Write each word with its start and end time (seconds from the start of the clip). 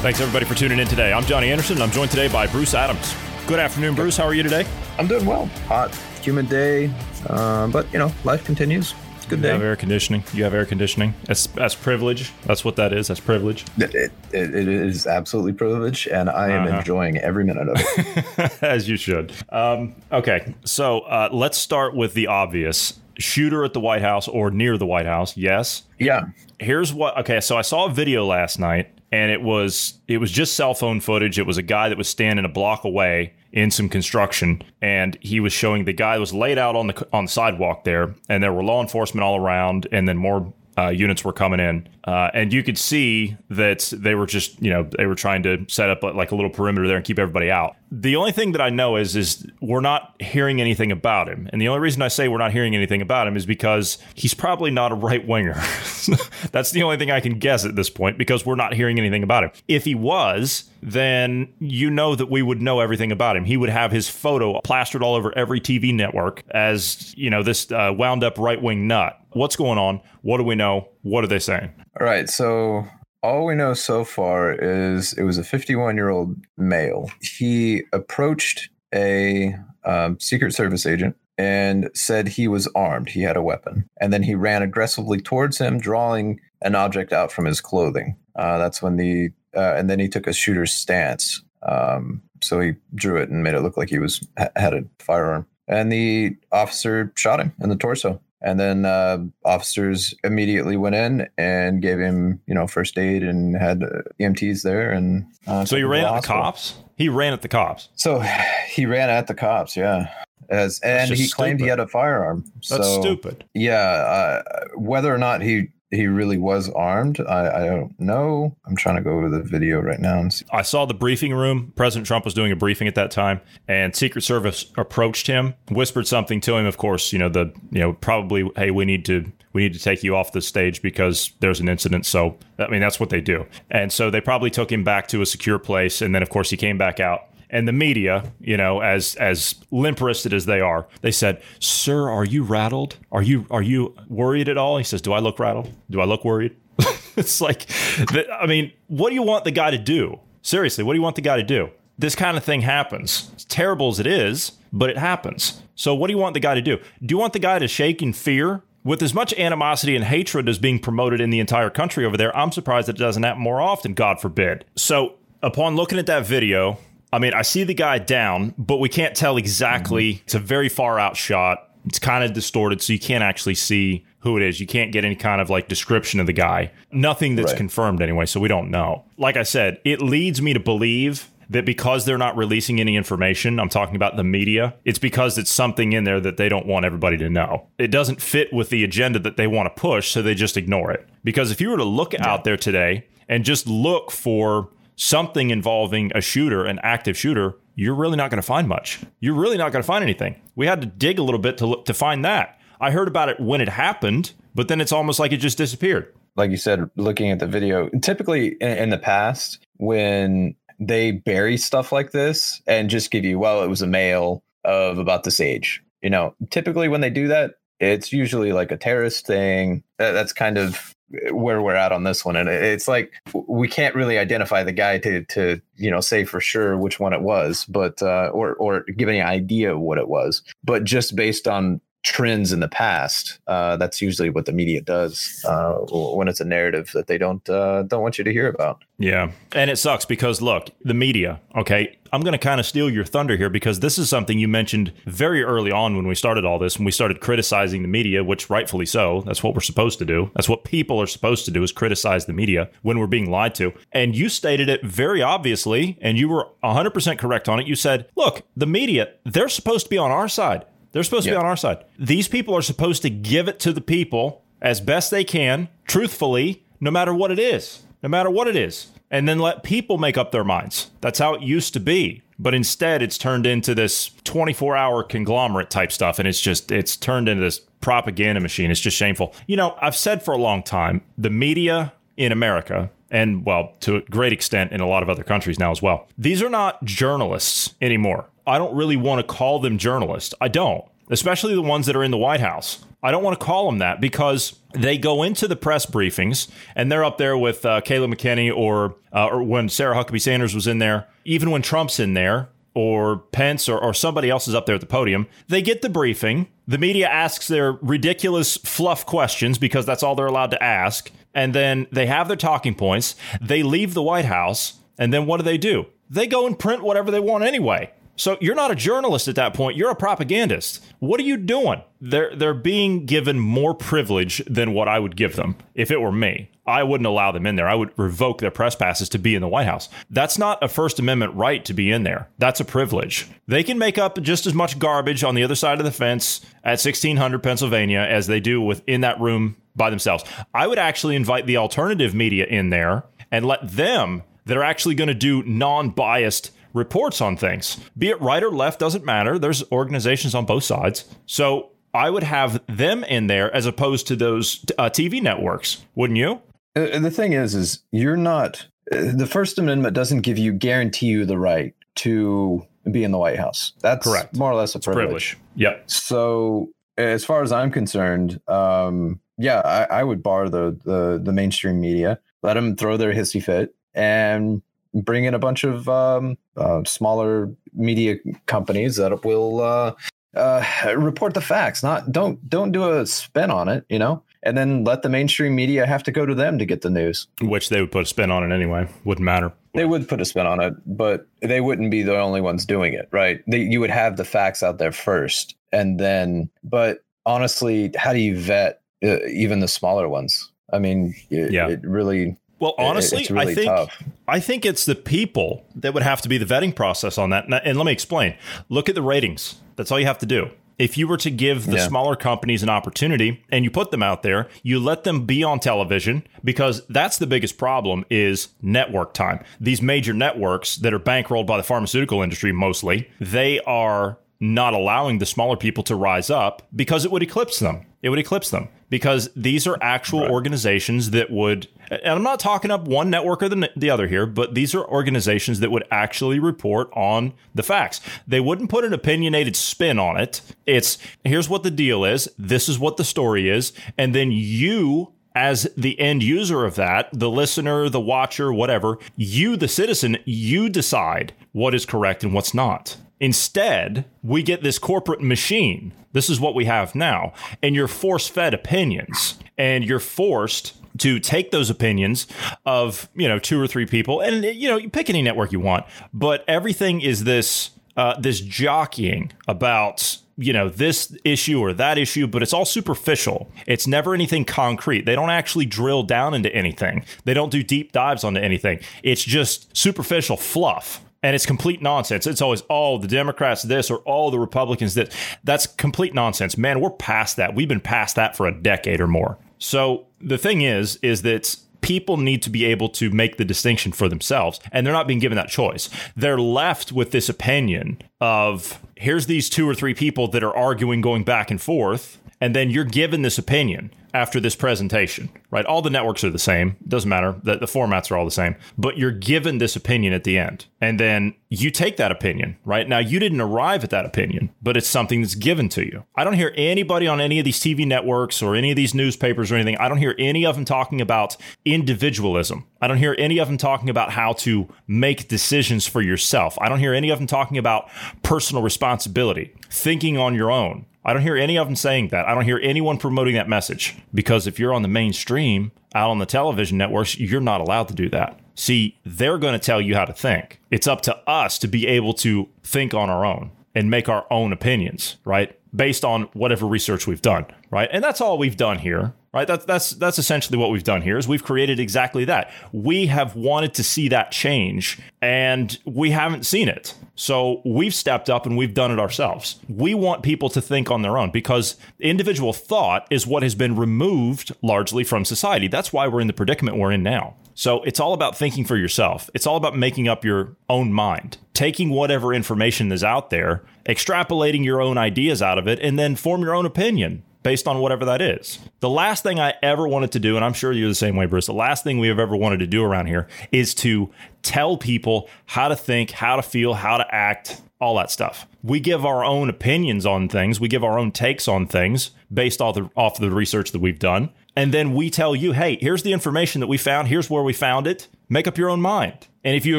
Thanks 0.00 0.20
everybody 0.20 0.44
for 0.44 0.54
tuning 0.54 0.78
in 0.78 0.86
today. 0.86 1.12
I'm 1.12 1.24
Johnny 1.24 1.50
Anderson, 1.50 1.74
and 1.76 1.82
I'm 1.82 1.90
joined 1.90 2.10
today 2.10 2.28
by 2.28 2.46
Bruce 2.46 2.72
Adams. 2.74 3.14
Good 3.46 3.58
afternoon, 3.58 3.94
Bruce. 3.96 4.16
How 4.16 4.24
are 4.24 4.34
you 4.34 4.42
today? 4.44 4.64
I'm 4.98 5.08
doing 5.08 5.26
well. 5.26 5.46
Hot, 5.66 5.92
humid 6.22 6.48
day, 6.48 6.90
uh, 7.28 7.66
but 7.66 7.92
you 7.92 7.98
know, 7.98 8.12
life 8.22 8.44
continues. 8.44 8.94
It's 9.16 9.26
a 9.26 9.28
good 9.28 9.38
You 9.40 9.42
day. 9.42 9.48
have 9.52 9.62
air 9.62 9.74
conditioning. 9.74 10.22
You 10.32 10.44
have 10.44 10.54
air 10.54 10.64
conditioning. 10.64 11.14
That's 11.24 11.48
that's 11.48 11.74
privilege. 11.74 12.32
That's 12.44 12.64
what 12.64 12.76
that 12.76 12.92
is. 12.92 13.08
That's 13.08 13.18
privilege. 13.20 13.64
It, 13.76 13.92
it, 13.94 14.12
it 14.32 14.54
it 14.54 14.68
is 14.68 15.06
absolutely 15.08 15.54
privilege, 15.54 16.06
and 16.06 16.30
I 16.30 16.50
am 16.50 16.68
Uh-huh. 16.68 16.78
enjoying 16.78 17.18
every 17.18 17.44
minute 17.44 17.68
of 17.68 17.76
it. 17.80 18.58
As 18.62 18.88
you 18.88 18.96
should. 18.96 19.32
Um, 19.48 19.96
okay, 20.12 20.54
so 20.64 21.00
uh, 21.00 21.28
let's 21.32 21.58
start 21.58 21.94
with 21.96 22.14
the 22.14 22.28
obvious. 22.28 23.00
Shooter 23.20 23.64
at 23.64 23.72
the 23.72 23.80
White 23.80 24.02
House 24.02 24.28
or 24.28 24.48
near 24.48 24.78
the 24.78 24.86
White 24.86 25.06
House. 25.06 25.36
Yes. 25.36 25.82
yeah, 25.98 26.26
Here's 26.60 26.92
what. 26.92 27.18
Okay, 27.18 27.40
so 27.40 27.56
I 27.58 27.62
saw 27.62 27.86
a 27.86 27.90
video 27.90 28.24
last 28.24 28.60
night, 28.60 28.90
and 29.12 29.30
it 29.30 29.42
was 29.42 29.94
it 30.06 30.18
was 30.18 30.30
just 30.30 30.54
cell 30.54 30.74
phone 30.74 31.00
footage. 31.00 31.38
It 31.38 31.46
was 31.46 31.58
a 31.58 31.62
guy 31.62 31.88
that 31.88 31.98
was 31.98 32.08
standing 32.08 32.44
a 32.44 32.48
block 32.48 32.84
away 32.84 33.34
in 33.52 33.70
some 33.70 33.88
construction, 33.88 34.62
and 34.82 35.16
he 35.20 35.40
was 35.40 35.52
showing 35.52 35.84
the 35.84 35.92
guy 35.92 36.18
was 36.18 36.34
laid 36.34 36.58
out 36.58 36.76
on 36.76 36.88
the 36.88 37.08
on 37.12 37.24
the 37.26 37.30
sidewalk 37.30 37.84
there, 37.84 38.14
and 38.28 38.42
there 38.42 38.52
were 38.52 38.62
law 38.62 38.82
enforcement 38.82 39.24
all 39.24 39.36
around, 39.36 39.86
and 39.92 40.08
then 40.08 40.16
more. 40.16 40.52
Uh, 40.76 40.90
units 40.90 41.24
were 41.24 41.32
coming 41.32 41.58
in, 41.58 41.88
uh, 42.04 42.30
and 42.32 42.52
you 42.52 42.62
could 42.62 42.78
see 42.78 43.36
that 43.50 43.92
they 43.94 44.14
were 44.14 44.26
just, 44.26 44.60
you 44.62 44.70
know, 44.70 44.88
they 44.96 45.06
were 45.06 45.14
trying 45.14 45.42
to 45.42 45.64
set 45.68 45.90
up 45.90 46.02
like 46.02 46.30
a 46.30 46.34
little 46.34 46.50
perimeter 46.50 46.86
there 46.86 46.96
and 46.96 47.04
keep 47.04 47.18
everybody 47.18 47.50
out. 47.50 47.76
The 47.90 48.16
only 48.16 48.32
thing 48.32 48.52
that 48.52 48.60
I 48.60 48.70
know 48.70 48.96
is, 48.96 49.16
is 49.16 49.46
we're 49.60 49.80
not 49.80 50.14
hearing 50.20 50.60
anything 50.60 50.92
about 50.92 51.28
him, 51.28 51.48
and 51.52 51.60
the 51.60 51.68
only 51.68 51.80
reason 51.80 52.02
I 52.02 52.08
say 52.08 52.28
we're 52.28 52.38
not 52.38 52.52
hearing 52.52 52.74
anything 52.74 53.00
about 53.00 53.26
him 53.26 53.36
is 53.36 53.46
because 53.46 53.98
he's 54.14 54.34
probably 54.34 54.70
not 54.70 54.92
a 54.92 54.94
right 54.94 55.26
winger. 55.26 55.54
That's 56.52 56.70
the 56.70 56.82
only 56.82 56.98
thing 56.98 57.10
I 57.10 57.20
can 57.20 57.38
guess 57.38 57.64
at 57.64 57.76
this 57.76 57.88
point 57.88 58.18
because 58.18 58.44
we're 58.44 58.56
not 58.56 58.74
hearing 58.74 58.98
anything 58.98 59.22
about 59.22 59.44
him. 59.44 59.50
If 59.68 59.84
he 59.84 59.94
was, 59.94 60.64
then 60.82 61.52
you 61.58 61.90
know 61.90 62.14
that 62.14 62.30
we 62.30 62.42
would 62.42 62.60
know 62.60 62.80
everything 62.80 63.10
about 63.10 63.36
him. 63.36 63.44
He 63.44 63.56
would 63.56 63.70
have 63.70 63.90
his 63.90 64.08
photo 64.08 64.60
plastered 64.60 65.02
all 65.02 65.14
over 65.14 65.36
every 65.36 65.60
TV 65.60 65.94
network 65.94 66.42
as, 66.50 67.14
you 67.16 67.30
know, 67.30 67.42
this 67.42 67.70
uh, 67.72 67.92
wound 67.96 68.22
up 68.22 68.38
right 68.38 68.60
wing 68.62 68.86
nut. 68.86 69.18
What's 69.32 69.56
going 69.56 69.78
on? 69.78 70.00
What 70.22 70.38
do 70.38 70.44
we 70.44 70.54
know? 70.54 70.88
What 71.02 71.24
are 71.24 71.28
they 71.28 71.38
saying? 71.38 71.72
All 72.00 72.06
right, 72.06 72.30
so 72.30 72.86
all 73.24 73.44
we 73.44 73.56
know 73.56 73.74
so 73.74 74.04
far 74.04 74.52
is 74.52 75.14
it 75.14 75.24
was 75.24 75.36
a 75.36 75.42
51 75.42 75.96
year 75.96 76.10
old 76.10 76.36
male. 76.56 77.10
He 77.20 77.82
approached 77.92 78.68
a 78.94 79.56
um, 79.84 80.20
Secret 80.20 80.54
Service 80.54 80.86
agent 80.86 81.16
and 81.36 81.90
said 81.94 82.28
he 82.28 82.46
was 82.46 82.68
armed. 82.68 83.08
He 83.08 83.22
had 83.22 83.36
a 83.36 83.42
weapon. 83.42 83.88
And 84.00 84.12
then 84.12 84.22
he 84.22 84.36
ran 84.36 84.62
aggressively 84.62 85.20
towards 85.20 85.58
him, 85.58 85.80
drawing 85.80 86.40
an 86.62 86.76
object 86.76 87.12
out 87.12 87.32
from 87.32 87.46
his 87.46 87.60
clothing. 87.60 88.16
Uh, 88.36 88.58
that's 88.58 88.80
when 88.80 88.96
the, 88.96 89.30
uh, 89.56 89.74
and 89.76 89.90
then 89.90 89.98
he 89.98 90.08
took 90.08 90.28
a 90.28 90.32
shooter's 90.32 90.72
stance. 90.72 91.42
Um, 91.62 92.22
so 92.40 92.60
he 92.60 92.74
drew 92.94 93.16
it 93.16 93.28
and 93.28 93.42
made 93.42 93.54
it 93.54 93.62
look 93.62 93.76
like 93.76 93.90
he 93.90 93.98
was 93.98 94.24
had 94.36 94.72
a 94.72 94.84
firearm. 95.00 95.46
And 95.66 95.90
the 95.90 96.36
officer 96.52 97.12
shot 97.16 97.40
him 97.40 97.52
in 97.60 97.68
the 97.68 97.76
torso. 97.76 98.20
And 98.40 98.58
then 98.60 98.84
uh, 98.84 99.18
officers 99.44 100.14
immediately 100.22 100.76
went 100.76 100.94
in 100.94 101.28
and 101.36 101.82
gave 101.82 101.98
him, 101.98 102.40
you 102.46 102.54
know, 102.54 102.66
first 102.66 102.96
aid 102.96 103.22
and 103.22 103.56
had 103.56 103.82
uh, 103.82 104.02
EMTs 104.20 104.62
there. 104.62 104.92
And 104.92 105.26
uh, 105.46 105.64
So 105.64 105.76
he 105.76 105.82
took 105.82 105.90
him 105.92 105.98
to 105.98 106.04
ran 106.04 106.14
at 106.14 106.22
the 106.22 106.26
cops? 106.26 106.74
He 106.96 107.08
ran 107.08 107.32
at 107.32 107.42
the 107.42 107.48
cops. 107.48 107.88
So 107.96 108.20
he 108.68 108.86
ran 108.86 109.10
at 109.10 109.26
the 109.26 109.34
cops, 109.34 109.76
yeah. 109.76 110.08
As 110.50 110.80
and 110.80 111.10
he 111.10 111.28
claimed 111.28 111.60
he 111.60 111.66
had 111.66 111.78
a 111.78 111.86
firearm. 111.86 112.44
That's 112.70 112.86
so, 112.86 113.00
stupid. 113.02 113.44
Yeah, 113.52 113.74
uh, 113.74 114.42
whether 114.76 115.14
or 115.14 115.18
not 115.18 115.42
he 115.42 115.68
he 115.90 116.06
really 116.06 116.36
was 116.36 116.68
armed, 116.70 117.18
I, 117.20 117.62
I 117.62 117.66
don't 117.66 117.98
know. 117.98 118.54
I'm 118.66 118.76
trying 118.76 118.96
to 118.96 119.02
go 119.02 119.12
over 119.12 119.30
the 119.30 119.42
video 119.42 119.80
right 119.80 119.98
now 119.98 120.18
and 120.18 120.32
see. 120.32 120.44
I 120.52 120.62
saw 120.62 120.84
the 120.84 120.94
briefing 120.94 121.32
room. 121.32 121.72
President 121.76 122.06
Trump 122.06 122.24
was 122.26 122.34
doing 122.34 122.52
a 122.52 122.56
briefing 122.56 122.88
at 122.88 122.94
that 122.96 123.10
time, 123.10 123.40
and 123.66 123.96
Secret 123.96 124.22
Service 124.22 124.70
approached 124.76 125.26
him, 125.26 125.54
whispered 125.70 126.06
something 126.06 126.40
to 126.42 126.56
him. 126.56 126.66
Of 126.66 126.76
course, 126.76 127.12
you 127.12 127.18
know 127.18 127.30
the 127.30 127.52
you 127.70 127.80
know 127.80 127.94
probably, 127.94 128.50
hey, 128.56 128.70
we 128.70 128.84
need 128.84 129.04
to 129.06 129.32
we 129.54 129.62
need 129.62 129.72
to 129.72 129.80
take 129.80 130.02
you 130.02 130.14
off 130.14 130.32
the 130.32 130.42
stage 130.42 130.82
because 130.82 131.32
there's 131.40 131.60
an 131.60 131.68
incident. 131.68 132.04
So 132.04 132.36
I 132.58 132.68
mean 132.68 132.80
that's 132.80 133.00
what 133.00 133.08
they 133.08 133.22
do, 133.22 133.46
and 133.70 133.90
so 133.90 134.10
they 134.10 134.20
probably 134.20 134.50
took 134.50 134.70
him 134.70 134.84
back 134.84 135.08
to 135.08 135.22
a 135.22 135.26
secure 135.26 135.58
place, 135.58 136.02
and 136.02 136.14
then 136.14 136.22
of 136.22 136.28
course 136.28 136.50
he 136.50 136.56
came 136.58 136.76
back 136.76 137.00
out. 137.00 137.27
And 137.50 137.66
the 137.66 137.72
media, 137.72 138.32
you 138.40 138.56
know, 138.56 138.80
as 138.80 139.14
as 139.14 139.54
limp 139.70 140.00
wristed 140.00 140.34
as 140.34 140.46
they 140.46 140.60
are, 140.60 140.86
they 141.00 141.10
said, 141.10 141.42
"Sir, 141.58 142.10
are 142.10 142.24
you 142.24 142.42
rattled? 142.42 142.96
Are 143.10 143.22
you 143.22 143.46
are 143.50 143.62
you 143.62 143.94
worried 144.08 144.48
at 144.48 144.58
all?" 144.58 144.78
He 144.78 144.84
says, 144.84 145.00
"Do 145.00 145.12
I 145.12 145.18
look 145.18 145.38
rattled? 145.38 145.72
Do 145.90 146.00
I 146.00 146.04
look 146.04 146.24
worried?" 146.24 146.56
it's 147.16 147.40
like, 147.40 147.66
the, 147.66 148.26
I 148.30 148.46
mean, 148.46 148.72
what 148.86 149.08
do 149.08 149.14
you 149.14 149.22
want 149.22 149.44
the 149.44 149.50
guy 149.50 149.70
to 149.70 149.78
do? 149.78 150.20
Seriously, 150.42 150.84
what 150.84 150.92
do 150.92 150.98
you 150.98 151.02
want 151.02 151.16
the 151.16 151.22
guy 151.22 151.36
to 151.36 151.42
do? 151.42 151.70
This 151.98 152.14
kind 152.14 152.36
of 152.36 152.44
thing 152.44 152.60
happens. 152.60 153.30
As 153.36 153.44
terrible 153.44 153.88
as 153.88 153.98
it 153.98 154.06
is, 154.06 154.52
but 154.72 154.88
it 154.88 154.98
happens. 154.98 155.60
So, 155.74 155.94
what 155.94 156.06
do 156.06 156.12
you 156.12 156.18
want 156.18 156.34
the 156.34 156.40
guy 156.40 156.54
to 156.54 156.62
do? 156.62 156.78
Do 157.04 157.12
you 157.12 157.18
want 157.18 157.32
the 157.32 157.38
guy 157.38 157.58
to 157.58 157.68
shake 157.68 158.02
in 158.02 158.12
fear? 158.12 158.62
With 158.84 159.02
as 159.02 159.12
much 159.12 159.34
animosity 159.34 159.96
and 159.96 160.04
hatred 160.04 160.48
as 160.48 160.58
being 160.58 160.78
promoted 160.78 161.20
in 161.20 161.30
the 161.30 161.40
entire 161.40 161.68
country 161.68 162.06
over 162.06 162.16
there, 162.16 162.34
I'm 162.34 162.52
surprised 162.52 162.88
that 162.88 162.96
it 162.96 163.00
doesn't 163.00 163.22
happen 163.22 163.42
more 163.42 163.60
often, 163.60 163.92
God 163.92 164.20
forbid. 164.20 164.64
So, 164.76 165.16
upon 165.42 165.74
looking 165.74 165.98
at 165.98 166.06
that 166.06 166.26
video, 166.26 166.78
I 167.12 167.18
mean, 167.18 167.32
I 167.34 167.42
see 167.42 167.64
the 167.64 167.74
guy 167.74 167.98
down, 167.98 168.54
but 168.58 168.78
we 168.78 168.88
can't 168.88 169.14
tell 169.16 169.36
exactly. 169.36 170.14
Mm-hmm. 170.14 170.22
It's 170.24 170.34
a 170.34 170.38
very 170.38 170.68
far 170.68 170.98
out 170.98 171.16
shot. 171.16 171.64
It's 171.86 171.98
kind 171.98 172.22
of 172.22 172.32
distorted, 172.34 172.82
so 172.82 172.92
you 172.92 172.98
can't 172.98 173.24
actually 173.24 173.54
see 173.54 174.04
who 174.20 174.36
it 174.36 174.42
is. 174.42 174.60
You 174.60 174.66
can't 174.66 174.92
get 174.92 175.04
any 175.04 175.14
kind 175.14 175.40
of 175.40 175.48
like 175.48 175.68
description 175.68 176.20
of 176.20 176.26
the 176.26 176.32
guy. 176.34 176.70
Nothing 176.92 177.36
that's 177.36 177.52
Right. 177.52 177.56
confirmed 177.58 178.02
anyway, 178.02 178.26
so 178.26 178.40
we 178.40 178.48
don't 178.48 178.70
know. 178.70 179.04
Like 179.16 179.36
I 179.36 179.42
said, 179.44 179.78
it 179.84 180.02
leads 180.02 180.42
me 180.42 180.52
to 180.52 180.60
believe 180.60 181.30
that 181.50 181.64
because 181.64 182.04
they're 182.04 182.18
not 182.18 182.36
releasing 182.36 182.78
any 182.78 182.94
information, 182.94 183.58
I'm 183.58 183.70
talking 183.70 183.96
about 183.96 184.16
the 184.16 184.24
media, 184.24 184.74
it's 184.84 184.98
because 184.98 185.38
it's 185.38 185.50
something 185.50 185.94
in 185.94 186.04
there 186.04 186.20
that 186.20 186.36
they 186.36 186.50
don't 186.50 186.66
want 186.66 186.84
everybody 186.84 187.16
to 187.16 187.30
know. 187.30 187.68
It 187.78 187.88
doesn't 187.90 188.20
fit 188.20 188.52
with 188.52 188.68
the 188.68 188.84
agenda 188.84 189.18
that 189.20 189.38
they 189.38 189.46
want 189.46 189.74
to 189.74 189.80
push, 189.80 190.10
so 190.10 190.20
they 190.20 190.34
just 190.34 190.58
ignore 190.58 190.90
it. 190.90 191.08
Because 191.24 191.50
if 191.50 191.58
you 191.58 191.70
were 191.70 191.78
to 191.78 191.84
look 191.84 192.12
out 192.20 192.44
there 192.44 192.58
today 192.58 193.06
and 193.30 193.44
just 193.44 193.66
look 193.66 194.10
for 194.10 194.68
something 194.98 195.50
involving 195.50 196.10
a 196.14 196.20
shooter, 196.20 196.64
an 196.64 196.78
active 196.82 197.16
shooter, 197.16 197.54
you're 197.76 197.94
really 197.94 198.16
not 198.16 198.30
going 198.30 198.42
to 198.42 198.46
find 198.46 198.68
much. 198.68 198.98
You're 199.20 199.34
really 199.34 199.56
not 199.56 199.70
going 199.72 199.82
to 199.82 199.86
find 199.86 200.02
anything. 200.02 200.34
We 200.56 200.66
had 200.66 200.80
to 200.80 200.86
dig 200.88 201.18
a 201.20 201.22
little 201.22 201.38
bit 201.38 201.56
to 201.58 201.66
look, 201.66 201.84
to 201.86 201.94
find 201.94 202.24
that. 202.24 202.58
I 202.80 202.90
heard 202.90 203.06
about 203.08 203.28
it 203.28 203.38
when 203.40 203.60
it 203.60 203.68
happened, 203.68 204.32
but 204.54 204.66
then 204.68 204.80
it's 204.80 204.90
almost 204.92 205.20
like 205.20 205.30
it 205.32 205.36
just 205.38 205.56
disappeared. 205.56 206.12
Like 206.36 206.50
you 206.50 206.56
said, 206.56 206.90
looking 206.96 207.30
at 207.30 207.38
the 207.38 207.46
video, 207.46 207.88
typically 208.02 208.56
in, 208.60 208.78
in 208.78 208.90
the 208.90 208.98
past, 208.98 209.64
when 209.76 210.56
they 210.80 211.12
bury 211.12 211.56
stuff 211.56 211.92
like 211.92 212.10
this 212.10 212.60
and 212.66 212.90
just 212.90 213.10
give 213.12 213.24
you, 213.24 213.38
well, 213.38 213.62
it 213.62 213.68
was 213.68 213.82
a 213.82 213.86
male 213.86 214.42
of 214.64 214.98
about 214.98 215.22
this 215.24 215.40
age, 215.40 215.80
you 216.02 216.10
know, 216.10 216.34
typically 216.50 216.88
when 216.88 217.00
they 217.00 217.10
do 217.10 217.28
that, 217.28 217.54
it's 217.80 218.12
usually 218.12 218.52
like 218.52 218.72
a 218.72 218.76
terrorist 218.76 219.26
thing. 219.26 219.84
That- 219.98 220.12
That's 220.12 220.32
kind 220.32 220.58
of 220.58 220.92
where 221.30 221.62
we're 221.62 221.74
at 221.74 221.92
on 221.92 222.04
this 222.04 222.24
one. 222.24 222.36
And 222.36 222.48
it's 222.48 222.88
like 222.88 223.12
we 223.32 223.68
can't 223.68 223.94
really 223.94 224.18
identify 224.18 224.62
the 224.62 224.72
guy 224.72 224.98
to 224.98 225.24
to 225.24 225.60
you 225.76 225.90
know 225.90 226.00
say 226.00 226.24
for 226.24 226.40
sure 226.40 226.76
which 226.76 227.00
one 227.00 227.12
it 227.12 227.22
was 227.22 227.64
but 227.66 228.02
uh 228.02 228.30
or 228.32 228.54
or 228.54 228.82
give 228.96 229.08
any 229.08 229.20
idea 229.20 229.78
what 229.78 229.98
it 229.98 230.08
was. 230.08 230.42
But 230.64 230.84
just 230.84 231.16
based 231.16 231.48
on 231.48 231.80
trends 232.04 232.52
in 232.52 232.60
the 232.60 232.68
past 232.68 233.38
uh 233.48 233.76
that's 233.76 234.00
usually 234.00 234.30
what 234.30 234.46
the 234.46 234.52
media 234.52 234.80
does 234.80 235.44
uh 235.46 235.74
when 235.90 236.28
it's 236.28 236.40
a 236.40 236.44
narrative 236.44 236.90
that 236.94 237.06
they 237.06 237.18
don't 237.18 237.48
uh 237.50 237.82
don't 237.82 238.02
want 238.02 238.18
you 238.18 238.24
to 238.24 238.32
hear 238.32 238.48
about 238.48 238.84
Yeah. 238.98 239.30
And 239.52 239.70
it 239.70 239.76
sucks 239.76 240.04
because 240.04 240.42
look, 240.42 240.70
the 240.82 240.94
media, 240.94 241.40
okay, 241.56 241.96
I'm 242.12 242.22
going 242.22 242.32
to 242.32 242.38
kind 242.38 242.58
of 242.58 242.66
steal 242.66 242.90
your 242.90 243.04
thunder 243.04 243.36
here 243.36 243.48
because 243.48 243.80
this 243.80 243.98
is 243.98 244.08
something 244.08 244.38
you 244.38 244.48
mentioned 244.48 244.92
very 245.06 245.42
early 245.44 245.70
on 245.70 245.94
when 245.96 246.08
we 246.08 246.14
started 246.14 246.44
all 246.44 246.58
this, 246.58 246.78
when 246.78 246.84
we 246.84 246.90
started 246.90 247.20
criticizing 247.20 247.82
the 247.82 247.88
media, 247.88 248.24
which 248.24 248.50
rightfully 248.50 248.86
so. 248.86 249.22
That's 249.24 249.42
what 249.42 249.54
we're 249.54 249.60
supposed 249.60 249.98
to 250.00 250.04
do. 250.04 250.30
That's 250.34 250.48
what 250.48 250.64
people 250.64 251.00
are 251.00 251.06
supposed 251.06 251.44
to 251.44 251.50
do 251.52 251.62
is 251.62 251.70
criticize 251.70 252.26
the 252.26 252.32
media 252.32 252.70
when 252.82 252.98
we're 252.98 253.06
being 253.06 253.30
lied 253.30 253.54
to. 253.56 253.72
And 253.92 254.16
you 254.16 254.28
stated 254.28 254.68
it 254.68 254.84
very 254.84 255.22
obviously, 255.22 255.96
and 256.00 256.18
you 256.18 256.28
were 256.28 256.48
100% 256.64 257.18
correct 257.18 257.48
on 257.48 257.60
it. 257.60 257.66
You 257.66 257.76
said, 257.76 258.08
look, 258.16 258.42
the 258.56 258.66
media, 258.66 259.12
they're 259.24 259.48
supposed 259.48 259.86
to 259.86 259.90
be 259.90 259.98
on 259.98 260.10
our 260.10 260.28
side. 260.28 260.64
They're 260.92 261.02
supposed 261.02 261.24
to 261.24 261.30
be 261.30 261.36
on 261.36 261.44
our 261.46 261.56
side. 261.56 261.84
These 261.98 262.28
people 262.28 262.54
are 262.54 262.62
supposed 262.62 263.02
to 263.02 263.10
give 263.10 263.48
it 263.48 263.58
to 263.60 263.72
the 263.72 263.80
people 263.80 264.42
as 264.60 264.80
best 264.80 265.10
they 265.10 265.24
can, 265.24 265.68
truthfully, 265.86 266.64
no 266.80 266.90
matter 266.90 267.12
what 267.14 267.30
it 267.30 267.38
is. 267.38 267.82
no 268.02 268.08
matter 268.08 268.30
what 268.30 268.48
it 268.48 268.56
is, 268.56 268.88
and 269.10 269.28
then 269.28 269.38
let 269.38 269.62
people 269.62 269.98
make 269.98 270.16
up 270.18 270.30
their 270.32 270.44
minds. 270.44 270.90
That's 271.00 271.18
how 271.18 271.34
it 271.34 271.42
used 271.42 271.72
to 271.74 271.80
be. 271.80 272.22
But 272.38 272.54
instead, 272.54 273.02
it's 273.02 273.18
turned 273.18 273.46
into 273.46 273.74
this 273.74 274.10
24 274.24 274.76
hour 274.76 275.02
conglomerate 275.02 275.70
type 275.70 275.90
stuff. 275.90 276.18
And 276.20 276.28
it's 276.28 276.40
just, 276.40 276.70
it's 276.70 276.96
turned 276.96 277.28
into 277.28 277.42
this 277.42 277.58
propaganda 277.80 278.40
machine. 278.40 278.70
It's 278.70 278.80
just 278.80 278.96
shameful. 278.96 279.34
You 279.48 279.56
know, 279.56 279.76
I've 279.80 279.96
said 279.96 280.22
for 280.22 280.32
a 280.32 280.36
long 280.36 280.62
time 280.62 281.00
the 281.16 281.30
media 281.30 281.92
in 282.16 282.30
America, 282.30 282.90
and 283.10 283.44
well, 283.44 283.72
to 283.80 283.96
a 283.96 284.00
great 284.02 284.32
extent 284.32 284.70
in 284.70 284.80
a 284.80 284.86
lot 284.86 285.02
of 285.02 285.08
other 285.08 285.24
countries 285.24 285.58
now 285.58 285.72
as 285.72 285.82
well, 285.82 286.06
these 286.16 286.42
are 286.42 286.50
not 286.50 286.84
journalists 286.84 287.74
anymore. 287.80 288.26
I 288.48 288.58
don't 288.58 288.74
really 288.74 288.96
want 288.96 289.20
to 289.20 289.34
call 289.34 289.58
them 289.60 289.78
journalists. 289.78 290.34
I 290.40 290.48
don't, 290.48 290.84
especially 291.10 291.54
the 291.54 291.62
ones 291.62 291.86
that 291.86 291.96
are 291.96 292.02
in 292.02 292.10
the 292.10 292.18
White 292.18 292.40
House. 292.40 292.84
I 293.02 293.12
don't 293.12 293.22
want 293.22 293.38
to 293.38 293.44
call 293.44 293.66
them 293.66 293.78
that 293.78 294.00
because 294.00 294.58
they 294.74 294.98
go 294.98 295.22
into 295.22 295.46
the 295.46 295.54
press 295.54 295.86
briefings 295.86 296.48
and 296.74 296.90
they're 296.90 297.04
up 297.04 297.18
there 297.18 297.38
with 297.38 297.64
uh, 297.64 297.80
Kayleigh 297.82 298.12
McEnany 298.12 298.54
or, 298.54 298.96
uh, 299.12 299.28
or 299.28 299.42
when 299.42 299.68
Sarah 299.68 299.94
Huckabee 299.94 300.20
Sanders 300.20 300.54
was 300.54 300.66
in 300.66 300.78
there, 300.78 301.06
even 301.24 301.50
when 301.50 301.62
Trump's 301.62 302.00
in 302.00 302.14
there 302.14 302.48
or 302.74 303.18
Pence 303.18 303.68
or, 303.68 303.78
or 303.78 303.94
somebody 303.94 304.30
else 304.30 304.48
is 304.48 304.54
up 304.54 304.66
there 304.66 304.74
at 304.74 304.80
the 304.80 304.86
podium. 304.86 305.28
They 305.46 305.62
get 305.62 305.82
the 305.82 305.88
briefing. 305.88 306.48
The 306.66 306.78
media 306.78 307.08
asks 307.08 307.46
their 307.46 307.72
ridiculous 307.72 308.56
fluff 308.56 309.06
questions 309.06 309.58
because 309.58 309.86
that's 309.86 310.02
all 310.02 310.14
they're 310.16 310.26
allowed 310.26 310.50
to 310.50 310.62
ask. 310.62 311.10
And 311.34 311.54
then 311.54 311.86
they 311.92 312.06
have 312.06 312.26
their 312.26 312.36
talking 312.36 312.74
points. 312.74 313.14
They 313.40 313.62
leave 313.62 313.94
the 313.94 314.02
White 314.02 314.24
House. 314.24 314.74
And 314.98 315.12
then 315.12 315.26
what 315.26 315.36
do 315.36 315.44
they 315.44 315.58
do? 315.58 315.86
They 316.10 316.26
go 316.26 316.46
and 316.46 316.58
print 316.58 316.82
whatever 316.82 317.10
they 317.10 317.20
want 317.20 317.44
anyway. 317.44 317.92
So 318.18 318.36
you're 318.40 318.54
not 318.54 318.72
a 318.72 318.74
journalist 318.74 319.28
at 319.28 319.36
that 319.36 319.54
point. 319.54 319.76
You're 319.76 319.90
a 319.90 319.96
propagandist. 319.96 320.84
What 320.98 321.20
are 321.20 321.24
you 321.24 321.36
doing? 321.36 321.82
They're 322.00 322.34
they're 322.34 322.52
being 322.52 323.06
given 323.06 323.38
more 323.38 323.74
privilege 323.74 324.42
than 324.46 324.74
what 324.74 324.88
I 324.88 324.98
would 324.98 325.16
give 325.16 325.36
them 325.36 325.56
if 325.74 325.90
it 325.90 326.00
were 326.00 326.12
me. 326.12 326.50
I 326.66 326.82
wouldn't 326.82 327.06
allow 327.06 327.32
them 327.32 327.46
in 327.46 327.56
there. 327.56 327.68
I 327.68 327.74
would 327.74 327.96
revoke 327.96 328.40
their 328.40 328.50
press 328.50 328.74
passes 328.74 329.08
to 329.10 329.18
be 329.18 329.34
in 329.34 329.40
the 329.40 329.48
White 329.48 329.66
House. 329.66 329.88
That's 330.10 330.36
not 330.36 330.62
a 330.62 330.68
First 330.68 330.98
Amendment 330.98 331.34
right 331.34 331.64
to 331.64 331.72
be 331.72 331.90
in 331.90 332.02
there. 332.02 332.28
That's 332.38 332.60
a 332.60 332.64
privilege. 332.64 333.26
They 333.46 333.62
can 333.62 333.78
make 333.78 333.96
up 333.96 334.20
just 334.20 334.46
as 334.46 334.52
much 334.52 334.78
garbage 334.78 335.24
on 335.24 335.34
the 335.34 335.44
other 335.44 335.54
side 335.54 335.78
of 335.78 335.86
the 335.86 335.92
fence 335.92 336.40
at 336.62 336.72
1600 336.72 337.42
Pennsylvania 337.42 338.00
as 338.00 338.26
they 338.26 338.40
do 338.40 338.60
within 338.60 339.00
that 339.00 339.18
room 339.18 339.56
by 339.76 339.88
themselves. 339.88 340.24
I 340.52 340.66
would 340.66 340.78
actually 340.78 341.16
invite 341.16 341.46
the 341.46 341.56
alternative 341.56 342.14
media 342.14 342.44
in 342.44 342.68
there 342.68 343.04
and 343.30 343.46
let 343.46 343.66
them 343.66 344.24
that 344.44 344.56
are 344.56 344.62
actually 344.62 344.94
going 344.94 345.08
to 345.08 345.14
do 345.14 345.42
non-biased 345.44 346.50
reports 346.72 347.20
on 347.20 347.36
things. 347.36 347.78
Be 347.96 348.08
it 348.08 348.20
right 348.20 348.42
or 348.42 348.50
left, 348.50 348.78
doesn't 348.78 349.04
matter. 349.04 349.38
There's 349.38 349.62
organizations 349.72 350.34
on 350.34 350.46
both 350.46 350.64
sides. 350.64 351.04
So 351.26 351.70
I 351.94 352.10
would 352.10 352.22
have 352.22 352.60
them 352.66 353.04
in 353.04 353.26
there 353.26 353.54
as 353.54 353.66
opposed 353.66 354.06
to 354.08 354.16
those 354.16 354.64
uh, 354.78 354.90
TV 354.90 355.22
networks, 355.22 355.84
wouldn't 355.94 356.18
you? 356.18 356.42
Uh, 356.76 356.98
the 356.98 357.10
thing 357.10 357.32
is, 357.32 357.54
is 357.54 357.82
you're 357.90 358.16
not. 358.16 358.66
Uh, 358.92 359.12
the 359.14 359.26
First 359.26 359.58
Amendment 359.58 359.94
doesn't 359.94 360.20
give 360.20 360.38
you 360.38 360.52
guarantee 360.52 361.06
you 361.06 361.24
the 361.24 361.38
right 361.38 361.74
to 361.96 362.66
be 362.90 363.04
in 363.04 363.10
the 363.10 363.18
White 363.18 363.38
House. 363.38 363.72
That's 363.80 364.06
correct. 364.06 364.36
More 364.36 364.50
or 364.50 364.54
less 364.54 364.74
a 364.74 364.80
privilege. 364.80 365.06
privilege. 365.06 365.38
Yep. 365.56 365.90
So 365.90 366.70
as 366.96 367.24
far 367.24 367.42
as 367.42 367.52
I'm 367.52 367.70
concerned, 367.70 368.40
um, 368.48 369.20
yeah, 369.36 369.60
I, 369.64 370.00
I, 370.00 370.04
would 370.04 370.22
bar 370.22 370.48
the, 370.48 370.76
the 370.84 371.20
the 371.22 371.32
mainstream 371.32 371.80
media, 371.80 372.18
let 372.42 372.54
them 372.54 372.76
throw 372.76 372.96
their 372.96 373.14
hissy 373.14 373.42
fit, 373.42 373.74
and 373.94 374.62
bring 374.94 375.24
in 375.24 375.34
a 375.34 375.38
bunch 375.38 375.64
of 375.64 375.88
um, 375.88 376.36
uh, 376.56 376.82
smaller 376.84 377.50
media 377.74 378.16
companies 378.46 378.96
that 378.96 379.24
will 379.24 379.60
uh, 379.60 379.94
uh, 380.34 380.64
report 380.96 381.34
the 381.34 381.40
facts. 381.40 381.82
Not 381.82 382.10
don't 382.12 382.48
don't 382.48 382.72
do 382.72 382.90
a 382.90 383.06
spin 383.06 383.50
on 383.50 383.68
it, 383.68 383.84
you 383.88 383.98
know, 383.98 384.22
and 384.42 384.56
then 384.56 384.84
let 384.84 385.02
the 385.02 385.08
mainstream 385.08 385.54
media 385.54 385.86
have 385.86 386.02
to 386.04 386.12
go 386.12 386.26
to 386.26 386.34
them 386.34 386.58
to 386.58 386.66
get 386.66 386.82
the 386.82 386.90
news. 386.90 387.26
Which 387.40 387.68
they 387.68 387.80
would 387.80 387.92
put 387.92 388.02
a 388.02 388.06
spin 388.06 388.30
on 388.30 388.50
it 388.50 388.54
anyway. 388.54 388.88
Wouldn't 389.04 389.24
matter. 389.24 389.52
They 389.74 389.84
would 389.84 390.08
put 390.08 390.20
a 390.20 390.24
spin 390.24 390.46
on 390.46 390.60
it, 390.60 390.74
but 390.86 391.26
they 391.40 391.60
wouldn't 391.60 391.90
be 391.90 392.02
the 392.02 392.18
only 392.18 392.40
ones 392.40 392.64
doing 392.64 392.94
it, 392.94 393.08
right? 393.12 393.42
They, 393.46 393.60
you 393.60 393.80
would 393.80 393.90
have 393.90 394.16
the 394.16 394.24
facts 394.24 394.62
out 394.62 394.78
there 394.78 394.92
first, 394.92 395.54
and 395.72 396.00
then. 396.00 396.50
But 396.64 397.04
honestly, 397.26 397.92
how 397.96 398.12
do 398.12 398.18
you 398.18 398.36
vet 398.36 398.80
uh, 399.04 399.24
even 399.26 399.60
the 399.60 399.68
smaller 399.68 400.08
ones? 400.08 400.50
I 400.72 400.78
mean, 400.78 401.14
it, 401.30 401.52
yeah. 401.52 401.68
it 401.68 401.80
really 401.82 402.36
well, 402.58 402.74
honestly, 402.78 403.26
really 403.30 403.52
I 403.52 403.54
think 403.54 403.66
tough. 403.66 404.02
I 404.26 404.40
think 404.40 404.66
it's 404.66 404.84
the 404.84 404.94
people 404.94 405.64
that 405.76 405.94
would 405.94 406.02
have 406.02 406.20
to 406.22 406.28
be 406.28 406.38
the 406.38 406.44
vetting 406.44 406.74
process 406.74 407.18
on 407.18 407.30
that. 407.30 407.46
And 407.64 407.78
let 407.78 407.86
me 407.86 407.92
explain. 407.92 408.36
Look 408.68 408.88
at 408.88 408.94
the 408.94 409.02
ratings. 409.02 409.56
That's 409.76 409.92
all 409.92 410.00
you 410.00 410.06
have 410.06 410.18
to 410.18 410.26
do. 410.26 410.50
If 410.78 410.96
you 410.96 411.08
were 411.08 411.16
to 411.18 411.30
give 411.30 411.66
the 411.66 411.76
yeah. 411.76 411.88
smaller 411.88 412.14
companies 412.14 412.62
an 412.62 412.68
opportunity 412.68 413.42
and 413.50 413.64
you 413.64 413.70
put 413.70 413.90
them 413.90 414.02
out 414.02 414.22
there, 414.22 414.48
you 414.62 414.78
let 414.78 415.02
them 415.02 415.26
be 415.26 415.42
on 415.42 415.58
television 415.58 416.24
because 416.44 416.86
that's 416.86 417.18
the 417.18 417.26
biggest 417.26 417.58
problem 417.58 418.04
is 418.10 418.48
network 418.62 419.12
time. 419.12 419.42
These 419.60 419.82
major 419.82 420.12
networks 420.12 420.76
that 420.76 420.94
are 420.94 421.00
bankrolled 421.00 421.46
by 421.46 421.56
the 421.56 421.64
pharmaceutical 421.64 422.22
industry 422.22 422.52
mostly, 422.52 423.10
they 423.18 423.58
are 423.60 424.18
not 424.40 424.72
allowing 424.72 425.18
the 425.18 425.26
smaller 425.26 425.56
people 425.56 425.82
to 425.84 425.94
rise 425.94 426.30
up 426.30 426.62
because 426.74 427.04
it 427.04 427.10
would 427.10 427.22
eclipse 427.22 427.58
them. 427.58 427.84
It 428.02 428.10
would 428.10 428.18
eclipse 428.20 428.50
them 428.50 428.68
because 428.90 429.28
these 429.34 429.66
are 429.66 429.76
actual 429.82 430.20
right. 430.20 430.30
organizations 430.30 431.10
that 431.10 431.30
would, 431.30 431.66
and 431.90 432.06
I'm 432.06 432.22
not 432.22 432.38
talking 432.38 432.70
up 432.70 432.86
one 432.86 433.10
network 433.10 433.42
or 433.42 433.48
the, 433.48 433.70
the 433.76 433.90
other 433.90 434.06
here, 434.06 434.24
but 434.24 434.54
these 434.54 434.74
are 434.74 434.84
organizations 434.86 435.58
that 435.60 435.72
would 435.72 435.84
actually 435.90 436.38
report 436.38 436.88
on 436.92 437.34
the 437.54 437.64
facts. 437.64 438.00
They 438.26 438.38
wouldn't 438.38 438.70
put 438.70 438.84
an 438.84 438.92
opinionated 438.92 439.56
spin 439.56 439.98
on 439.98 440.16
it. 440.16 440.40
It's 440.64 440.98
here's 441.24 441.48
what 441.48 441.64
the 441.64 441.70
deal 441.72 442.04
is, 442.04 442.28
this 442.38 442.68
is 442.68 442.78
what 442.78 442.96
the 442.96 443.04
story 443.04 443.48
is, 443.48 443.72
and 443.96 444.14
then 444.14 444.30
you 444.30 445.12
as 445.34 445.68
the 445.76 445.98
end 446.00 446.22
user 446.22 446.64
of 446.64 446.74
that, 446.74 447.08
the 447.12 447.30
listener, 447.30 447.88
the 447.88 448.00
watcher, 448.00 448.52
whatever, 448.52 448.98
you, 449.14 449.56
the 449.56 449.68
citizen, 449.68 450.18
you 450.24 450.68
decide 450.68 451.32
what 451.52 451.74
is 451.74 451.86
correct 451.86 452.24
and 452.24 452.32
what's 452.32 452.54
not. 452.54 452.96
Instead, 453.20 454.04
we 454.22 454.42
get 454.42 454.62
this 454.62 454.78
corporate 454.78 455.20
machine. 455.20 455.92
This 456.12 456.30
is 456.30 456.40
what 456.40 456.54
we 456.54 456.64
have 456.66 456.94
now. 456.94 457.32
And 457.62 457.74
you're 457.74 457.88
force 457.88 458.28
fed 458.28 458.54
opinions, 458.54 459.38
and 459.56 459.84
you're 459.84 459.98
forced 459.98 460.74
to 460.98 461.20
take 461.20 461.50
those 461.50 461.70
opinions 461.70 462.26
of, 462.66 463.08
you 463.14 463.28
know, 463.28 463.38
two 463.38 463.60
or 463.60 463.66
three 463.66 463.86
people, 463.86 464.20
and, 464.20 464.44
you 464.44 464.68
know, 464.68 464.76
you 464.76 464.88
pick 464.88 465.08
any 465.08 465.22
network 465.22 465.52
you 465.52 465.60
want, 465.60 465.84
but 466.12 466.44
everything 466.48 467.00
is 467.00 467.24
this. 467.24 467.70
Uh, 467.96 468.16
this 468.20 468.40
jockeying 468.40 469.32
about 469.48 470.18
you 470.36 470.52
know 470.52 470.68
this 470.68 471.14
issue 471.24 471.58
or 471.58 471.72
that 471.72 471.98
issue. 471.98 472.28
But 472.28 472.42
it's 472.44 472.52
all 472.52 472.64
superficial. 472.64 473.50
It's 473.66 473.88
never 473.88 474.14
anything 474.14 474.44
concrete. 474.44 475.04
They 475.04 475.16
don't 475.16 475.30
actually 475.30 475.66
drill 475.66 476.04
down 476.04 476.32
into 476.32 476.54
anything. 476.54 477.04
They 477.24 477.34
don't 477.34 477.50
do 477.50 477.64
deep 477.64 477.90
dives 477.90 478.22
onto 478.22 478.40
anything. 478.40 478.78
It's 479.02 479.24
just 479.24 479.76
superficial 479.76 480.36
fluff 480.36 481.04
and 481.22 481.34
it's 481.34 481.46
complete 481.46 481.82
nonsense. 481.82 482.26
It's 482.26 482.42
always, 482.42 482.62
oh, 482.70 482.98
the 482.98 483.08
Democrats 483.08 483.62
this 483.62 483.90
or 483.90 484.02
oh, 484.06 484.30
the 484.30 484.38
Republicans 484.38 484.94
this. 484.94 485.14
That's 485.44 485.66
complete 485.66 486.14
nonsense. 486.14 486.56
Man, 486.56 486.80
we're 486.80 486.90
past 486.90 487.36
that. 487.36 487.54
We've 487.54 487.68
been 487.68 487.80
past 487.80 488.16
that 488.16 488.36
for 488.36 488.46
a 488.46 488.54
decade 488.54 489.00
or 489.00 489.08
more. 489.08 489.38
So 489.58 490.06
the 490.20 490.38
thing 490.38 490.62
is, 490.62 490.96
is 491.02 491.22
that 491.22 491.56
people 491.80 492.16
need 492.16 492.42
to 492.42 492.50
be 492.50 492.64
able 492.64 492.88
to 492.88 493.10
make 493.10 493.36
the 493.36 493.44
distinction 493.44 493.92
for 493.92 494.08
themselves, 494.08 494.60
and 494.72 494.86
they're 494.86 494.94
not 494.94 495.06
being 495.06 495.20
given 495.20 495.36
that 495.36 495.48
choice. 495.48 495.88
They're 496.16 496.38
left 496.38 496.92
with 496.92 497.10
this 497.10 497.28
opinion 497.28 498.02
of 498.20 498.80
here's 498.96 499.26
these 499.26 499.48
two 499.48 499.68
or 499.68 499.74
three 499.74 499.94
people 499.94 500.28
that 500.28 500.42
are 500.42 500.54
arguing, 500.54 501.00
going 501.00 501.24
back 501.24 501.50
and 501.50 501.60
forth, 501.60 502.18
and 502.40 502.54
then 502.54 502.70
you're 502.70 502.84
given 502.84 503.22
this 503.22 503.38
opinion 503.38 503.92
after 504.14 504.40
this 504.40 504.56
presentation, 504.56 505.28
right? 505.50 505.66
All 505.66 505.82
the 505.82 505.90
networks 505.90 506.24
are 506.24 506.30
the 506.30 506.38
same. 506.38 506.76
Doesn't 506.86 507.08
matter. 507.08 507.36
that 507.44 507.60
the 507.60 507.66
formats 507.66 508.10
are 508.10 508.16
all 508.16 508.24
the 508.24 508.30
same. 508.30 508.56
But 508.76 508.96
you're 508.96 509.10
given 509.10 509.58
this 509.58 509.76
opinion 509.76 510.12
at 510.12 510.24
the 510.24 510.38
end. 510.38 510.66
And 510.80 510.98
then 510.98 511.34
you 511.50 511.70
take 511.70 511.96
that 511.98 512.10
opinion, 512.10 512.56
right? 512.64 512.88
Now, 512.88 512.98
you 512.98 513.18
didn't 513.18 513.40
arrive 513.40 513.84
at 513.84 513.90
that 513.90 514.06
opinion, 514.06 514.50
but 514.62 514.76
it's 514.76 514.88
something 514.88 515.20
that's 515.20 515.34
given 515.34 515.68
to 515.70 515.84
you. 515.84 516.04
I 516.16 516.24
don't 516.24 516.34
hear 516.34 516.52
anybody 516.56 517.06
on 517.06 517.20
any 517.20 517.38
of 517.38 517.44
these 517.44 517.60
TV 517.60 517.86
networks 517.86 518.42
or 518.42 518.54
any 518.54 518.70
of 518.70 518.76
these 518.76 518.94
newspapers 518.94 519.52
or 519.52 519.56
anything. 519.56 519.76
I 519.78 519.88
don't 519.88 519.98
hear 519.98 520.14
any 520.18 520.46
of 520.46 520.54
them 520.54 520.64
talking 520.64 521.00
about 521.00 521.36
individualism. 521.64 522.66
I 522.80 522.88
don't 522.88 522.98
hear 522.98 523.14
any 523.18 523.38
of 523.38 523.48
them 523.48 523.58
talking 523.58 523.90
about 523.90 524.10
how 524.10 524.32
to 524.34 524.68
make 524.86 525.28
decisions 525.28 525.86
for 525.86 526.00
yourself. 526.00 526.56
I 526.60 526.68
don't 526.68 526.80
hear 526.80 526.94
any 526.94 527.10
of 527.10 527.18
them 527.18 527.26
talking 527.26 527.58
about 527.58 527.88
personal 528.22 528.62
responsibility, 528.62 529.54
thinking 529.70 530.16
on 530.16 530.34
your 530.34 530.50
own 530.50 530.86
I 531.08 531.14
don't 531.14 531.22
hear 531.22 531.38
any 531.38 531.56
of 531.56 531.66
them 531.66 531.74
saying 531.74 532.08
that. 532.08 532.28
I 532.28 532.34
don't 532.34 532.44
hear 532.44 532.60
anyone 532.62 532.98
promoting 532.98 533.34
that 533.36 533.48
message 533.48 533.96
because 534.12 534.46
if 534.46 534.58
you're 534.58 534.74
on 534.74 534.82
the 534.82 534.88
mainstream, 534.88 535.72
out 535.94 536.10
on 536.10 536.18
the 536.18 536.26
television 536.26 536.76
networks, 536.76 537.18
you're 537.18 537.40
not 537.40 537.62
allowed 537.62 537.88
to 537.88 537.94
do 537.94 538.10
that. 538.10 538.38
See, 538.54 538.98
they're 539.06 539.38
going 539.38 539.54
to 539.54 539.58
tell 539.58 539.80
you 539.80 539.94
how 539.94 540.04
to 540.04 540.12
think. 540.12 540.60
It's 540.70 540.86
up 540.86 541.00
to 541.02 541.16
us 541.26 541.58
to 541.60 541.66
be 541.66 541.86
able 541.86 542.12
to 542.12 542.50
think 542.62 542.92
on 542.92 543.08
our 543.08 543.24
own 543.24 543.52
and 543.74 543.90
make 543.90 544.10
our 544.10 544.26
own 544.30 544.52
opinions, 544.52 545.16
right? 545.24 545.58
Based 545.74 546.04
on 546.04 546.24
whatever 546.34 546.66
research 546.66 547.06
we've 547.06 547.22
done, 547.22 547.46
right? 547.70 547.88
And 547.90 548.04
that's 548.04 548.20
all 548.20 548.36
we've 548.36 548.58
done 548.58 548.80
here 548.80 549.14
right? 549.32 549.46
That's 549.46 549.64
that's 549.64 549.90
that's 549.90 550.18
essentially 550.18 550.58
what 550.58 550.70
we've 550.70 550.84
done 550.84 551.02
here 551.02 551.18
is 551.18 551.28
we've 551.28 551.44
created 551.44 551.78
exactly 551.78 552.24
that. 552.26 552.50
We 552.72 553.06
have 553.06 553.34
wanted 553.34 553.74
to 553.74 553.84
see 553.84 554.08
that 554.08 554.30
change 554.30 554.98
and 555.20 555.78
we 555.84 556.10
haven't 556.10 556.46
seen 556.46 556.68
it. 556.68 556.94
So 557.14 557.62
we've 557.64 557.94
stepped 557.94 558.30
up 558.30 558.46
and 558.46 558.56
we've 558.56 558.74
done 558.74 558.92
it 558.92 559.00
ourselves. 559.00 559.58
We 559.68 559.92
want 559.92 560.22
people 560.22 560.48
to 560.50 560.60
think 560.60 560.90
on 560.90 561.02
their 561.02 561.18
own 561.18 561.30
because 561.30 561.76
individual 561.98 562.52
thought 562.52 563.06
is 563.10 563.26
what 563.26 563.42
has 563.42 563.54
been 563.54 563.74
removed 563.74 564.54
largely 564.62 565.04
from 565.04 565.24
society. 565.24 565.68
That's 565.68 565.92
why 565.92 566.06
we're 566.06 566.20
in 566.20 566.28
the 566.28 566.32
predicament 566.32 566.76
we're 566.76 566.92
in 566.92 567.02
now. 567.02 567.34
So 567.54 567.82
it's 567.82 567.98
all 567.98 568.12
about 568.12 568.38
thinking 568.38 568.64
for 568.64 568.76
yourself. 568.76 569.28
It's 569.34 569.48
all 569.48 569.56
about 569.56 569.76
making 569.76 570.06
up 570.06 570.24
your 570.24 570.56
own 570.68 570.92
mind, 570.92 571.38
taking 571.54 571.90
whatever 571.90 572.32
information 572.32 572.92
is 572.92 573.02
out 573.02 573.30
there, 573.30 573.64
extrapolating 573.84 574.64
your 574.64 574.80
own 574.80 574.96
ideas 574.96 575.42
out 575.42 575.58
of 575.58 575.66
it, 575.66 575.80
and 575.80 575.98
then 575.98 576.14
form 576.14 576.42
your 576.42 576.54
own 576.54 576.66
opinion 576.66 577.24
based 577.42 577.66
on 577.66 577.78
whatever 577.78 578.04
that 578.04 578.20
is. 578.20 578.58
The 578.80 578.90
last 578.90 579.22
thing 579.22 579.38
I 579.38 579.54
ever 579.62 579.86
wanted 579.86 580.12
to 580.12 580.18
do, 580.18 580.36
and 580.36 580.44
I'm 580.44 580.52
sure 580.52 580.72
you're 580.72 580.88
the 580.88 580.94
same 580.94 581.16
way, 581.16 581.26
Bruce, 581.26 581.46
the 581.46 581.52
last 581.52 581.84
thing 581.84 581.98
we 581.98 582.08
have 582.08 582.18
ever 582.18 582.36
wanted 582.36 582.58
to 582.60 582.66
do 582.66 582.82
around 582.82 583.06
here 583.06 583.28
is 583.52 583.74
to 583.76 584.10
tell 584.42 584.76
people 584.76 585.28
how 585.46 585.68
to 585.68 585.76
think, 585.76 586.10
how 586.10 586.36
to 586.36 586.42
feel, 586.42 586.74
how 586.74 586.98
to 586.98 587.14
act, 587.14 587.62
all 587.80 587.96
that 587.96 588.10
stuff. 588.10 588.46
We 588.62 588.80
give 588.80 589.06
our 589.06 589.24
own 589.24 589.48
opinions 589.48 590.04
on 590.04 590.28
things, 590.28 590.60
we 590.60 590.68
give 590.68 590.84
our 590.84 590.98
own 590.98 591.12
takes 591.12 591.46
on 591.46 591.66
things 591.66 592.10
based 592.32 592.60
off 592.60 592.74
the, 592.74 592.90
off 592.96 593.18
the 593.18 593.30
research 593.30 593.72
that 593.72 593.80
we've 593.80 593.98
done. 593.98 594.30
And 594.56 594.74
then 594.74 594.92
we 594.94 595.08
tell 595.08 595.36
you, 595.36 595.52
hey, 595.52 595.78
here's 595.80 596.02
the 596.02 596.12
information 596.12 596.60
that 596.60 596.66
we 596.66 596.78
found, 596.78 597.08
here's 597.08 597.30
where 597.30 597.42
we 597.42 597.52
found 597.52 597.86
it. 597.86 598.08
Make 598.28 598.48
up 598.48 598.58
your 598.58 598.68
own 598.68 598.80
mind. 598.80 599.28
And 599.44 599.54
if 599.54 599.64
you 599.64 599.78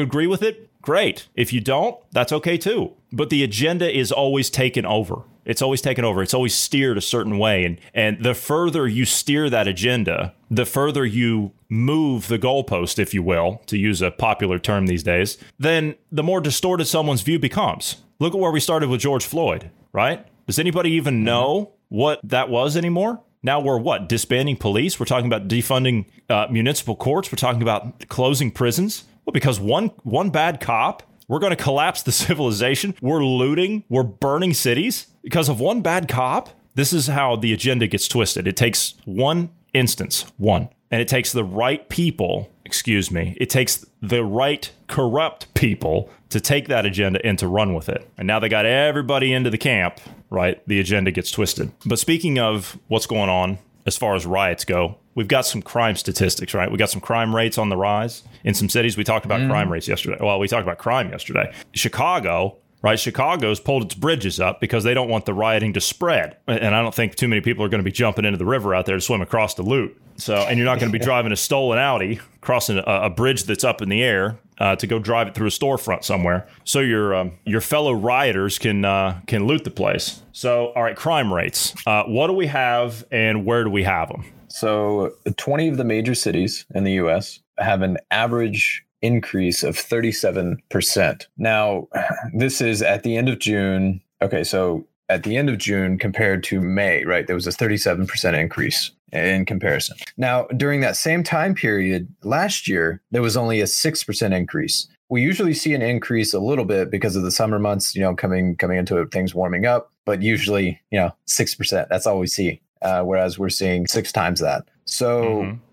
agree 0.00 0.26
with 0.26 0.42
it, 0.42 0.70
great. 0.80 1.28
If 1.34 1.52
you 1.52 1.60
don't, 1.60 1.96
that's 2.12 2.32
okay 2.32 2.56
too. 2.56 2.92
But 3.12 3.30
the 3.30 3.44
agenda 3.44 3.94
is 3.94 4.10
always 4.10 4.48
taken 4.48 4.86
over. 4.86 5.22
It's 5.44 5.62
always 5.62 5.80
taken 5.80 6.04
over. 6.04 6.22
It's 6.22 6.34
always 6.34 6.54
steered 6.54 6.98
a 6.98 7.02
certain 7.02 7.38
way. 7.38 7.64
And 7.64 7.78
and 7.94 8.22
the 8.22 8.34
further 8.34 8.86
you 8.86 9.04
steer 9.04 9.50
that 9.50 9.68
agenda, 9.68 10.34
the 10.50 10.66
further 10.66 11.04
you 11.04 11.52
move 11.68 12.28
the 12.28 12.38
goalpost, 12.38 12.98
if 12.98 13.14
you 13.14 13.22
will, 13.22 13.62
to 13.66 13.78
use 13.78 14.02
a 14.02 14.10
popular 14.10 14.58
term 14.58 14.86
these 14.86 15.02
days, 15.02 15.38
then 15.58 15.94
the 16.10 16.22
more 16.22 16.40
distorted 16.40 16.86
someone's 16.86 17.22
view 17.22 17.38
becomes. 17.38 17.96
Look 18.18 18.34
at 18.34 18.40
where 18.40 18.50
we 18.50 18.60
started 18.60 18.90
with 18.90 19.00
George 19.00 19.24
Floyd, 19.24 19.70
right? 19.92 20.26
Does 20.46 20.58
anybody 20.58 20.90
even 20.92 21.24
know 21.24 21.72
what 21.88 22.20
that 22.24 22.50
was 22.50 22.76
anymore? 22.76 23.22
Now 23.42 23.60
we're 23.60 23.78
what? 23.78 24.08
Disbanding 24.08 24.56
police? 24.56 25.00
We're 25.00 25.06
talking 25.06 25.26
about 25.26 25.48
defunding 25.48 26.04
uh, 26.28 26.46
municipal 26.50 26.96
courts. 26.96 27.32
We're 27.32 27.36
talking 27.36 27.62
about 27.62 28.08
closing 28.08 28.50
prisons. 28.50 29.04
Well, 29.24 29.32
because 29.32 29.58
one 29.58 29.88
one 30.02 30.30
bad 30.30 30.60
cop, 30.60 31.02
we're 31.28 31.38
going 31.38 31.56
to 31.56 31.62
collapse 31.62 32.02
the 32.02 32.12
civilization. 32.26 32.94
We're 33.00 33.24
looting. 33.24 33.84
We're 33.88 34.02
burning 34.02 34.52
cities 34.52 35.06
because 35.22 35.48
of 35.48 35.60
one 35.60 35.80
bad 35.80 36.08
cop. 36.08 36.50
This 36.74 36.92
is 36.92 37.08
how 37.08 37.36
the 37.36 37.52
agenda 37.52 37.86
gets 37.86 38.06
twisted. 38.06 38.46
It 38.46 38.56
takes 38.56 38.94
one 39.04 39.50
instance, 39.74 40.24
one, 40.36 40.68
and 40.90 41.00
it 41.02 41.08
takes 41.08 41.32
the 41.32 41.44
right 41.44 41.88
people. 41.88 42.50
Excuse 42.64 43.10
me. 43.10 43.36
It 43.40 43.50
takes 43.50 43.84
the 44.00 44.24
right 44.24 44.70
corrupt 44.86 45.52
people 45.54 46.08
to 46.28 46.40
take 46.40 46.68
that 46.68 46.86
agenda 46.86 47.24
and 47.26 47.38
to 47.40 47.48
run 47.48 47.74
with 47.74 47.88
it. 47.88 48.08
And 48.16 48.26
now 48.26 48.38
they 48.38 48.48
got 48.48 48.64
everybody 48.64 49.32
into 49.32 49.50
the 49.50 49.58
camp, 49.58 49.98
right? 50.30 50.62
The 50.68 50.78
agenda 50.78 51.10
gets 51.10 51.32
twisted. 51.32 51.72
But 51.84 51.98
speaking 51.98 52.38
of 52.38 52.78
what's 52.86 53.06
going 53.06 53.28
on 53.28 53.58
as 53.86 53.96
far 53.96 54.14
as 54.14 54.24
riots 54.24 54.64
go, 54.64 54.96
we've 55.16 55.28
got 55.28 55.44
some 55.44 55.62
crime 55.62 55.96
statistics, 55.96 56.54
right? 56.54 56.70
We 56.70 56.78
got 56.78 56.90
some 56.90 57.00
crime 57.00 57.34
rates 57.34 57.58
on 57.58 57.68
the 57.68 57.76
rise 57.76 58.22
in 58.44 58.54
some 58.54 58.68
cities. 58.68 58.96
We 58.96 59.02
talked 59.02 59.24
about 59.24 59.40
mm. 59.40 59.50
crime 59.50 59.70
rates 59.70 59.88
yesterday. 59.88 60.18
Well, 60.20 60.38
we 60.38 60.46
talked 60.46 60.62
about 60.62 60.78
crime 60.78 61.10
yesterday. 61.10 61.52
Chicago, 61.72 62.56
right? 62.82 62.98
Chicago's 62.98 63.60
pulled 63.60 63.84
its 63.84 63.94
bridges 63.94 64.40
up 64.40 64.60
because 64.60 64.84
they 64.84 64.94
don't 64.94 65.08
want 65.08 65.26
the 65.26 65.34
rioting 65.34 65.72
to 65.74 65.80
spread. 65.80 66.36
And 66.46 66.74
I 66.74 66.82
don't 66.82 66.94
think 66.94 67.16
too 67.16 67.28
many 67.28 67.40
people 67.40 67.64
are 67.64 67.68
going 67.68 67.80
to 67.80 67.84
be 67.84 67.92
jumping 67.92 68.24
into 68.24 68.38
the 68.38 68.46
river 68.46 68.74
out 68.74 68.86
there 68.86 68.96
to 68.96 69.00
swim 69.00 69.20
across 69.20 69.54
the 69.54 69.62
loot. 69.62 69.96
So, 70.16 70.36
and 70.36 70.58
you're 70.58 70.66
not 70.66 70.78
going 70.80 70.92
to 70.92 70.98
be 70.98 71.04
driving 71.04 71.32
a 71.32 71.36
stolen 71.36 71.78
Audi 71.78 72.20
crossing 72.40 72.78
a, 72.78 72.82
a 72.82 73.10
bridge 73.10 73.44
that's 73.44 73.64
up 73.64 73.82
in 73.82 73.88
the 73.88 74.02
air 74.02 74.38
uh, 74.60 74.76
to 74.76 74.86
go 74.86 74.98
drive 74.98 75.26
it 75.26 75.34
through 75.34 75.46
a 75.46 75.50
storefront 75.50 76.04
somewhere, 76.04 76.46
so 76.64 76.80
your 76.80 77.14
um, 77.14 77.32
your 77.46 77.62
fellow 77.62 77.92
rioters 77.92 78.58
can 78.58 78.84
uh, 78.84 79.18
can 79.26 79.46
loot 79.46 79.64
the 79.64 79.70
place. 79.70 80.22
So, 80.32 80.66
all 80.76 80.82
right, 80.82 80.94
crime 80.94 81.32
rates. 81.32 81.74
Uh, 81.86 82.04
what 82.04 82.26
do 82.26 82.34
we 82.34 82.46
have, 82.46 83.04
and 83.10 83.46
where 83.46 83.64
do 83.64 83.70
we 83.70 83.82
have 83.84 84.08
them? 84.08 84.24
So, 84.48 85.14
20 85.36 85.68
of 85.68 85.76
the 85.78 85.84
major 85.84 86.14
cities 86.14 86.66
in 86.74 86.84
the 86.84 86.92
U.S. 86.92 87.40
have 87.58 87.82
an 87.82 87.96
average 88.10 88.84
increase 89.02 89.62
of 89.62 89.76
37%. 89.76 91.26
Now, 91.38 91.88
this 92.34 92.60
is 92.60 92.82
at 92.82 93.02
the 93.02 93.16
end 93.16 93.28
of 93.28 93.38
June. 93.38 94.00
Okay, 94.22 94.44
so 94.44 94.86
at 95.08 95.24
the 95.24 95.36
end 95.36 95.48
of 95.50 95.58
June 95.58 95.98
compared 95.98 96.42
to 96.44 96.60
May, 96.60 97.04
right? 97.04 97.26
There 97.26 97.34
was 97.34 97.46
a 97.46 97.50
37% 97.50 98.38
increase 98.38 98.92
in 99.12 99.44
comparison. 99.44 99.96
Now, 100.16 100.44
during 100.56 100.80
that 100.80 100.96
same 100.96 101.24
time 101.24 101.54
period 101.54 102.08
last 102.22 102.68
year, 102.68 103.02
there 103.10 103.22
was 103.22 103.36
only 103.36 103.60
a 103.60 103.64
6% 103.64 104.36
increase. 104.36 104.86
We 105.08 105.22
usually 105.22 105.54
see 105.54 105.74
an 105.74 105.82
increase 105.82 106.32
a 106.32 106.38
little 106.38 106.64
bit 106.64 106.92
because 106.92 107.16
of 107.16 107.24
the 107.24 107.32
summer 107.32 107.58
months, 107.58 107.96
you 107.96 108.02
know, 108.02 108.14
coming 108.14 108.54
coming 108.54 108.78
into 108.78 108.98
it, 108.98 109.10
things 109.10 109.34
warming 109.34 109.66
up, 109.66 109.90
but 110.04 110.22
usually, 110.22 110.80
you 110.92 111.00
know, 111.00 111.10
6%. 111.26 111.88
That's 111.88 112.06
all 112.06 112.20
we 112.20 112.28
see. 112.28 112.60
Uh, 112.80 113.02
whereas 113.02 113.38
we're 113.38 113.50
seeing 113.50 113.86
six 113.86 114.12
times 114.12 114.40
that. 114.40 114.62
So 114.84 115.24
mm-hmm 115.24 115.69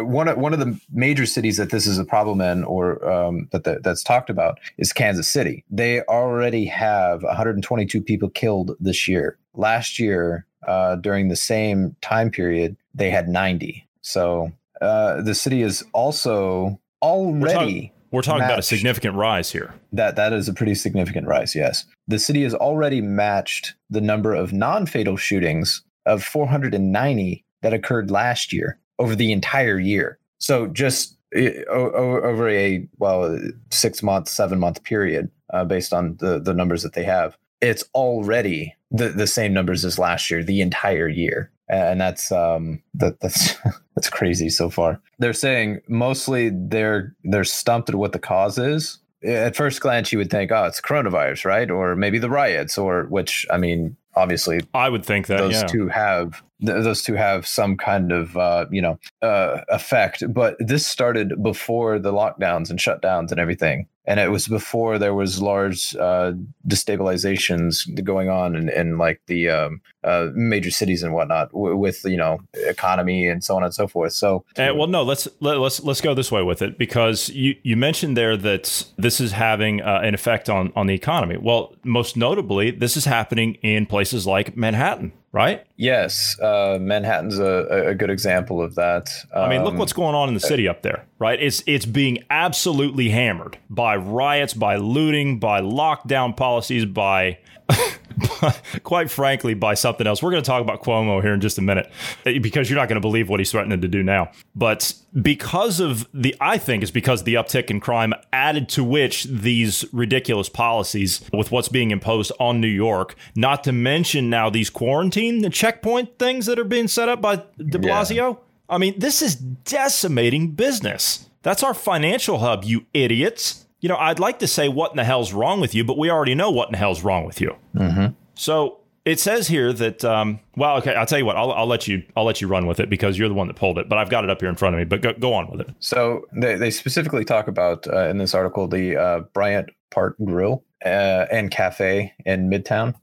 one 0.00 0.28
of 0.28 0.38
one 0.38 0.52
of 0.52 0.60
the 0.60 0.80
major 0.92 1.26
cities 1.26 1.56
that 1.56 1.70
this 1.70 1.86
is 1.86 1.98
a 1.98 2.04
problem 2.04 2.40
in, 2.40 2.64
or 2.64 3.08
um, 3.10 3.48
that 3.52 3.64
the, 3.64 3.80
that's 3.82 4.02
talked 4.02 4.30
about, 4.30 4.58
is 4.78 4.92
Kansas 4.92 5.28
City. 5.28 5.64
They 5.70 6.02
already 6.02 6.64
have 6.66 7.22
122 7.22 8.02
people 8.02 8.30
killed 8.30 8.76
this 8.80 9.06
year. 9.06 9.38
Last 9.54 9.98
year, 9.98 10.46
uh, 10.66 10.96
during 10.96 11.28
the 11.28 11.36
same 11.36 11.96
time 12.00 12.30
period, 12.30 12.76
they 12.94 13.10
had 13.10 13.28
90. 13.28 13.86
So 14.00 14.52
uh, 14.80 15.20
the 15.22 15.34
city 15.34 15.62
is 15.62 15.84
also 15.92 16.80
already. 17.02 17.92
We're, 18.10 18.22
talk- 18.22 18.36
we're 18.36 18.40
talking 18.40 18.44
about 18.44 18.58
a 18.58 18.62
significant 18.62 19.16
rise 19.16 19.50
here. 19.50 19.74
That 19.92 20.16
that 20.16 20.32
is 20.32 20.48
a 20.48 20.54
pretty 20.54 20.74
significant 20.74 21.26
rise. 21.26 21.54
Yes, 21.54 21.84
the 22.08 22.18
city 22.18 22.42
has 22.42 22.54
already 22.54 23.00
matched 23.00 23.74
the 23.90 24.00
number 24.00 24.34
of 24.34 24.52
non-fatal 24.52 25.16
shootings 25.16 25.82
of 26.04 26.22
490 26.22 27.44
that 27.62 27.72
occurred 27.72 28.10
last 28.10 28.52
year 28.52 28.78
over 29.02 29.16
the 29.16 29.32
entire 29.32 29.80
year. 29.80 30.18
So 30.38 30.68
just 30.68 31.16
eh, 31.34 31.64
over 31.68 32.48
a 32.48 32.86
well 32.98 33.36
six 33.70 34.02
month, 34.02 34.28
seven 34.28 34.60
month 34.60 34.84
period, 34.84 35.28
uh, 35.52 35.64
based 35.64 35.92
on 35.92 36.16
the 36.18 36.38
the 36.38 36.54
numbers 36.54 36.84
that 36.84 36.92
they 36.92 37.04
have, 37.04 37.36
it's 37.60 37.84
already 37.94 38.74
the, 38.92 39.08
the 39.08 39.26
same 39.26 39.52
numbers 39.52 39.84
as 39.84 39.98
last 39.98 40.30
year, 40.30 40.44
the 40.44 40.60
entire 40.60 41.08
year, 41.08 41.50
and 41.68 42.00
that's 42.00 42.30
um 42.30 42.80
that 42.94 43.18
that's 43.20 43.54
that's 43.96 44.08
crazy 44.08 44.48
so 44.48 44.70
far. 44.70 45.00
They're 45.18 45.32
saying 45.32 45.80
mostly 45.88 46.50
they're 46.52 47.14
they're 47.24 47.44
stumped 47.44 47.88
at 47.88 47.96
what 47.96 48.12
the 48.12 48.20
cause 48.20 48.56
is. 48.56 48.98
At 49.24 49.54
first 49.56 49.80
glance, 49.80 50.10
you 50.10 50.18
would 50.18 50.30
think, 50.30 50.50
oh, 50.50 50.64
it's 50.64 50.80
coronavirus, 50.80 51.44
right? 51.44 51.70
Or 51.70 51.94
maybe 51.94 52.18
the 52.18 52.30
riots, 52.30 52.76
or 52.76 53.04
which 53.04 53.46
I 53.50 53.56
mean, 53.56 53.96
obviously, 54.14 54.60
I 54.74 54.88
would 54.88 55.04
think 55.04 55.26
that 55.26 55.38
those 55.38 55.62
yeah. 55.62 55.66
two 55.66 55.88
have 55.88 56.42
th- 56.60 56.82
those 56.82 57.02
two 57.02 57.14
have 57.14 57.46
some 57.46 57.76
kind 57.76 58.12
of 58.12 58.36
uh, 58.36 58.66
you 58.70 58.82
know 58.82 58.98
uh, 59.20 59.62
effect. 59.68 60.24
But 60.32 60.56
this 60.58 60.86
started 60.86 61.42
before 61.42 61.98
the 61.98 62.12
lockdowns 62.12 62.70
and 62.70 62.78
shutdowns 62.78 63.30
and 63.30 63.40
everything, 63.40 63.86
and 64.04 64.18
it 64.18 64.30
was 64.30 64.48
before 64.48 64.98
there 64.98 65.14
was 65.14 65.40
large 65.40 65.94
uh, 65.96 66.32
destabilizations 66.66 68.02
going 68.02 68.28
on 68.28 68.56
in, 68.56 68.68
in 68.68 68.98
like 68.98 69.20
the 69.26 69.48
um, 69.48 69.80
uh, 70.02 70.28
major 70.34 70.70
cities 70.70 71.02
and 71.02 71.14
whatnot 71.14 71.50
w- 71.52 71.76
with 71.76 72.04
you 72.04 72.16
know 72.16 72.40
economy 72.54 73.28
and 73.28 73.44
so 73.44 73.56
on 73.56 73.62
and 73.62 73.72
so 73.72 73.86
forth. 73.86 74.12
So, 74.12 74.44
uh, 74.58 74.72
well, 74.74 74.88
no, 74.88 75.02
let's 75.02 75.28
let, 75.40 75.58
let's 75.58 75.82
let's 75.82 76.00
go 76.00 76.14
this 76.14 76.32
way 76.32 76.42
with 76.42 76.62
it 76.62 76.78
because 76.78 77.28
you 77.30 77.54
you 77.62 77.76
mentioned 77.76 78.16
there 78.16 78.36
that 78.36 78.84
this 78.98 79.20
is 79.20 79.32
having 79.32 79.80
uh, 79.80 80.00
an 80.02 80.14
effect 80.14 80.48
on 80.48 80.72
on 80.74 80.86
the 80.86 80.94
economy. 80.94 81.36
Well, 81.36 81.74
most 81.84 82.16
notably, 82.16 82.70
this 82.70 82.96
is 82.96 83.04
happening 83.04 83.54
in 83.62 83.86
places 83.86 84.26
like 84.26 84.56
Manhattan 84.56 85.12
right? 85.32 85.66
Yes, 85.76 86.38
uh, 86.40 86.78
Manhattan's 86.80 87.38
a, 87.38 87.88
a, 87.88 87.94
good 87.94 88.10
example 88.10 88.62
of 88.62 88.74
that. 88.74 89.10
Um, 89.32 89.44
I 89.44 89.48
mean, 89.48 89.64
look 89.64 89.72
um, 89.72 89.78
what's 89.78 89.94
going 89.94 90.14
on 90.14 90.28
in 90.28 90.34
the 90.34 90.40
city 90.40 90.68
up 90.68 90.82
there, 90.82 91.04
right? 91.18 91.40
It's 91.40 91.62
it's 91.66 91.86
being 91.86 92.22
absolutely 92.30 93.08
hammered 93.08 93.58
by 93.70 93.96
riots, 93.96 94.54
by 94.54 94.76
looting, 94.76 95.38
by 95.38 95.60
lockdown 95.60 96.36
policies, 96.36 96.84
by 96.84 97.38
quite 98.82 99.10
frankly, 99.10 99.54
by 99.54 99.74
something 99.74 100.06
else. 100.06 100.22
We're 100.22 100.30
going 100.30 100.42
to 100.42 100.46
talk 100.46 100.60
about 100.60 100.82
Cuomo 100.82 101.22
here 101.22 101.34
in 101.34 101.40
just 101.40 101.58
a 101.58 101.62
minute 101.62 101.90
eh, 102.26 102.38
because 102.38 102.68
you're 102.68 102.78
not 102.78 102.88
going 102.88 102.96
to 102.96 103.00
believe 103.00 103.28
what 103.28 103.40
he's 103.40 103.50
threatening 103.50 103.80
to 103.80 103.88
do 103.88 104.02
now. 104.02 104.30
But 104.54 104.94
because 105.20 105.80
of 105.80 106.08
the, 106.12 106.34
I 106.40 106.58
think 106.58 106.82
it's 106.82 106.90
because 106.90 107.24
the 107.24 107.34
uptick 107.34 107.70
in 107.70 107.80
crime, 107.80 108.14
added 108.32 108.68
to 108.70 108.84
which 108.84 109.24
these 109.24 109.84
ridiculous 109.92 110.48
policies 110.48 111.22
with 111.32 111.50
what's 111.50 111.68
being 111.68 111.90
imposed 111.90 112.32
on 112.38 112.60
New 112.60 112.68
York, 112.68 113.14
not 113.34 113.64
to 113.64 113.72
mention 113.72 114.30
now 114.30 114.50
these 114.50 114.70
quarantine, 114.70 115.42
the 115.42 115.50
checkpoint 115.50 116.18
things 116.18 116.46
that 116.46 116.58
are 116.58 116.64
being 116.64 116.88
set 116.88 117.08
up 117.08 117.20
by 117.20 117.36
de 117.36 117.78
Blasio. 117.78 118.14
Yeah. 118.14 118.34
I 118.68 118.78
mean, 118.78 118.98
this 118.98 119.20
is 119.20 119.34
decimating 119.36 120.52
business. 120.52 121.28
That's 121.42 121.62
our 121.62 121.74
financial 121.74 122.38
hub, 122.38 122.64
you 122.64 122.86
idiots 122.94 123.62
you 123.82 123.88
know, 123.88 123.96
I'd 123.96 124.20
like 124.20 124.38
to 124.38 124.46
say 124.46 124.68
what 124.68 124.92
in 124.92 124.96
the 124.96 125.04
hell's 125.04 125.32
wrong 125.32 125.60
with 125.60 125.74
you, 125.74 125.84
but 125.84 125.98
we 125.98 126.08
already 126.08 126.36
know 126.36 126.50
what 126.50 126.68
in 126.68 126.72
the 126.72 126.78
hell's 126.78 127.02
wrong 127.02 127.26
with 127.26 127.40
you. 127.40 127.56
Mm-hmm. 127.74 128.14
So 128.34 128.80
it 129.04 129.18
says 129.18 129.48
here 129.48 129.72
that 129.72 130.04
um, 130.04 130.40
well, 130.56 130.76
okay, 130.78 130.94
I'll 130.94 131.06
tell 131.06 131.18
you 131.18 131.24
what, 131.24 131.36
I'll, 131.36 131.52
I'll, 131.52 131.66
let 131.66 131.88
you 131.88 132.02
I'll 132.16 132.24
let 132.24 132.40
you 132.40 132.48
run 132.48 132.66
with 132.66 132.80
it 132.80 132.88
because 132.88 133.18
you're 133.18 133.28
the 133.28 133.34
one 133.34 133.48
that 133.48 133.56
pulled 133.56 133.78
it, 133.78 133.88
but 133.88 133.98
I've 133.98 134.10
got 134.10 134.24
it 134.24 134.30
up 134.30 134.40
here 134.40 134.48
in 134.48 134.56
front 134.56 134.74
of 134.74 134.78
me. 134.78 134.84
But 134.84 135.02
go, 135.02 135.12
go 135.12 135.34
on 135.34 135.50
with 135.50 135.60
it. 135.60 135.70
So 135.80 136.26
they, 136.32 136.56
they 136.56 136.70
specifically 136.70 137.24
talk 137.24 137.48
about 137.48 137.86
uh, 137.88 138.08
in 138.08 138.18
this 138.18 138.34
article 138.34 138.68
the 138.68 138.96
uh, 138.96 139.20
Bryant 139.32 139.70
Park 139.90 140.16
Grill 140.24 140.64
uh, 140.84 141.26
and 141.30 141.50
Cafe 141.50 142.12
in 142.24 142.48
Midtown. 142.48 142.94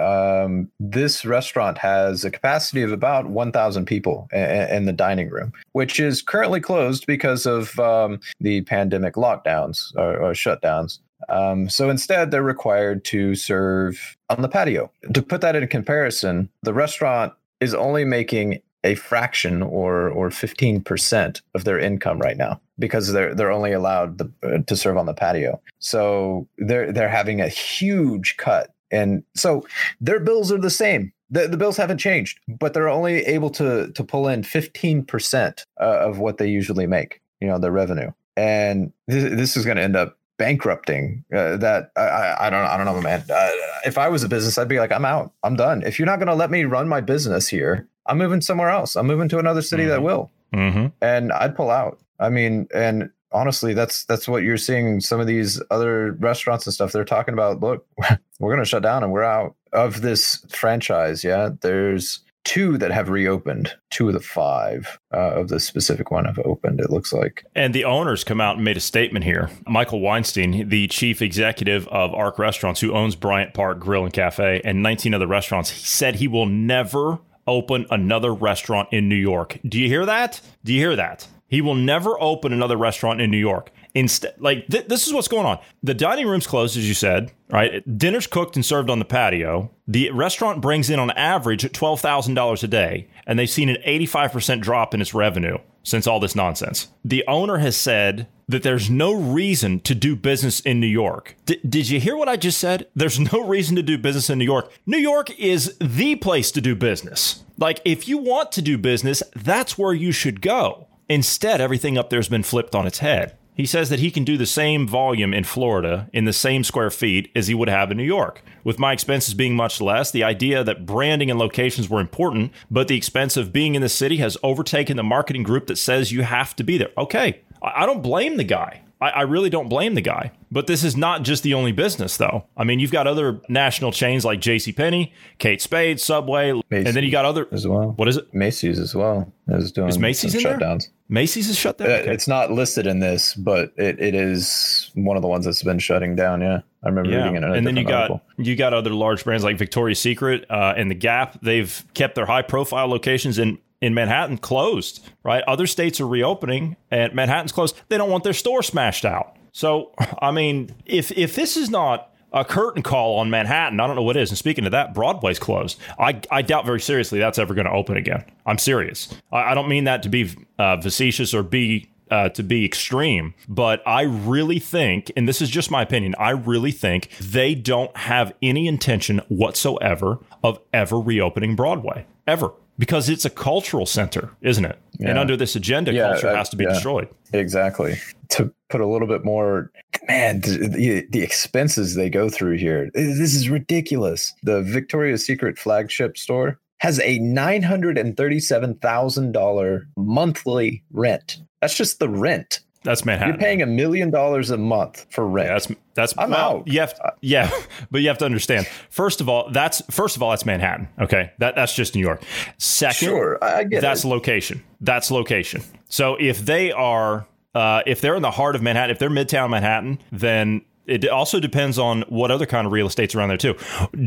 Um, 0.00 0.70
this 0.80 1.24
restaurant 1.24 1.78
has 1.78 2.24
a 2.24 2.30
capacity 2.30 2.82
of 2.82 2.92
about 2.92 3.26
1,000 3.26 3.84
people 3.84 4.28
in, 4.32 4.84
the 4.86 4.92
dining 4.92 5.28
room, 5.28 5.52
which 5.72 6.00
is 6.00 6.22
currently 6.22 6.60
closed 6.60 7.06
because 7.06 7.46
of 7.46 7.78
um, 7.78 8.20
the 8.40 8.62
pandemic 8.62 9.14
lockdowns 9.14 9.94
or, 9.96 10.16
or 10.16 10.32
shutdowns. 10.32 10.98
Um, 11.28 11.68
so 11.68 11.90
instead, 11.90 12.30
they're 12.30 12.42
required 12.42 13.04
to 13.06 13.34
serve 13.34 14.16
on 14.30 14.42
the 14.42 14.48
patio. 14.48 14.90
To 15.12 15.22
put 15.22 15.42
that 15.42 15.54
in 15.54 15.66
comparison, 15.68 16.48
the 16.62 16.72
restaurant 16.72 17.34
is 17.60 17.74
only 17.74 18.04
making 18.04 18.62
a 18.82 18.94
fraction 18.94 19.62
or 19.62 20.08
or 20.08 20.30
15% 20.30 21.42
of 21.54 21.64
their 21.64 21.78
income 21.78 22.18
right 22.18 22.36
now 22.36 22.60
because 22.78 23.12
they're 23.12 23.34
they're 23.34 23.50
only 23.50 23.72
allowed 23.72 24.18
the, 24.18 24.32
uh, 24.42 24.58
to 24.66 24.76
serve 24.76 24.96
on 24.96 25.06
the 25.06 25.14
patio. 25.14 25.60
So 25.78 26.48
they're 26.58 26.90
they're 26.90 27.08
having 27.08 27.40
a 27.40 27.48
huge 27.48 28.36
cut 28.38 28.72
and 28.90 29.22
so 29.34 29.66
their 30.00 30.20
bills 30.20 30.50
are 30.52 30.58
the 30.58 30.70
same. 30.70 31.12
The, 31.30 31.46
the 31.46 31.56
bills 31.56 31.76
haven't 31.76 31.98
changed, 31.98 32.40
but 32.48 32.74
they're 32.74 32.88
only 32.88 33.24
able 33.26 33.50
to 33.50 33.92
to 33.92 34.04
pull 34.04 34.28
in 34.28 34.42
15% 34.42 35.64
uh, 35.80 35.84
of 35.84 36.18
what 36.18 36.38
they 36.38 36.48
usually 36.48 36.86
make, 36.86 37.20
you 37.40 37.48
know, 37.48 37.58
their 37.58 37.70
revenue. 37.70 38.10
And 38.36 38.92
this, 39.06 39.24
this 39.36 39.56
is 39.56 39.64
going 39.64 39.76
to 39.76 39.82
end 39.82 39.96
up 39.96 40.16
bankrupting 40.38 41.22
uh, 41.34 41.58
that 41.58 41.90
I, 41.96 42.34
I 42.40 42.50
don't 42.50 42.64
I 42.64 42.78
don't 42.78 42.86
know 42.86 42.98
man 43.02 43.22
uh, 43.28 43.50
if 43.84 43.98
I 43.98 44.08
was 44.08 44.24
a 44.24 44.28
business 44.28 44.56
I'd 44.56 44.68
be 44.68 44.78
like 44.78 44.90
I'm 44.90 45.04
out 45.04 45.34
I'm 45.42 45.54
done 45.54 45.82
if 45.82 45.98
you're 45.98 46.06
not 46.06 46.18
going 46.18 46.28
to 46.28 46.34
let 46.34 46.50
me 46.50 46.64
run 46.64 46.88
my 46.88 47.02
business 47.02 47.46
here 47.46 47.90
I'm 48.10 48.18
moving 48.18 48.40
somewhere 48.40 48.70
else. 48.70 48.96
I'm 48.96 49.06
moving 49.06 49.28
to 49.28 49.38
another 49.38 49.62
city 49.62 49.84
mm-hmm. 49.84 49.90
that 49.90 50.02
will. 50.02 50.30
Mm-hmm. 50.52 50.86
And 51.00 51.32
I'd 51.32 51.54
pull 51.54 51.70
out. 51.70 52.00
I 52.18 52.28
mean, 52.28 52.66
and 52.74 53.10
honestly, 53.32 53.74
that's 53.74 54.04
that's 54.04 54.28
what 54.28 54.42
you're 54.42 54.56
seeing. 54.56 55.00
Some 55.00 55.20
of 55.20 55.26
these 55.26 55.60
other 55.70 56.12
restaurants 56.12 56.66
and 56.66 56.74
stuff. 56.74 56.92
They're 56.92 57.04
talking 57.04 57.34
about, 57.34 57.60
look, 57.60 57.86
we're 58.38 58.50
going 58.50 58.64
to 58.64 58.68
shut 58.68 58.82
down 58.82 59.02
and 59.02 59.12
we're 59.12 59.22
out 59.22 59.54
of 59.72 60.02
this 60.02 60.44
franchise. 60.48 61.24
Yeah, 61.24 61.50
there's 61.60 62.20
two 62.44 62.78
that 62.78 62.90
have 62.90 63.08
reopened. 63.08 63.74
Two 63.90 64.08
of 64.08 64.14
the 64.14 64.20
five 64.20 64.98
uh, 65.12 65.32
of 65.32 65.48
the 65.48 65.60
specific 65.60 66.10
one 66.10 66.24
have 66.24 66.38
opened. 66.40 66.80
It 66.80 66.90
looks 66.90 67.12
like. 67.12 67.44
And 67.54 67.74
the 67.74 67.84
owners 67.84 68.24
come 68.24 68.40
out 68.40 68.56
and 68.56 68.64
made 68.64 68.76
a 68.76 68.80
statement 68.80 69.24
here. 69.24 69.50
Michael 69.66 70.00
Weinstein, 70.00 70.68
the 70.68 70.88
chief 70.88 71.22
executive 71.22 71.86
of 71.88 72.14
Ark 72.14 72.38
Restaurants, 72.38 72.80
who 72.80 72.92
owns 72.92 73.14
Bryant 73.14 73.54
Park 73.54 73.78
Grill 73.78 74.04
and 74.04 74.12
Cafe 74.12 74.62
and 74.64 74.82
19 74.82 75.14
other 75.14 75.26
restaurants, 75.26 75.70
he 75.70 75.84
said 75.84 76.16
he 76.16 76.28
will 76.28 76.46
never 76.46 77.18
open 77.46 77.86
another 77.90 78.32
restaurant 78.32 78.88
in 78.92 79.08
New 79.08 79.16
York. 79.16 79.58
Do 79.66 79.78
you 79.78 79.88
hear 79.88 80.06
that? 80.06 80.40
Do 80.64 80.72
you 80.72 80.78
hear 80.80 80.96
that? 80.96 81.26
He 81.50 81.60
will 81.60 81.74
never 81.74 82.18
open 82.22 82.52
another 82.52 82.76
restaurant 82.76 83.20
in 83.20 83.30
New 83.30 83.36
York. 83.36 83.70
Instead, 83.92 84.34
like 84.38 84.68
th- 84.68 84.86
this 84.86 85.08
is 85.08 85.12
what's 85.12 85.26
going 85.26 85.46
on. 85.46 85.58
The 85.82 85.94
dining 85.94 86.28
room's 86.28 86.46
closed, 86.46 86.76
as 86.76 86.86
you 86.86 86.94
said, 86.94 87.32
right? 87.50 87.82
Dinner's 87.98 88.28
cooked 88.28 88.54
and 88.54 88.64
served 88.64 88.88
on 88.88 89.00
the 89.00 89.04
patio. 89.04 89.68
The 89.88 90.10
restaurant 90.12 90.60
brings 90.62 90.88
in 90.88 91.00
on 91.00 91.10
average 91.10 91.70
twelve 91.72 92.00
thousand 92.00 92.34
dollars 92.34 92.62
a 92.62 92.68
day, 92.68 93.08
and 93.26 93.36
they've 93.36 93.50
seen 93.50 93.68
an 93.68 93.78
eighty-five 93.84 94.30
percent 94.30 94.62
drop 94.62 94.94
in 94.94 95.00
its 95.00 95.12
revenue 95.12 95.58
since 95.82 96.06
all 96.06 96.20
this 96.20 96.36
nonsense. 96.36 96.86
The 97.04 97.24
owner 97.26 97.58
has 97.58 97.76
said 97.76 98.28
that 98.46 98.62
there's 98.62 98.88
no 98.88 99.12
reason 99.12 99.80
to 99.80 99.94
do 99.94 100.14
business 100.14 100.60
in 100.60 100.78
New 100.78 100.86
York. 100.86 101.34
D- 101.46 101.60
did 101.68 101.88
you 101.88 101.98
hear 101.98 102.16
what 102.16 102.28
I 102.28 102.36
just 102.36 102.58
said? 102.58 102.86
There's 102.94 103.18
no 103.18 103.44
reason 103.44 103.74
to 103.74 103.82
do 103.82 103.98
business 103.98 104.30
in 104.30 104.38
New 104.38 104.44
York. 104.44 104.70
New 104.86 104.98
York 104.98 105.36
is 105.38 105.76
the 105.80 106.14
place 106.14 106.52
to 106.52 106.60
do 106.60 106.76
business. 106.76 107.42
Like, 107.58 107.80
if 107.84 108.06
you 108.06 108.18
want 108.18 108.52
to 108.52 108.62
do 108.62 108.78
business, 108.78 109.22
that's 109.34 109.76
where 109.76 109.94
you 109.94 110.12
should 110.12 110.40
go. 110.40 110.86
Instead, 111.10 111.60
everything 111.60 111.98
up 111.98 112.08
there's 112.08 112.28
been 112.28 112.44
flipped 112.44 112.72
on 112.72 112.86
its 112.86 113.00
head. 113.00 113.36
He 113.52 113.66
says 113.66 113.88
that 113.88 113.98
he 113.98 114.12
can 114.12 114.22
do 114.22 114.36
the 114.36 114.46
same 114.46 114.86
volume 114.86 115.34
in 115.34 115.42
Florida 115.42 116.08
in 116.12 116.24
the 116.24 116.32
same 116.32 116.62
square 116.62 116.88
feet 116.88 117.32
as 117.34 117.48
he 117.48 117.54
would 117.54 117.68
have 117.68 117.90
in 117.90 117.96
New 117.96 118.04
York. 118.04 118.44
With 118.62 118.78
my 118.78 118.92
expenses 118.92 119.34
being 119.34 119.56
much 119.56 119.80
less, 119.80 120.12
the 120.12 120.22
idea 120.22 120.62
that 120.62 120.86
branding 120.86 121.28
and 121.28 121.36
locations 121.36 121.90
were 121.90 121.98
important, 121.98 122.52
but 122.70 122.86
the 122.86 122.96
expense 122.96 123.36
of 123.36 123.52
being 123.52 123.74
in 123.74 123.82
the 123.82 123.88
city 123.88 124.18
has 124.18 124.38
overtaken 124.44 124.96
the 124.96 125.02
marketing 125.02 125.42
group 125.42 125.66
that 125.66 125.78
says 125.78 126.12
you 126.12 126.22
have 126.22 126.54
to 126.54 126.62
be 126.62 126.78
there. 126.78 126.92
Okay, 126.96 127.40
I 127.60 127.86
don't 127.86 128.02
blame 128.02 128.36
the 128.36 128.44
guy. 128.44 128.82
I, 129.00 129.10
I, 129.10 129.22
really 129.22 129.50
don't 129.50 129.68
blame 129.68 129.94
the 129.94 130.00
guy. 130.00 130.32
But 130.50 130.66
this 130.66 130.84
is 130.84 130.96
not 130.96 131.22
just 131.22 131.42
the 131.42 131.54
only 131.54 131.72
business, 131.72 132.16
though. 132.16 132.44
I 132.56 132.64
mean, 132.64 132.80
you've 132.80 132.90
got 132.90 133.06
other 133.06 133.40
national 133.48 133.92
chains 133.92 134.24
like 134.24 134.40
J.C. 134.40 134.72
Penney, 134.72 135.12
Kate 135.38 135.62
Spade, 135.62 136.00
Subway, 136.00 136.52
Macy's 136.70 136.86
and 136.86 136.96
then 136.96 137.04
you 137.04 137.10
got 137.10 137.24
other 137.24 137.48
as 137.52 137.66
well. 137.66 137.92
What 137.96 138.08
is 138.08 138.16
it? 138.16 138.32
Macy's 138.34 138.78
as 138.78 138.94
well 138.94 139.32
is 139.48 139.72
doing 139.72 139.88
is 139.88 139.98
Macy's 139.98 140.34
in 140.34 140.40
shutdowns. 140.40 140.86
There? 140.86 140.92
Macy's 141.08 141.48
is 141.48 141.56
shut 141.56 141.78
down. 141.78 141.90
Uh, 141.90 141.94
okay. 141.94 142.12
It's 142.12 142.28
not 142.28 142.52
listed 142.52 142.86
in 142.86 143.00
this, 143.00 143.34
but 143.34 143.72
it, 143.76 144.00
it 144.00 144.14
is 144.14 144.90
one 144.94 145.16
of 145.16 145.22
the 145.22 145.28
ones 145.28 145.44
that's 145.44 145.62
been 145.62 145.78
shutting 145.78 146.14
down. 146.14 146.40
Yeah, 146.40 146.60
I 146.84 146.88
remember 146.88 147.10
yeah. 147.10 147.24
reading 147.24 147.36
it. 147.36 147.56
and 147.56 147.66
then 147.66 147.76
you 147.76 147.84
got 147.84 148.10
article. 148.10 148.22
you 148.38 148.54
got 148.56 148.74
other 148.74 148.90
large 148.90 149.24
brands 149.24 149.44
like 149.44 149.58
Victoria's 149.58 149.98
Secret 149.98 150.46
uh, 150.50 150.74
and 150.76 150.90
the 150.90 150.94
Gap. 150.94 151.40
They've 151.42 151.84
kept 151.94 152.14
their 152.14 152.26
high 152.26 152.42
profile 152.42 152.86
locations 152.86 153.38
in 153.38 153.58
in 153.80 153.94
Manhattan 153.94 154.38
closed, 154.38 155.04
right? 155.22 155.42
Other 155.46 155.66
states 155.66 156.00
are 156.00 156.06
reopening 156.06 156.76
and 156.90 157.14
Manhattan's 157.14 157.52
closed. 157.52 157.80
They 157.88 157.96
don't 157.96 158.10
want 158.10 158.24
their 158.24 158.32
store 158.32 158.62
smashed 158.62 159.04
out. 159.04 159.36
So, 159.52 159.92
I 160.22 160.30
mean, 160.30 160.74
if 160.86 161.10
if 161.12 161.34
this 161.34 161.56
is 161.56 161.70
not 161.70 162.10
a 162.32 162.44
curtain 162.44 162.82
call 162.82 163.18
on 163.18 163.30
Manhattan, 163.30 163.80
I 163.80 163.86
don't 163.86 163.96
know 163.96 164.02
what 164.02 164.16
is. 164.16 164.30
And 164.30 164.38
speaking 164.38 164.64
of 164.64 164.72
that, 164.72 164.94
Broadway's 164.94 165.38
closed. 165.38 165.78
I, 165.98 166.20
I 166.30 166.42
doubt 166.42 166.64
very 166.64 166.80
seriously 166.80 167.18
that's 167.18 167.38
ever 167.38 167.54
going 167.54 167.66
to 167.66 167.72
open 167.72 167.96
again. 167.96 168.24
I'm 168.46 168.58
serious. 168.58 169.12
I, 169.32 169.50
I, 169.50 169.54
don't 169.54 169.68
mean 169.68 169.84
that 169.84 170.02
to 170.04 170.08
be 170.08 170.30
uh, 170.58 170.80
facetious 170.80 171.34
or 171.34 171.42
be 171.42 171.90
uh, 172.10 172.28
to 172.28 172.42
be 172.42 172.64
extreme, 172.64 173.34
but 173.48 173.82
I 173.86 174.02
really 174.02 174.58
think, 174.58 175.12
and 175.16 175.28
this 175.28 175.40
is 175.40 175.48
just 175.48 175.70
my 175.70 175.82
opinion, 175.82 176.16
I 176.18 176.30
really 176.30 176.72
think 176.72 177.08
they 177.20 177.54
don't 177.54 177.96
have 177.96 178.32
any 178.42 178.66
intention 178.66 179.20
whatsoever 179.28 180.18
of 180.42 180.58
ever 180.72 180.98
reopening 180.98 181.54
Broadway. 181.54 182.06
Ever 182.26 182.52
because 182.80 183.08
it's 183.10 183.26
a 183.26 183.30
cultural 183.30 183.84
center, 183.84 184.30
isn't 184.40 184.64
it? 184.64 184.78
Yeah. 184.98 185.10
And 185.10 185.18
under 185.18 185.36
this 185.36 185.54
agenda, 185.54 185.92
yeah, 185.92 186.12
culture 186.12 186.34
has 186.34 186.48
to 186.48 186.56
be 186.56 186.64
yeah, 186.64 186.70
destroyed. 186.70 187.08
Exactly. 187.34 187.98
To 188.30 188.50
put 188.70 188.80
a 188.80 188.86
little 188.86 189.06
bit 189.06 189.22
more, 189.22 189.70
man, 190.08 190.40
the, 190.40 191.06
the 191.10 191.22
expenses 191.22 191.94
they 191.94 192.08
go 192.08 192.30
through 192.30 192.56
here, 192.56 192.90
this 192.94 193.34
is 193.34 193.50
ridiculous. 193.50 194.32
The 194.42 194.62
Victoria's 194.62 195.26
Secret 195.26 195.58
flagship 195.58 196.16
store 196.16 196.58
has 196.78 196.98
a 197.00 197.18
$937,000 197.18 199.82
monthly 199.98 200.82
rent. 200.90 201.36
That's 201.60 201.76
just 201.76 201.98
the 201.98 202.08
rent. 202.08 202.60
That's 202.82 203.04
Manhattan. 203.04 203.34
You're 203.34 203.40
paying 203.40 203.62
a 203.62 203.66
million 203.66 204.10
dollars 204.10 204.50
a 204.50 204.56
month 204.56 205.06
for 205.10 205.26
rent. 205.26 205.48
Yeah, 205.48 205.52
that's 205.54 205.72
that's 205.94 206.14
I'm 206.16 206.30
well, 206.30 206.58
out. 206.58 206.68
You 206.68 206.80
have 206.80 206.94
to, 206.94 207.12
yeah, 207.20 207.50
but 207.90 208.00
you 208.00 208.08
have 208.08 208.18
to 208.18 208.24
understand. 208.24 208.66
First 208.88 209.20
of 209.20 209.28
all, 209.28 209.50
that's 209.50 209.82
first 209.90 210.16
of 210.16 210.22
all 210.22 210.30
that's 210.30 210.46
Manhattan. 210.46 210.88
Okay, 210.98 211.30
that 211.38 211.56
that's 211.56 211.74
just 211.74 211.94
New 211.94 212.00
York. 212.00 212.22
Second, 212.56 213.08
sure, 213.08 213.38
I 213.42 213.64
get 213.64 213.82
that's 213.82 214.04
it. 214.04 214.08
location. 214.08 214.62
That's 214.80 215.10
location. 215.10 215.62
So 215.88 216.16
if 216.18 216.38
they 216.38 216.72
are 216.72 217.26
uh, 217.54 217.82
if 217.86 218.00
they're 218.00 218.14
in 218.14 218.22
the 218.22 218.30
heart 218.30 218.56
of 218.56 218.62
Manhattan, 218.62 218.90
if 218.90 218.98
they're 218.98 219.10
Midtown 219.10 219.50
Manhattan, 219.50 220.00
then 220.12 220.62
it 220.86 221.08
also 221.08 221.38
depends 221.38 221.78
on 221.78 222.02
what 222.08 222.30
other 222.30 222.46
kind 222.46 222.66
of 222.66 222.72
real 222.72 222.86
estate's 222.86 223.14
around 223.14 223.28
there 223.28 223.36
too. 223.36 223.56